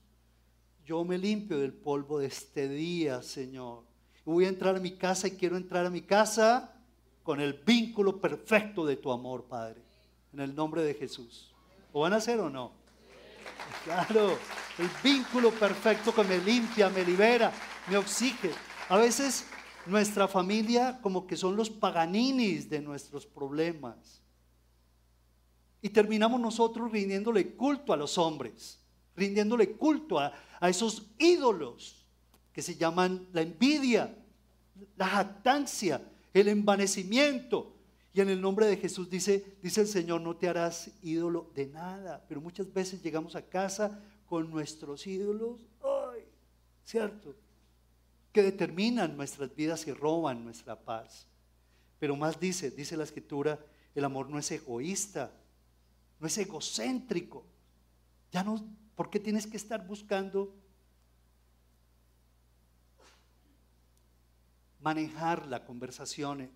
yo 0.85 1.05
me 1.05 1.19
limpio 1.19 1.59
del 1.59 1.73
polvo 1.73 2.19
de 2.19 2.27
este 2.27 2.69
día, 2.69 3.23
Señor. 3.23 3.85
Voy 4.25 4.45
a 4.45 4.49
entrar 4.49 4.77
a 4.77 4.81
mi 4.81 4.93
casa 4.93 5.29
y 5.29 5.33
quiero 5.33 5.57
entrar 5.57 5.87
a 5.87 5.91
mi 5.91 6.03
casa 6.03 6.75
con 7.23 7.41
el 7.41 7.55
vínculo 7.55 8.21
perfecto 8.21 8.85
de 8.85 8.97
tu 8.97 9.13
amor, 9.13 9.45
Padre. 9.45 9.83
En 10.33 10.41
el 10.41 10.55
nombre 10.55 10.83
de 10.83 10.95
Jesús. 10.95 11.55
¿O 11.93 12.01
van 12.03 12.13
a 12.13 12.17
hacer 12.17 12.39
o 12.41 12.51
no? 12.51 12.73
Claro, 13.85 14.39
el 14.79 14.89
vínculo 15.03 15.51
perfecto 15.51 16.15
que 16.15 16.25
me 16.25 16.39
limpia, 16.39 16.89
me 16.89 17.05
libera, 17.05 17.53
me 17.89 17.97
oxige. 17.97 18.51
A 18.89 18.97
veces 18.97 19.47
nuestra 19.87 20.29
familia 20.29 20.99
como 21.03 21.27
que 21.27 21.37
son 21.37 21.57
los 21.57 21.71
paganinis 21.71 22.69
de 22.69 22.81
nuestros 22.81 23.27
problemas. 23.27 24.20
Y 25.83 25.89
terminamos 25.89 26.41
nosotros 26.41 26.93
rindiéndole 26.93 27.55
culto 27.55 27.93
a 27.93 27.97
los 27.97 28.19
hombres, 28.19 28.79
rindiéndole 29.17 29.73
culto 29.73 30.19
a, 30.19 30.33
esos 30.63 31.07
ídolos 31.19 32.05
que 32.53 32.61
se 32.61 32.77
llaman 32.77 33.27
la 33.33 33.41
envidia, 33.41 34.15
la 34.97 35.07
jactancia, 35.07 36.03
el 36.35 36.49
envanecimiento. 36.49 37.75
Y 38.13 38.21
en 38.21 38.29
el 38.29 38.41
nombre 38.41 38.67
de 38.67 38.77
Jesús 38.77 39.09
dice, 39.09 39.57
dice 39.63 39.81
el 39.81 39.87
Señor, 39.87 40.21
no 40.21 40.37
te 40.37 40.49
harás 40.49 40.91
ídolo 41.03 41.51
de 41.55 41.67
nada. 41.67 42.23
Pero 42.29 42.43
muchas 42.43 42.71
veces 42.73 43.03
llegamos 43.03 43.37
a 43.37 43.43
casa 43.43 44.03
con 44.27 44.51
nuestros 44.51 45.07
ídolos, 45.07 45.61
¡ay! 45.83 46.25
¿Cierto? 46.85 47.35
Que 48.33 48.43
determinan 48.43 49.17
nuestras 49.17 49.55
vidas 49.55 49.87
y 49.87 49.93
roban 49.93 50.45
nuestra 50.45 50.79
paz. 50.79 51.27
Pero 51.99 52.17
más 52.17 52.39
dice, 52.39 52.71
dice 52.71 52.97
la 52.97 53.05
escritura, 53.05 53.59
el 53.95 54.05
amor 54.05 54.29
no 54.29 54.39
es 54.39 54.51
egoísta, 54.51 55.33
no 56.21 56.27
es 56.27 56.39
egocéntrico. 56.39 57.45
Ya 58.31 58.45
no, 58.45 58.63
¿por 58.95 59.11
qué 59.11 59.19
tienes 59.19 59.47
que 59.47 59.57
estar 59.57 59.87
buscando 59.87 60.55
manejar 64.81 65.47
la 65.47 65.65
conversación 65.65 66.51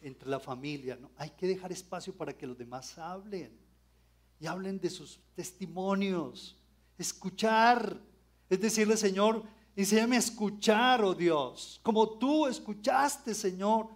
entre 0.00 0.28
la 0.28 0.38
familia. 0.38 0.96
¿no? 1.00 1.10
Hay 1.16 1.30
que 1.30 1.46
dejar 1.46 1.72
espacio 1.72 2.14
para 2.14 2.36
que 2.36 2.46
los 2.46 2.56
demás 2.56 2.96
hablen 2.98 3.58
y 4.38 4.46
hablen 4.46 4.78
de 4.78 4.90
sus 4.90 5.18
testimonios. 5.34 6.56
Escuchar. 6.98 8.00
Es 8.48 8.60
decirle, 8.60 8.96
Señor, 8.96 9.42
enséñame 9.74 10.16
a 10.16 10.20
escuchar, 10.20 11.02
oh 11.02 11.14
Dios, 11.14 11.80
como 11.82 12.18
tú 12.18 12.46
escuchaste, 12.46 13.34
Señor. 13.34 13.88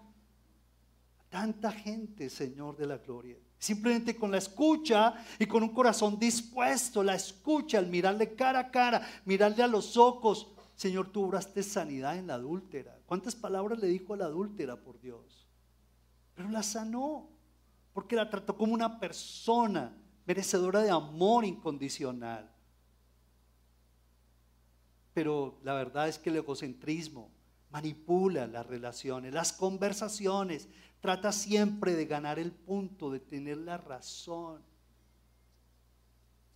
Tanta 1.28 1.70
gente, 1.70 2.30
Señor 2.30 2.76
de 2.76 2.86
la 2.86 2.96
gloria. 2.96 3.36
Simplemente 3.58 4.14
con 4.14 4.30
la 4.30 4.38
escucha 4.38 5.14
y 5.38 5.46
con 5.46 5.64
un 5.64 5.70
corazón 5.70 6.18
dispuesto, 6.18 7.02
la 7.02 7.16
escucha, 7.16 7.78
al 7.78 7.88
mirarle 7.88 8.34
cara 8.34 8.60
a 8.60 8.70
cara, 8.70 9.06
mirarle 9.24 9.64
a 9.64 9.66
los 9.66 9.96
ojos. 9.96 10.48
Señor, 10.76 11.10
tú 11.10 11.24
obraste 11.24 11.64
sanidad 11.64 12.16
en 12.16 12.28
la 12.28 12.34
adúltera. 12.34 12.96
¿Cuántas 13.06 13.34
palabras 13.34 13.80
le 13.80 13.88
dijo 13.88 14.14
a 14.14 14.16
la 14.16 14.26
adúltera, 14.26 14.76
por 14.76 15.00
Dios? 15.00 15.48
Pero 16.36 16.48
la 16.50 16.62
sanó, 16.62 17.28
porque 17.92 18.14
la 18.14 18.30
trató 18.30 18.56
como 18.56 18.74
una 18.74 19.00
persona 19.00 19.92
merecedora 20.24 20.80
de 20.80 20.90
amor 20.90 21.44
incondicional. 21.44 22.48
Pero 25.14 25.58
la 25.64 25.72
verdad 25.74 26.06
es 26.06 26.16
que 26.16 26.30
el 26.30 26.36
egocentrismo 26.36 27.32
manipula 27.70 28.46
las 28.46 28.66
relaciones, 28.66 29.32
las 29.32 29.52
conversaciones, 29.52 30.68
trata 31.00 31.32
siempre 31.32 31.94
de 31.94 32.06
ganar 32.06 32.38
el 32.38 32.52
punto, 32.52 33.10
de 33.10 33.20
tener 33.20 33.58
la 33.58 33.76
razón. 33.76 34.62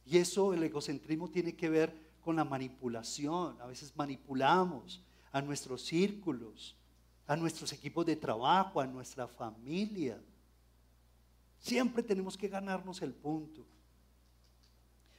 Y 0.05 0.19
eso, 0.19 0.53
el 0.53 0.63
egocentrismo 0.63 1.31
tiene 1.31 1.55
que 1.55 1.69
ver 1.69 1.95
con 2.21 2.37
la 2.37 2.45
manipulación. 2.45 3.61
A 3.61 3.67
veces 3.67 3.95
manipulamos 3.97 5.03
a 5.31 5.41
nuestros 5.41 5.83
círculos, 5.83 6.77
a 7.27 7.37
nuestros 7.37 7.73
equipos 7.73 8.05
de 8.07 8.17
trabajo, 8.17 8.81
a 8.81 8.87
nuestra 8.87 9.29
familia. 9.29 10.21
Siempre 11.59 12.03
tenemos 12.03 12.37
que 12.37 12.49
ganarnos 12.49 13.01
el 13.03 13.13
punto. 13.13 13.65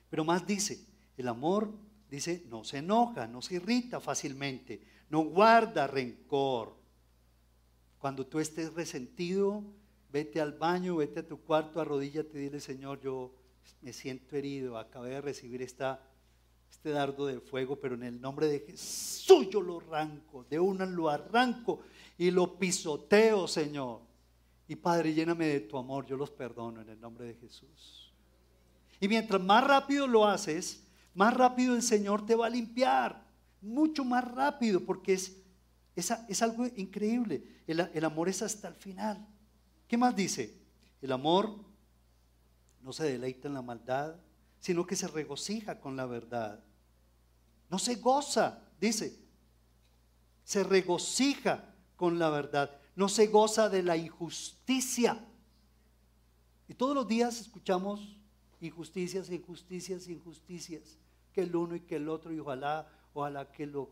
Pero 0.10 0.26
más 0.26 0.46
dice, 0.46 0.86
el 1.18 1.28
amor 1.28 1.74
dice, 2.10 2.46
no 2.50 2.64
se 2.64 2.80
enoja, 2.80 3.26
no 3.28 3.42
se 3.42 3.56
irrita 3.56 4.00
fácilmente, 4.00 4.82
no 5.14 5.20
guarda 5.20 5.86
rencor. 5.86 6.74
Cuando 8.00 8.26
tú 8.26 8.40
estés 8.40 8.74
resentido, 8.74 9.64
vete 10.12 10.42
al 10.42 10.54
baño, 10.54 10.96
vete 10.96 11.20
a 11.20 11.28
tu 11.28 11.40
cuarto, 11.40 11.80
arrodíllate 11.80 12.40
y 12.40 12.42
dile, 12.46 12.60
Señor, 12.60 13.00
yo 13.00 13.32
me 13.84 13.94
siento 13.94 14.36
herido, 14.36 14.76
acabé 14.76 15.12
de 15.12 15.22
recibir 15.22 15.62
esta 15.62 16.02
este 16.72 16.90
dardo 16.90 17.28
de 17.28 17.40
fuego, 17.40 17.76
pero 17.76 17.94
en 17.94 18.02
el 18.02 18.20
nombre 18.20 18.48
de 18.48 18.62
Jesús 18.62 19.48
yo 19.52 19.62
lo 19.62 19.82
arranco, 19.82 20.48
de 20.50 20.60
una 20.60 20.88
lo 20.88 21.08
arranco 21.12 21.82
y 22.18 22.32
lo 22.32 22.58
pisoteo, 22.58 23.48
Señor. 23.48 24.02
Y 24.68 24.76
Padre, 24.78 25.14
lléname 25.14 25.46
de 25.46 25.60
tu 25.60 25.78
amor, 25.78 26.08
yo 26.08 26.18
los 26.18 26.32
perdono 26.32 26.82
en 26.82 26.90
el 26.90 27.00
nombre 27.00 27.28
de 27.28 27.36
Jesús. 27.36 28.12
Y 29.00 29.08
mientras 29.08 29.40
más 29.40 29.64
rápido 29.64 30.08
lo 30.08 30.26
haces, 30.26 30.84
más 31.14 31.36
rápido 31.36 31.76
el 31.76 31.84
Señor 31.84 32.26
te 32.26 32.34
va 32.34 32.48
a 32.48 32.50
limpiar, 32.50 33.23
mucho 33.64 34.04
más 34.04 34.24
rápido, 34.24 34.82
porque 34.82 35.14
es, 35.14 35.38
es, 35.96 36.42
algo 36.42 36.66
increíble. 36.76 37.62
El, 37.66 37.80
el 37.94 38.06
amor 38.06 38.30
es 38.30 38.42
hasta 38.42 38.68
el 38.68 38.76
final. 38.76 39.26
¿Qué 39.88 39.98
más 39.98 40.16
dice? 40.16 40.56
El 41.02 41.12
amor 41.12 41.56
no 42.82 42.94
se 42.94 43.06
deleita 43.06 43.48
en 43.48 43.54
la 43.54 43.62
maldad, 43.62 44.16
sino 44.60 44.86
que 44.86 44.96
se 44.96 45.08
regocija 45.08 45.80
con 45.80 45.96
la 45.96 46.06
verdad. 46.06 46.64
No 47.70 47.80
se 47.80 47.96
goza, 47.96 48.62
dice, 48.80 49.18
se 50.44 50.64
regocija 50.64 51.74
con 51.96 52.20
la 52.20 52.30
verdad, 52.30 52.80
no 52.96 53.10
se 53.10 53.28
goza 53.28 53.70
de 53.70 53.84
la 53.84 53.98
injusticia. 53.98 55.26
Y 56.68 56.74
todos 56.74 56.96
los 56.96 57.08
días 57.08 57.42
escuchamos 57.42 58.18
injusticias, 58.62 59.30
injusticias, 59.30 60.08
injusticias, 60.08 60.98
que 61.34 61.42
el 61.42 61.56
uno 61.56 61.76
y 61.76 61.82
que 61.82 61.98
el 61.98 62.08
otro, 62.08 62.34
y 62.34 62.40
ojalá, 62.40 62.88
ojalá 63.14 63.52
que 63.52 63.66
lo, 63.66 63.90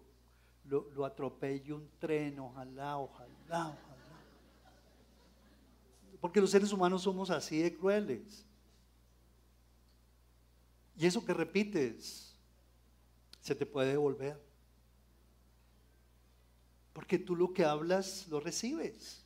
lo, 0.65 1.05
atropelle 1.05 1.73
un 1.73 1.89
tren, 1.99 2.39
ojalá, 2.39 2.97
ojalá, 2.97 3.29
ojalá. 3.47 3.77
Porque 6.19 6.39
los 6.39 6.51
seres 6.51 6.71
humanos 6.71 7.03
somos 7.03 7.29
así 7.29 7.59
de 7.61 7.75
crueles. 7.75 8.45
Y 10.97 11.05
eso 11.05 11.25
que 11.25 11.33
repites 11.33 12.35
se 13.39 13.55
te 13.55 13.65
puede 13.65 13.91
devolver. 13.91 14.39
Porque 16.93 17.17
tú 17.17 17.35
lo 17.35 17.53
que 17.53 17.65
hablas 17.65 18.27
lo 18.27 18.39
recibes. 18.39 19.23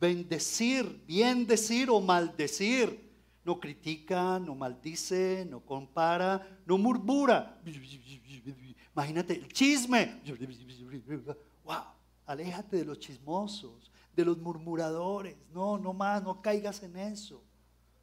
Bendecir, 0.00 1.04
bien 1.06 1.46
decir 1.46 1.88
o 1.90 2.00
maldecir. 2.00 3.09
No 3.44 3.58
critica, 3.58 4.38
no 4.38 4.54
maldice, 4.54 5.46
no 5.48 5.60
compara, 5.60 6.60
no 6.66 6.76
murmura. 6.76 7.60
Imagínate 8.94 9.34
el 9.34 9.48
chisme. 9.48 10.20
Wow, 11.64 11.84
aléjate 12.26 12.76
de 12.76 12.84
los 12.84 12.98
chismosos, 12.98 13.90
de 14.14 14.24
los 14.24 14.38
murmuradores. 14.38 15.36
No, 15.52 15.78
no 15.78 15.92
más, 15.92 16.22
no 16.22 16.42
caigas 16.42 16.82
en 16.82 16.96
eso. 16.96 17.42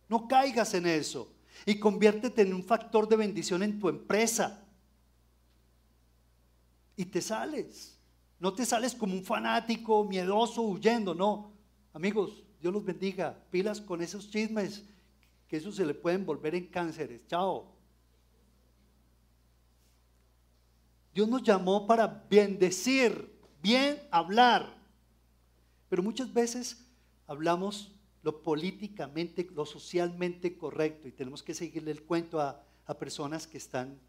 No 0.09 0.27
caigas 0.27 0.73
en 0.73 0.87
eso 0.87 1.31
y 1.65 1.79
conviértete 1.79 2.41
en 2.41 2.53
un 2.53 2.63
factor 2.63 3.07
de 3.07 3.15
bendición 3.15 3.63
en 3.63 3.79
tu 3.79 3.89
empresa. 3.89 4.63
Y 6.95 7.05
te 7.05 7.21
sales. 7.21 7.97
No 8.39 8.53
te 8.53 8.65
sales 8.65 8.93
como 8.93 9.13
un 9.13 9.23
fanático, 9.23 10.03
miedoso, 10.03 10.61
huyendo, 10.61 11.15
no. 11.15 11.51
Amigos, 11.93 12.43
Dios 12.61 12.73
los 12.73 12.83
bendiga. 12.83 13.37
Pilas 13.49 13.81
con 13.81 14.01
esos 14.01 14.29
chismes, 14.29 14.83
que 15.47 15.57
eso 15.57 15.71
se 15.71 15.85
le 15.85 15.93
pueden 15.93 16.25
volver 16.25 16.55
en 16.55 16.67
cánceres. 16.67 17.25
Chao. 17.27 17.73
Dios 21.13 21.27
nos 21.27 21.41
llamó 21.41 21.87
para 21.87 22.25
bendecir, 22.29 23.33
bien 23.61 23.99
hablar. 24.11 24.77
Pero 25.89 26.03
muchas 26.03 26.31
veces 26.31 26.85
hablamos 27.25 27.91
lo 28.23 28.43
políticamente, 28.43 29.47
lo 29.55 29.65
socialmente 29.65 30.57
correcto 30.57 31.07
y 31.07 31.11
tenemos 31.11 31.41
que 31.41 31.53
seguirle 31.53 31.91
el 31.91 32.03
cuento 32.03 32.41
a, 32.41 32.63
personas 32.99 33.47
que 33.47 33.57
están 33.57 33.99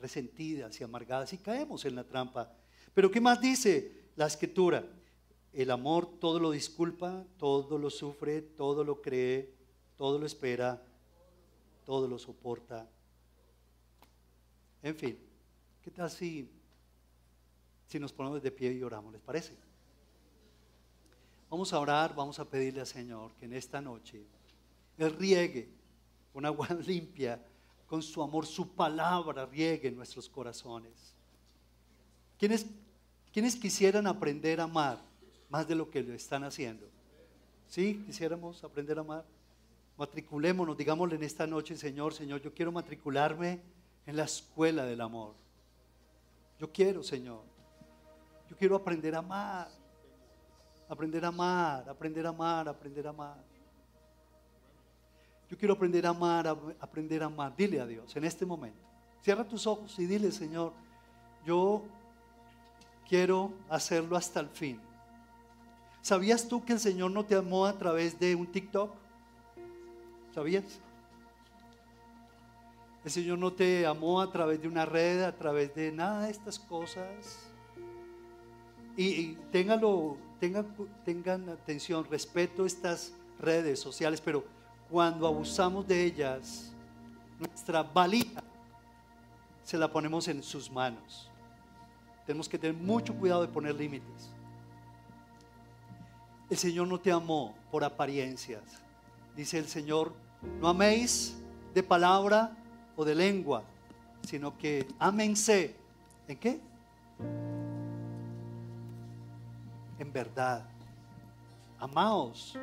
resentidas 0.00 0.80
y 0.80 0.84
amargadas 0.84 1.32
y 1.32 1.38
caemos 1.38 1.84
en 1.84 1.94
la 1.94 2.04
trampa. 2.04 2.50
Pero 2.94 3.10
¿qué 3.10 3.20
más 3.20 3.40
dice 3.40 4.10
la 4.16 4.26
escritura? 4.26 4.86
El 5.52 5.70
amor 5.70 6.18
todo 6.20 6.38
lo 6.38 6.50
disculpa, 6.50 7.26
todo 7.36 7.78
lo 7.78 7.90
sufre, 7.90 8.40
todo 8.42 8.84
lo 8.84 9.02
cree, 9.02 9.52
todo 10.02 10.18
lo 10.18 10.26
espera, 10.26 10.82
todo 11.86 12.08
lo 12.08 12.18
soporta. 12.18 12.90
En 14.82 14.96
fin, 14.96 15.16
¿qué 15.80 15.92
tal 15.92 16.10
si, 16.10 16.50
si 17.86 18.00
nos 18.00 18.12
ponemos 18.12 18.42
de 18.42 18.50
pie 18.50 18.72
y 18.72 18.82
oramos? 18.82 19.12
¿Les 19.12 19.22
parece? 19.22 19.56
Vamos 21.48 21.72
a 21.72 21.78
orar, 21.78 22.16
vamos 22.16 22.36
a 22.40 22.44
pedirle 22.44 22.80
al 22.80 22.86
Señor 22.88 23.30
que 23.34 23.44
en 23.44 23.52
esta 23.52 23.80
noche 23.80 24.24
Él 24.98 25.16
riegue 25.16 25.68
con 26.32 26.44
agua 26.46 26.66
limpia, 26.84 27.40
con 27.86 28.02
su 28.02 28.24
amor, 28.24 28.44
su 28.44 28.74
palabra 28.74 29.46
riegue 29.46 29.86
en 29.86 29.94
nuestros 29.94 30.28
corazones. 30.28 31.14
¿Quiénes, 32.40 32.66
¿Quiénes 33.32 33.54
quisieran 33.54 34.08
aprender 34.08 34.58
a 34.58 34.64
amar 34.64 34.98
más 35.48 35.68
de 35.68 35.76
lo 35.76 35.88
que 35.88 36.02
lo 36.02 36.12
están 36.12 36.42
haciendo? 36.42 36.88
¿Sí? 37.68 38.02
¿Quisiéramos 38.04 38.64
aprender 38.64 38.98
a 38.98 39.02
amar? 39.02 39.41
Matriculémonos, 39.96 40.76
digámosle 40.76 41.16
en 41.16 41.22
esta 41.22 41.46
noche, 41.46 41.76
Señor, 41.76 42.14
Señor, 42.14 42.40
yo 42.40 42.52
quiero 42.54 42.72
matricularme 42.72 43.62
en 44.06 44.16
la 44.16 44.24
escuela 44.24 44.84
del 44.84 45.00
amor. 45.00 45.34
Yo 46.58 46.72
quiero, 46.72 47.02
Señor. 47.02 47.42
Yo 48.48 48.56
quiero 48.56 48.76
aprender 48.76 49.14
a 49.14 49.18
amar. 49.18 49.68
Aprender 50.88 51.24
a 51.24 51.28
amar, 51.28 51.88
aprender 51.88 52.26
a 52.26 52.30
amar, 52.30 52.68
aprender 52.68 53.06
a 53.06 53.10
amar. 53.10 53.44
Yo 55.48 55.56
quiero 55.56 55.74
aprender 55.74 56.06
a 56.06 56.10
amar, 56.10 56.46
aprender 56.80 57.22
a 57.22 57.26
amar. 57.26 57.54
Dile 57.56 57.80
a 57.80 57.86
Dios 57.86 58.14
en 58.16 58.24
este 58.24 58.44
momento. 58.44 58.78
Cierra 59.22 59.44
tus 59.44 59.66
ojos 59.66 59.98
y 59.98 60.06
dile, 60.06 60.32
Señor, 60.32 60.72
yo 61.44 61.82
quiero 63.08 63.52
hacerlo 63.68 64.16
hasta 64.16 64.40
el 64.40 64.48
fin. 64.48 64.80
¿Sabías 66.00 66.48
tú 66.48 66.64
que 66.64 66.72
el 66.72 66.80
Señor 66.80 67.10
no 67.10 67.24
te 67.24 67.34
amó 67.34 67.66
a 67.66 67.78
través 67.78 68.18
de 68.18 68.34
un 68.34 68.46
TikTok? 68.46 69.01
¿Sabías? 70.34 70.80
El 73.04 73.10
Señor 73.10 73.38
no 73.38 73.52
te 73.52 73.84
amó 73.84 74.20
a 74.20 74.30
través 74.30 74.62
de 74.62 74.68
una 74.68 74.86
red, 74.86 75.22
a 75.22 75.36
través 75.36 75.74
de 75.74 75.90
nada 75.90 76.26
de 76.26 76.30
estas 76.30 76.58
cosas. 76.58 77.50
Y, 78.96 79.34
tengan, 79.50 79.80
tengan 81.04 81.48
atención, 81.48 82.06
respeto 82.08 82.64
estas 82.64 83.12
redes 83.38 83.80
sociales, 83.80 84.20
pero 84.20 84.44
cuando 84.88 85.26
abusamos 85.26 85.86
de 85.86 86.04
ellas, 86.04 86.72
nuestra 87.38 87.82
valía 87.82 88.42
se 89.64 89.76
la 89.76 89.90
ponemos 89.90 90.28
en 90.28 90.42
sus 90.42 90.70
manos. 90.70 91.28
Tenemos 92.26 92.48
que 92.48 92.58
tener 92.58 92.76
mucho 92.76 93.14
cuidado 93.14 93.42
de 93.42 93.48
poner 93.48 93.74
límites. 93.74 94.30
El 96.48 96.56
Señor 96.56 96.86
no 96.86 97.00
te 97.00 97.10
amó 97.10 97.54
por 97.70 97.82
apariencias. 97.82 98.62
Dice 99.36 99.58
el 99.58 99.66
Señor, 99.66 100.12
no 100.60 100.68
améis 100.68 101.36
de 101.74 101.82
palabra 101.82 102.54
o 102.96 103.04
de 103.04 103.14
lengua, 103.14 103.62
sino 104.22 104.56
que 104.58 104.86
ámense. 104.98 105.74
¿En 106.28 106.38
qué? 106.38 106.60
En 109.98 110.12
verdad. 110.12 110.64
Amaos. 111.78 112.58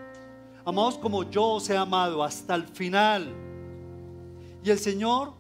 Amaos 0.64 0.98
como 0.98 1.24
yo 1.24 1.54
os 1.54 1.70
he 1.70 1.78
amado 1.78 2.24
hasta 2.24 2.56
el 2.56 2.68
final. 2.68 3.34
Y 4.64 4.70
el 4.70 4.78
Señor 4.78 5.34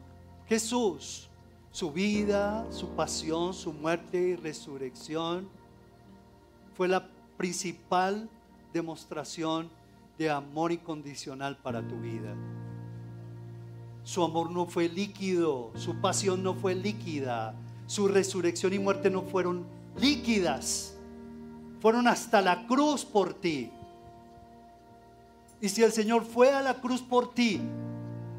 Jesús, 0.47 1.30
su 1.71 1.91
vida, 1.91 2.65
su 2.71 2.89
pasión, 2.89 3.53
su 3.53 3.71
muerte 3.71 4.17
y 4.17 4.36
resurrección, 4.36 5.47
fue 6.73 6.88
la 6.88 7.07
principal 7.38 8.27
demostración 8.73 9.69
de 10.20 10.30
amor 10.30 10.74
incondicional 10.74 11.55
para 11.57 11.82
tu 11.82 11.95
vida. 11.95 12.36
Su 14.03 14.22
amor 14.22 14.51
no 14.51 14.65
fue 14.65 14.89
líquido, 14.89 15.72
su 15.76 15.95
pasión 16.01 16.43
no 16.43 16.55
fue 16.55 16.76
líquida, 16.76 17.55
su 17.88 18.09
resurrección 18.09 18.74
y 18.74 18.80
muerte 18.80 19.09
no 19.09 19.22
fueron 19.22 19.65
líquidas, 19.97 20.97
fueron 21.80 22.05
hasta 22.05 22.41
la 22.41 22.67
cruz 22.67 23.05
por 23.05 23.34
ti. 23.34 23.72
Y 25.61 25.70
si 25.70 25.84
el 25.84 25.93
Señor 25.93 26.26
fue 26.26 26.51
a 26.51 26.61
la 26.61 26.74
cruz 26.74 27.01
por 27.01 27.34
ti, 27.34 27.61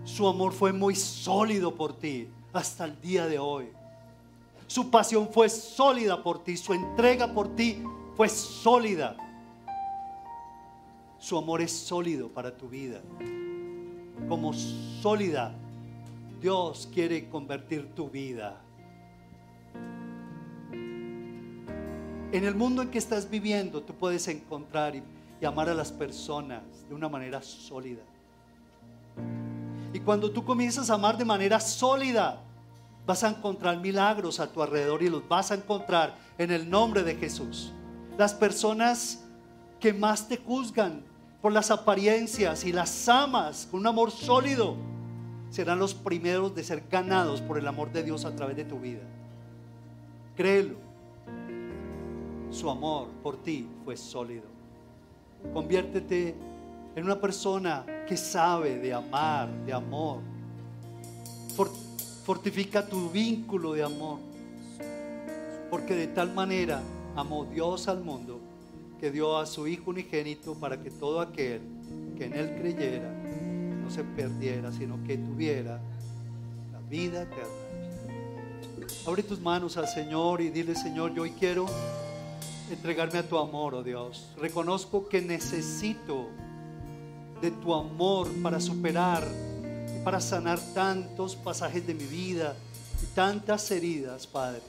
su 0.05 0.29
amor 0.29 0.53
fue 0.53 0.75
muy 0.75 0.95
sólido 0.95 1.75
por 1.75 1.95
ti 1.95 2.29
hasta 2.53 2.85
el 2.85 3.01
día 3.01 3.27
de 3.27 3.39
hoy. 3.39 3.69
Su 4.67 4.91
pasión 4.91 5.31
fue 5.33 5.49
sólida 5.49 6.23
por 6.23 6.45
ti, 6.45 6.59
su 6.59 6.75
entrega 6.75 7.33
por 7.33 7.57
ti 7.57 7.83
fue 8.17 8.29
sólida. 8.29 9.17
Su 11.21 11.39
amor 11.39 11.61
es 11.61 11.71
sólido 11.71 12.29
para 12.29 12.57
tu 12.57 12.69
vida 12.69 13.01
como 14.29 14.53
sólida, 14.53 15.53
Dios 16.41 16.89
quiere 16.93 17.29
convertir 17.29 17.95
tu 17.95 18.09
vida. 18.09 18.61
En 22.33 22.45
el 22.45 22.55
mundo 22.55 22.83
en 22.83 22.91
que 22.91 22.99
estás 22.99 23.29
viviendo, 23.29 23.83
tú 23.83 23.95
puedes 23.95 24.29
encontrar 24.29 24.95
y, 24.95 25.03
amar 25.45 25.71
a 25.71 25.75
las 25.75 25.91
personas 25.91 26.63
de 26.89 26.95
una 26.95 27.09
manera 27.09 27.43
sólida. 27.43 28.03
Y 29.93 29.99
cuando 30.01 30.31
tú 30.31 30.45
comienzas 30.45 30.91
a 30.91 30.95
amar 30.95 31.17
de 31.17 31.25
manera 31.25 31.59
sólida, 31.59 32.41
vas 33.07 33.25
a 33.25 33.31
encontrar 33.31 33.79
milagros 33.79 34.39
a 34.39 34.53
tu 34.53 34.63
alrededor 34.63 35.03
y 35.03 35.09
los 35.09 35.27
vas 35.27 35.51
a 35.51 35.55
encontrar 35.55 36.17
en 36.39 36.51
el 36.51 36.69
nombre 36.69 37.03
de 37.03 37.17
Jesús. 37.17 37.73
Las 38.19 38.35
personas 38.35 39.25
que 39.81 39.93
más 39.95 40.29
te 40.29 40.37
juzgan 40.37 41.03
por 41.43 41.53
las 41.53 41.71
apariencias 41.71 42.65
y 42.65 42.73
las 42.73 43.09
amas 43.09 43.67
con 43.71 43.81
un 43.81 43.87
amor 43.87 44.11
sólido, 44.11 44.77
serán 45.51 45.79
los 45.79 45.95
primeros 45.95 46.55
de 46.55 46.63
ser 46.63 46.85
ganados 46.91 47.41
por 47.41 47.59
el 47.59 47.67
amor 47.67 47.91
de 47.93 48.03
Dios 48.03 48.25
a 48.25 48.35
través 48.37 48.57
de 48.57 48.65
tu 48.65 48.79
vida. 48.79 49.03
Créelo. 50.37 50.77
Su 52.51 52.69
amor 52.69 53.09
por 53.23 53.43
ti 53.43 53.69
fue 53.85 53.97
sólido. 53.97 54.45
Conviértete 55.55 56.35
en 56.95 57.05
una 57.05 57.21
persona 57.21 57.85
que 58.07 58.17
sabe 58.17 58.79
de 58.79 58.93
amar, 58.93 59.49
de 59.65 59.73
amor. 59.73 60.21
Fortifica 62.25 62.87
tu 62.87 63.09
vínculo 63.11 63.73
de 63.73 63.83
amor. 63.83 64.19
Porque 65.71 65.95
de 65.95 66.09
tal 66.09 66.33
manera 66.33 66.83
amó 67.17 67.45
Dios 67.45 67.89
al 67.89 68.03
mundo 68.03 68.40
que 69.01 69.11
dio 69.11 69.39
a 69.39 69.47
su 69.47 69.67
Hijo 69.67 69.91
unigénito 69.91 70.55
para 70.55 70.81
que 70.83 70.91
todo 70.91 71.21
aquel 71.21 71.63
que 72.19 72.27
en 72.27 72.35
Él 72.35 72.55
creyera 72.61 73.11
no 73.83 73.91
se 73.91 74.05
perdiera, 74.05 74.71
sino 74.73 75.03
que 75.05 75.17
tuviera 75.17 75.81
la 76.71 76.81
vida 76.89 77.23
eterna. 77.23 77.71
Abre 79.07 79.23
tus 79.23 79.41
manos 79.41 79.79
al 79.79 79.89
Señor 79.89 80.43
y 80.43 80.51
dile, 80.51 80.75
Señor, 80.75 81.15
yo 81.15 81.23
hoy 81.23 81.31
quiero 81.31 81.67
entregarme 82.71 83.19
a 83.19 83.27
tu 83.27 83.39
amor, 83.39 83.75
oh 83.75 83.83
Dios. 83.83 84.29
Reconozco 84.39 85.09
que 85.09 85.23
necesito 85.23 86.29
de 87.41 87.51
tu 87.51 87.75
amor 87.75 88.29
para 88.43 88.61
superar, 88.61 89.27
para 90.05 90.21
sanar 90.21 90.61
tantos 90.75 91.35
pasajes 91.37 91.87
de 91.87 91.95
mi 91.95 92.05
vida 92.05 92.55
y 93.03 93.07
tantas 93.15 93.71
heridas, 93.71 94.27
Padre. 94.27 94.61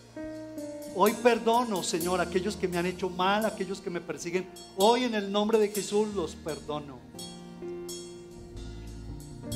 Hoy 0.94 1.14
perdono, 1.14 1.84
Señor, 1.84 2.20
a 2.20 2.24
aquellos 2.24 2.58
que 2.58 2.68
me 2.68 2.78
han 2.78 2.86
hecho 2.86 3.10
mal, 3.10 3.46
aquellos 3.46 3.80
que 3.80 3.90
me 3.90 4.02
persiguen. 4.02 4.46
Hoy 4.76 5.06
en 5.06 5.16
el 5.16 5.32
nombre 5.32 5.58
de 5.58 5.70
Jesús 5.70 6.14
los 6.14 6.36
perdono. 6.36 7.00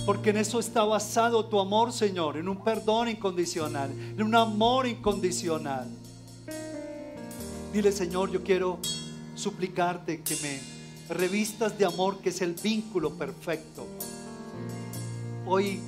Porque 0.06 0.30
en 0.30 0.38
eso 0.38 0.60
está 0.60 0.86
basado 0.86 1.46
tu 1.46 1.60
amor, 1.60 1.92
Señor, 1.92 2.38
en 2.38 2.48
un 2.48 2.64
perdón 2.64 3.10
incondicional, 3.10 3.92
en 3.92 4.24
un 4.24 4.34
amor 4.34 4.88
incondicional. 4.88 5.90
Dile, 7.74 7.92
Señor, 7.92 8.32
yo 8.32 8.42
quiero 8.42 8.80
suplicarte 9.36 10.22
que 10.22 10.38
me 10.38 10.62
revistas 11.14 11.78
de 11.78 11.84
amor, 11.84 12.20
que 12.20 12.30
es 12.30 12.42
el 12.42 12.54
vínculo 12.54 13.14
perfecto. 13.14 13.86
Hoy 15.46 15.82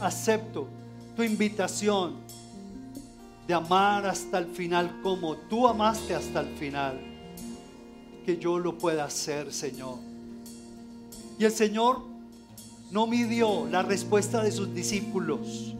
acepto 0.00 0.66
tu 1.14 1.22
invitación 1.22 2.16
de 3.50 3.54
amar 3.54 4.06
hasta 4.06 4.38
el 4.38 4.46
final 4.46 5.00
como 5.02 5.36
tú 5.36 5.66
amaste 5.66 6.14
hasta 6.14 6.38
el 6.38 6.56
final. 6.56 7.00
Que 8.24 8.38
yo 8.38 8.60
lo 8.60 8.78
pueda 8.78 9.02
hacer, 9.06 9.52
Señor. 9.52 9.98
Y 11.36 11.44
el 11.44 11.50
Señor 11.50 12.00
no 12.92 13.08
midió 13.08 13.66
la 13.66 13.82
respuesta 13.82 14.40
de 14.40 14.52
sus 14.52 14.72
discípulos. 14.72 15.74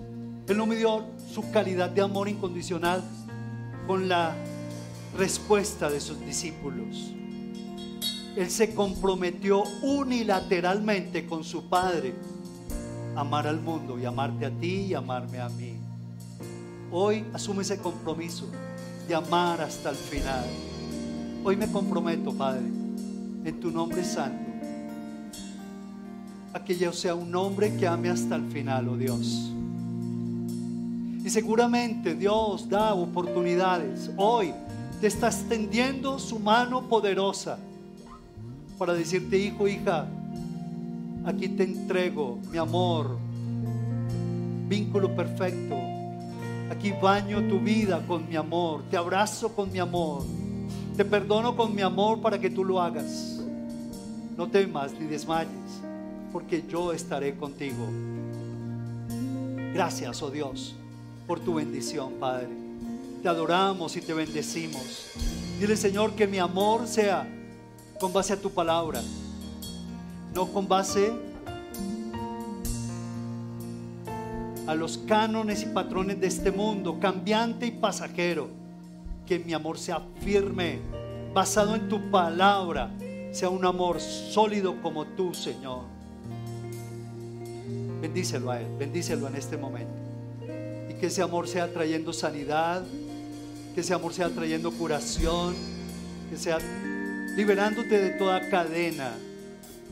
Él 0.49 0.57
no 0.57 0.67
midió 0.67 1.05
su 1.33 1.49
calidad 1.53 1.91
de 1.91 2.01
amor 2.01 2.29
incondicional 2.29 3.05
con 3.87 4.09
la 4.09 4.35
respuesta 5.17 5.89
de 5.89 6.01
sus 6.01 6.19
discípulos. 6.27 7.13
Él 8.35 8.51
se 8.51 8.75
comprometió 8.75 9.63
unilateralmente 9.83 11.25
con 11.25 11.45
su 11.45 11.69
Padre 11.69 12.15
amar 13.15 13.47
al 13.47 13.61
mundo 13.61 13.97
y 13.97 14.07
amarte 14.07 14.47
a 14.47 14.51
ti 14.51 14.87
y 14.87 14.95
amarme 14.95 15.39
a 15.39 15.49
mí. 15.51 15.90
Hoy 16.93 17.25
asume 17.33 17.63
ese 17.63 17.79
compromiso 17.79 18.47
de 19.07 19.15
amar 19.15 19.61
hasta 19.61 19.91
el 19.91 19.97
final. 19.97 20.45
Hoy 21.45 21.57
me 21.57 21.71
comprometo, 21.71 22.33
Padre, 22.33 22.67
en 23.45 23.61
tu 23.61 23.71
nombre 23.71 24.03
santo, 24.03 24.51
a 26.53 26.65
que 26.65 26.77
yo 26.77 26.93
sea 26.93 27.15
un 27.15 27.33
hombre 27.37 27.77
que 27.77 27.87
ame 27.87 28.11
hasta 28.11 28.35
el 28.35 28.51
final, 28.51 28.89
oh 28.89 28.97
Dios. 28.97 29.53
Y 31.25 31.31
seguramente 31.31 32.17
Dios 32.17 32.69
da 32.69 32.93
oportunidades. 32.95 34.11
Hoy 34.17 34.53
te 35.01 35.07
está 35.07 35.29
extendiendo 35.29 36.19
su 36.19 36.41
mano 36.41 36.89
poderosa 36.89 37.57
para 38.77 38.95
decirte, 38.95 39.39
hijo, 39.39 39.69
hija, 39.69 40.09
aquí 41.25 41.49
te 41.51 41.63
entrego 41.63 42.39
mi 42.51 42.59
amor, 42.59 43.17
vínculo 44.69 45.15
perfecto, 45.15 45.77
Aquí 46.71 46.93
baño 46.93 47.43
tu 47.49 47.59
vida 47.59 48.01
con 48.07 48.29
mi 48.29 48.37
amor, 48.37 48.85
te 48.89 48.97
abrazo 48.97 49.53
con 49.55 49.73
mi 49.73 49.81
amor, 49.81 50.23
te 50.97 51.05
perdono 51.05 51.57
con 51.57 51.75
mi 51.75 51.83
amor 51.83 52.21
para 52.21 52.39
que 52.39 52.49
tú 52.49 52.65
lo 52.65 52.81
hagas. 52.81 53.41
No 54.37 54.49
temas 54.49 54.93
ni 54.93 55.07
desmayes, 55.07 55.51
porque 56.33 56.65
yo 56.69 56.93
estaré 56.93 57.35
contigo. 57.37 57.89
Gracias, 59.75 60.23
oh 60.23 60.31
Dios, 60.31 60.77
por 61.27 61.41
tu 61.41 61.55
bendición, 61.55 62.15
Padre. 62.21 62.49
Te 63.21 63.29
adoramos 63.29 63.97
y 63.97 64.01
te 64.01 64.15
bendecimos. 64.15 65.11
Dile, 65.59 65.77
Señor, 65.77 66.13
que 66.13 66.29
mi 66.29 66.39
amor 66.39 66.87
sea 66.87 67.29
con 67.99 68.13
base 68.13 68.33
a 68.33 68.41
tu 68.41 68.51
palabra, 68.51 69.03
no 70.33 70.47
con 70.47 70.69
base 70.69 71.13
a 74.67 74.75
los 74.75 74.99
cánones 74.99 75.63
y 75.63 75.67
patrones 75.67 76.21
de 76.21 76.27
este 76.27 76.51
mundo, 76.51 76.99
cambiante 77.01 77.67
y 77.67 77.71
pasajero. 77.71 78.49
Que 79.27 79.39
mi 79.39 79.53
amor 79.53 79.79
sea 79.79 80.03
firme, 80.21 80.79
basado 81.33 81.75
en 81.75 81.89
tu 81.89 82.11
palabra, 82.11 82.91
sea 83.33 83.49
un 83.49 83.65
amor 83.65 84.01
sólido 84.01 84.81
como 84.83 85.07
tú, 85.07 85.35
Señor. 85.35 85.85
Bendícelo 88.01 88.51
a 88.51 88.61
Él, 88.61 88.67
bendícelo 88.79 89.29
en 89.29 89.37
este 89.37 89.57
momento. 89.57 89.93
Y 90.89 90.95
que 90.95 91.07
ese 91.07 91.23
amor 91.23 91.47
sea 91.47 91.73
trayendo 91.73 92.13
sanidad, 92.13 92.83
que 93.75 93.83
ese 93.83 93.95
amor 93.95 94.13
sea 94.13 94.29
trayendo 94.31 94.73
curación, 94.73 95.55
que 96.31 96.37
sea 96.37 96.59
liberándote 97.37 98.01
de 98.01 98.11
toda 98.11 98.49
cadena. 98.49 99.13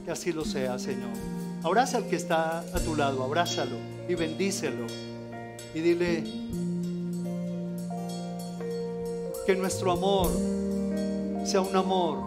Que 0.04 0.10
así 0.10 0.32
lo 0.32 0.44
sea, 0.44 0.78
Señor. 0.78 1.37
Abraza 1.62 1.98
al 1.98 2.08
que 2.08 2.16
está 2.16 2.60
a 2.60 2.80
tu 2.80 2.94
lado, 2.94 3.22
abrázalo 3.24 3.76
y 4.08 4.14
bendícelo. 4.14 4.86
Y 5.74 5.80
dile 5.80 6.24
que 9.44 9.56
nuestro 9.56 9.92
amor 9.92 10.30
sea 11.44 11.60
un 11.60 11.74
amor 11.74 12.18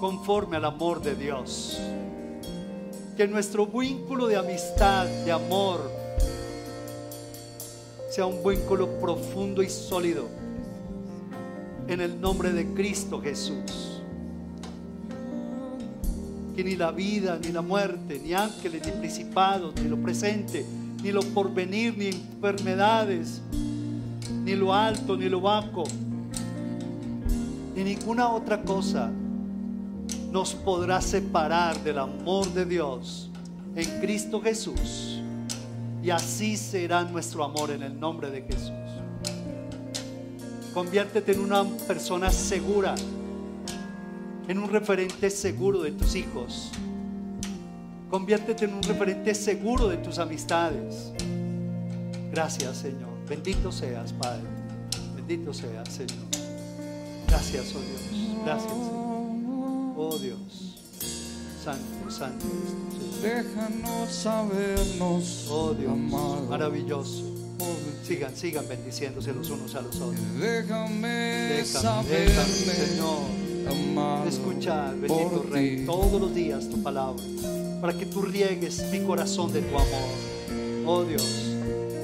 conforme 0.00 0.56
al 0.56 0.64
amor 0.66 1.00
de 1.00 1.14
Dios. 1.14 1.80
Que 3.16 3.26
nuestro 3.26 3.66
vínculo 3.66 4.26
de 4.26 4.36
amistad, 4.36 5.06
de 5.06 5.32
amor, 5.32 5.90
sea 8.10 8.26
un 8.26 8.42
vínculo 8.42 8.98
profundo 8.98 9.62
y 9.62 9.70
sólido. 9.70 10.26
En 11.88 12.00
el 12.00 12.20
nombre 12.20 12.52
de 12.52 12.66
Cristo 12.74 13.20
Jesús. 13.22 13.99
Ni 16.62 16.76
la 16.76 16.90
vida, 16.90 17.38
ni 17.42 17.52
la 17.52 17.62
muerte, 17.62 18.20
ni 18.22 18.34
ángeles, 18.34 18.84
ni 18.84 18.92
principados, 18.92 19.74
ni 19.80 19.88
lo 19.88 19.96
presente, 19.96 20.66
ni 21.02 21.10
lo 21.10 21.22
porvenir, 21.22 21.96
ni 21.96 22.08
enfermedades, 22.08 23.40
ni 24.44 24.54
lo 24.54 24.74
alto, 24.74 25.16
ni 25.16 25.28
lo 25.28 25.40
bajo, 25.40 25.84
ni 27.74 27.82
ninguna 27.82 28.28
otra 28.28 28.60
cosa 28.62 29.10
nos 30.30 30.54
podrá 30.54 31.00
separar 31.00 31.82
del 31.82 31.98
amor 31.98 32.52
de 32.52 32.64
Dios 32.64 33.30
en 33.74 34.00
Cristo 34.00 34.40
Jesús. 34.40 35.20
Y 36.02 36.10
así 36.10 36.56
será 36.56 37.04
nuestro 37.04 37.44
amor 37.44 37.70
en 37.70 37.82
el 37.82 37.98
nombre 37.98 38.30
de 38.30 38.42
Jesús. 38.42 38.72
Conviértete 40.72 41.32
en 41.32 41.40
una 41.40 41.64
persona 41.86 42.30
segura, 42.30 42.94
en 44.50 44.58
un 44.58 44.68
referente 44.68 45.30
seguro 45.30 45.82
de 45.82 45.92
tus 45.92 46.16
hijos. 46.16 46.72
Conviértete 48.10 48.64
en 48.64 48.74
un 48.74 48.82
referente 48.82 49.32
seguro 49.32 49.86
de 49.86 49.98
tus 49.98 50.18
amistades. 50.18 51.12
Gracias, 52.32 52.78
Señor. 52.78 53.10
Bendito 53.28 53.70
seas, 53.70 54.12
Padre. 54.12 54.42
Bendito 55.14 55.54
seas, 55.54 55.88
Señor. 55.88 56.26
Gracias, 57.28 57.72
oh 57.76 57.78
Dios. 57.78 58.42
Gracias, 58.44 58.72
Señor. 58.72 59.94
Oh 59.96 60.18
Dios. 60.20 60.76
Santo, 61.62 62.10
santo. 62.10 62.46
Déjanos 63.22 64.10
sabernos 64.10 65.46
Oh 65.48 65.74
Dios. 65.74 65.96
Maravilloso. 66.48 67.22
Sigan, 68.02 68.34
sigan 68.34 68.66
bendiciéndose 68.66 69.32
los 69.32 69.48
unos 69.48 69.76
a 69.76 69.82
los 69.82 69.94
otros. 69.94 70.40
Déjame, 70.40 71.52
Déjame, 71.52 72.08
déjame, 72.08 72.74
Señor. 72.74 73.49
Amado 73.68 74.28
escuchar, 74.28 74.96
bendito 74.96 75.46
Rey, 75.50 75.84
todos 75.84 76.20
los 76.20 76.34
días 76.34 76.68
tu 76.68 76.82
palabra, 76.82 77.22
para 77.80 77.92
que 77.92 78.06
tú 78.06 78.22
riegues 78.22 78.84
mi 78.90 79.00
corazón 79.00 79.52
de 79.52 79.62
tu 79.62 79.74
amor. 79.76 80.30
Oh 80.86 81.04
Dios, 81.04 81.56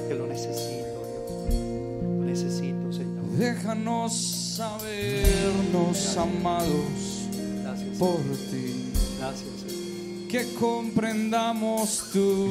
que 0.07 0.15
lo 0.15 0.27
necesito, 0.27 1.01
Dios. 1.07 2.01
Lo 2.01 2.25
necesito, 2.25 2.91
Señor. 2.91 3.25
Déjanos 3.37 4.13
sabernos 4.57 6.17
amados 6.17 7.27
Gracias, 7.63 7.97
por 7.97 8.17
ti. 8.51 8.91
Gracias, 9.19 9.49
Señor. 9.61 10.27
Que 10.29 10.53
comprendamos 10.59 12.09
tu 12.11 12.45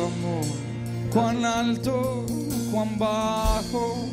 amor. 0.00 0.44
Cuán 1.12 1.44
alto, 1.44 2.26
cuán 2.72 2.98
bajo, 2.98 4.08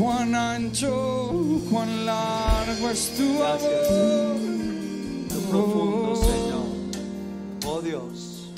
cuán 0.00 0.34
ancho, 0.34 1.60
cuán 1.70 2.06
largo 2.06 2.88
es 2.88 3.16
tu 3.16 3.38
Gracias, 3.38 3.90
amor. 3.90 4.40
Lo 5.34 5.40
profundo, 5.50 6.16
Señor. 6.16 6.60
Oh 7.66 7.82
Dios, 7.82 8.50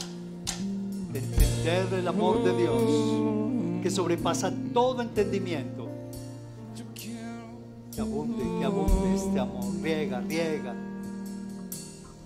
entender 1.12 1.98
el 1.98 2.06
amor 2.06 2.44
de 2.44 2.56
Dios 2.56 3.82
que 3.82 3.90
sobrepasa 3.90 4.52
todo 4.72 5.02
entendimiento. 5.02 5.88
Que 7.94 8.00
abunde, 8.00 8.42
que 8.58 8.64
abunde 8.64 9.14
este 9.14 9.38
amor. 9.38 9.64
Riega, 9.82 10.20
riega. 10.20 10.74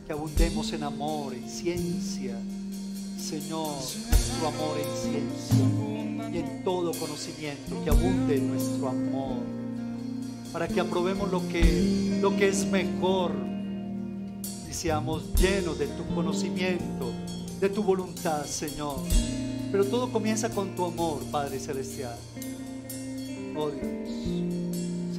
Que 0.06 0.12
abundemos 0.12 0.72
en 0.72 0.84
amor, 0.84 1.34
en 1.34 1.48
ciencia. 1.48 2.38
Señor, 3.26 3.74
nuestro 4.08 4.46
amor 4.46 4.78
en 4.78 4.86
ciencia 5.02 5.66
y 6.32 6.38
en 6.38 6.62
todo 6.62 6.92
conocimiento. 6.92 7.82
Que 7.82 7.90
abunde 7.90 8.38
nuestro 8.38 8.88
amor. 8.88 9.38
Para 10.52 10.68
que 10.68 10.78
aprobemos 10.78 11.32
lo 11.32 11.40
que, 11.48 12.20
lo 12.22 12.36
que 12.36 12.46
es 12.46 12.64
mejor. 12.66 13.32
Y 14.70 14.72
seamos 14.72 15.34
llenos 15.34 15.76
de 15.76 15.88
tu 15.88 16.06
conocimiento, 16.14 17.10
de 17.60 17.68
tu 17.68 17.82
voluntad, 17.82 18.44
Señor. 18.44 19.00
Pero 19.72 19.84
todo 19.86 20.12
comienza 20.12 20.48
con 20.50 20.76
tu 20.76 20.84
amor, 20.84 21.18
Padre 21.32 21.58
Celestial. 21.58 22.16
Oh 23.56 23.70
Dios. 23.70 25.18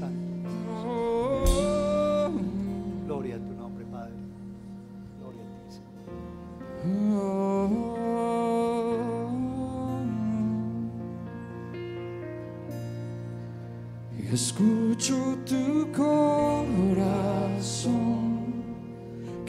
Oh, 0.86 2.32
Gloria 3.05 3.36
a 3.36 3.39
tu 3.39 3.53
nombre, 3.53 3.84
Padre. 3.91 4.14
Gloria 5.20 5.41
a 5.41 5.70
ti, 5.70 5.76
Señor. 5.76 6.08
Escucho 14.38 15.16
tu 15.48 15.92
corazón, 15.92 16.94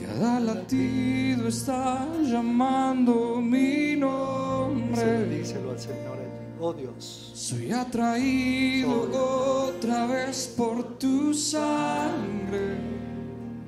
cada 0.01 0.41
latido 0.41 1.49
está 1.49 2.09
llamando 2.22 3.39
mi 3.39 3.97
nombre. 3.97 5.26
díselo 5.28 5.72
al 5.72 5.78
Señor. 5.78 6.16
Oh 6.61 6.72
Dios, 6.72 7.32
Soy 7.34 7.70
atraído 7.70 9.68
otra 9.68 10.07
vez 10.07 10.55
por 10.57 10.99
tu 10.99 11.34
sangre. 11.34 12.78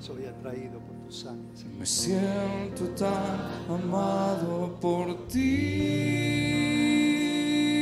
soy 0.01 0.25
atraído 0.25 0.81
por 0.81 0.97
tu 1.07 1.13
sangre. 1.13 1.55
Señor. 1.55 1.77
Me 1.81 1.87
siento 1.87 2.89
tan 2.97 3.39
amado 3.69 4.75
por 4.81 5.29
ti, 5.29 5.51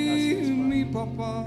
Gracias, 0.08 0.50
mi 0.50 0.84
papá. 0.84 1.46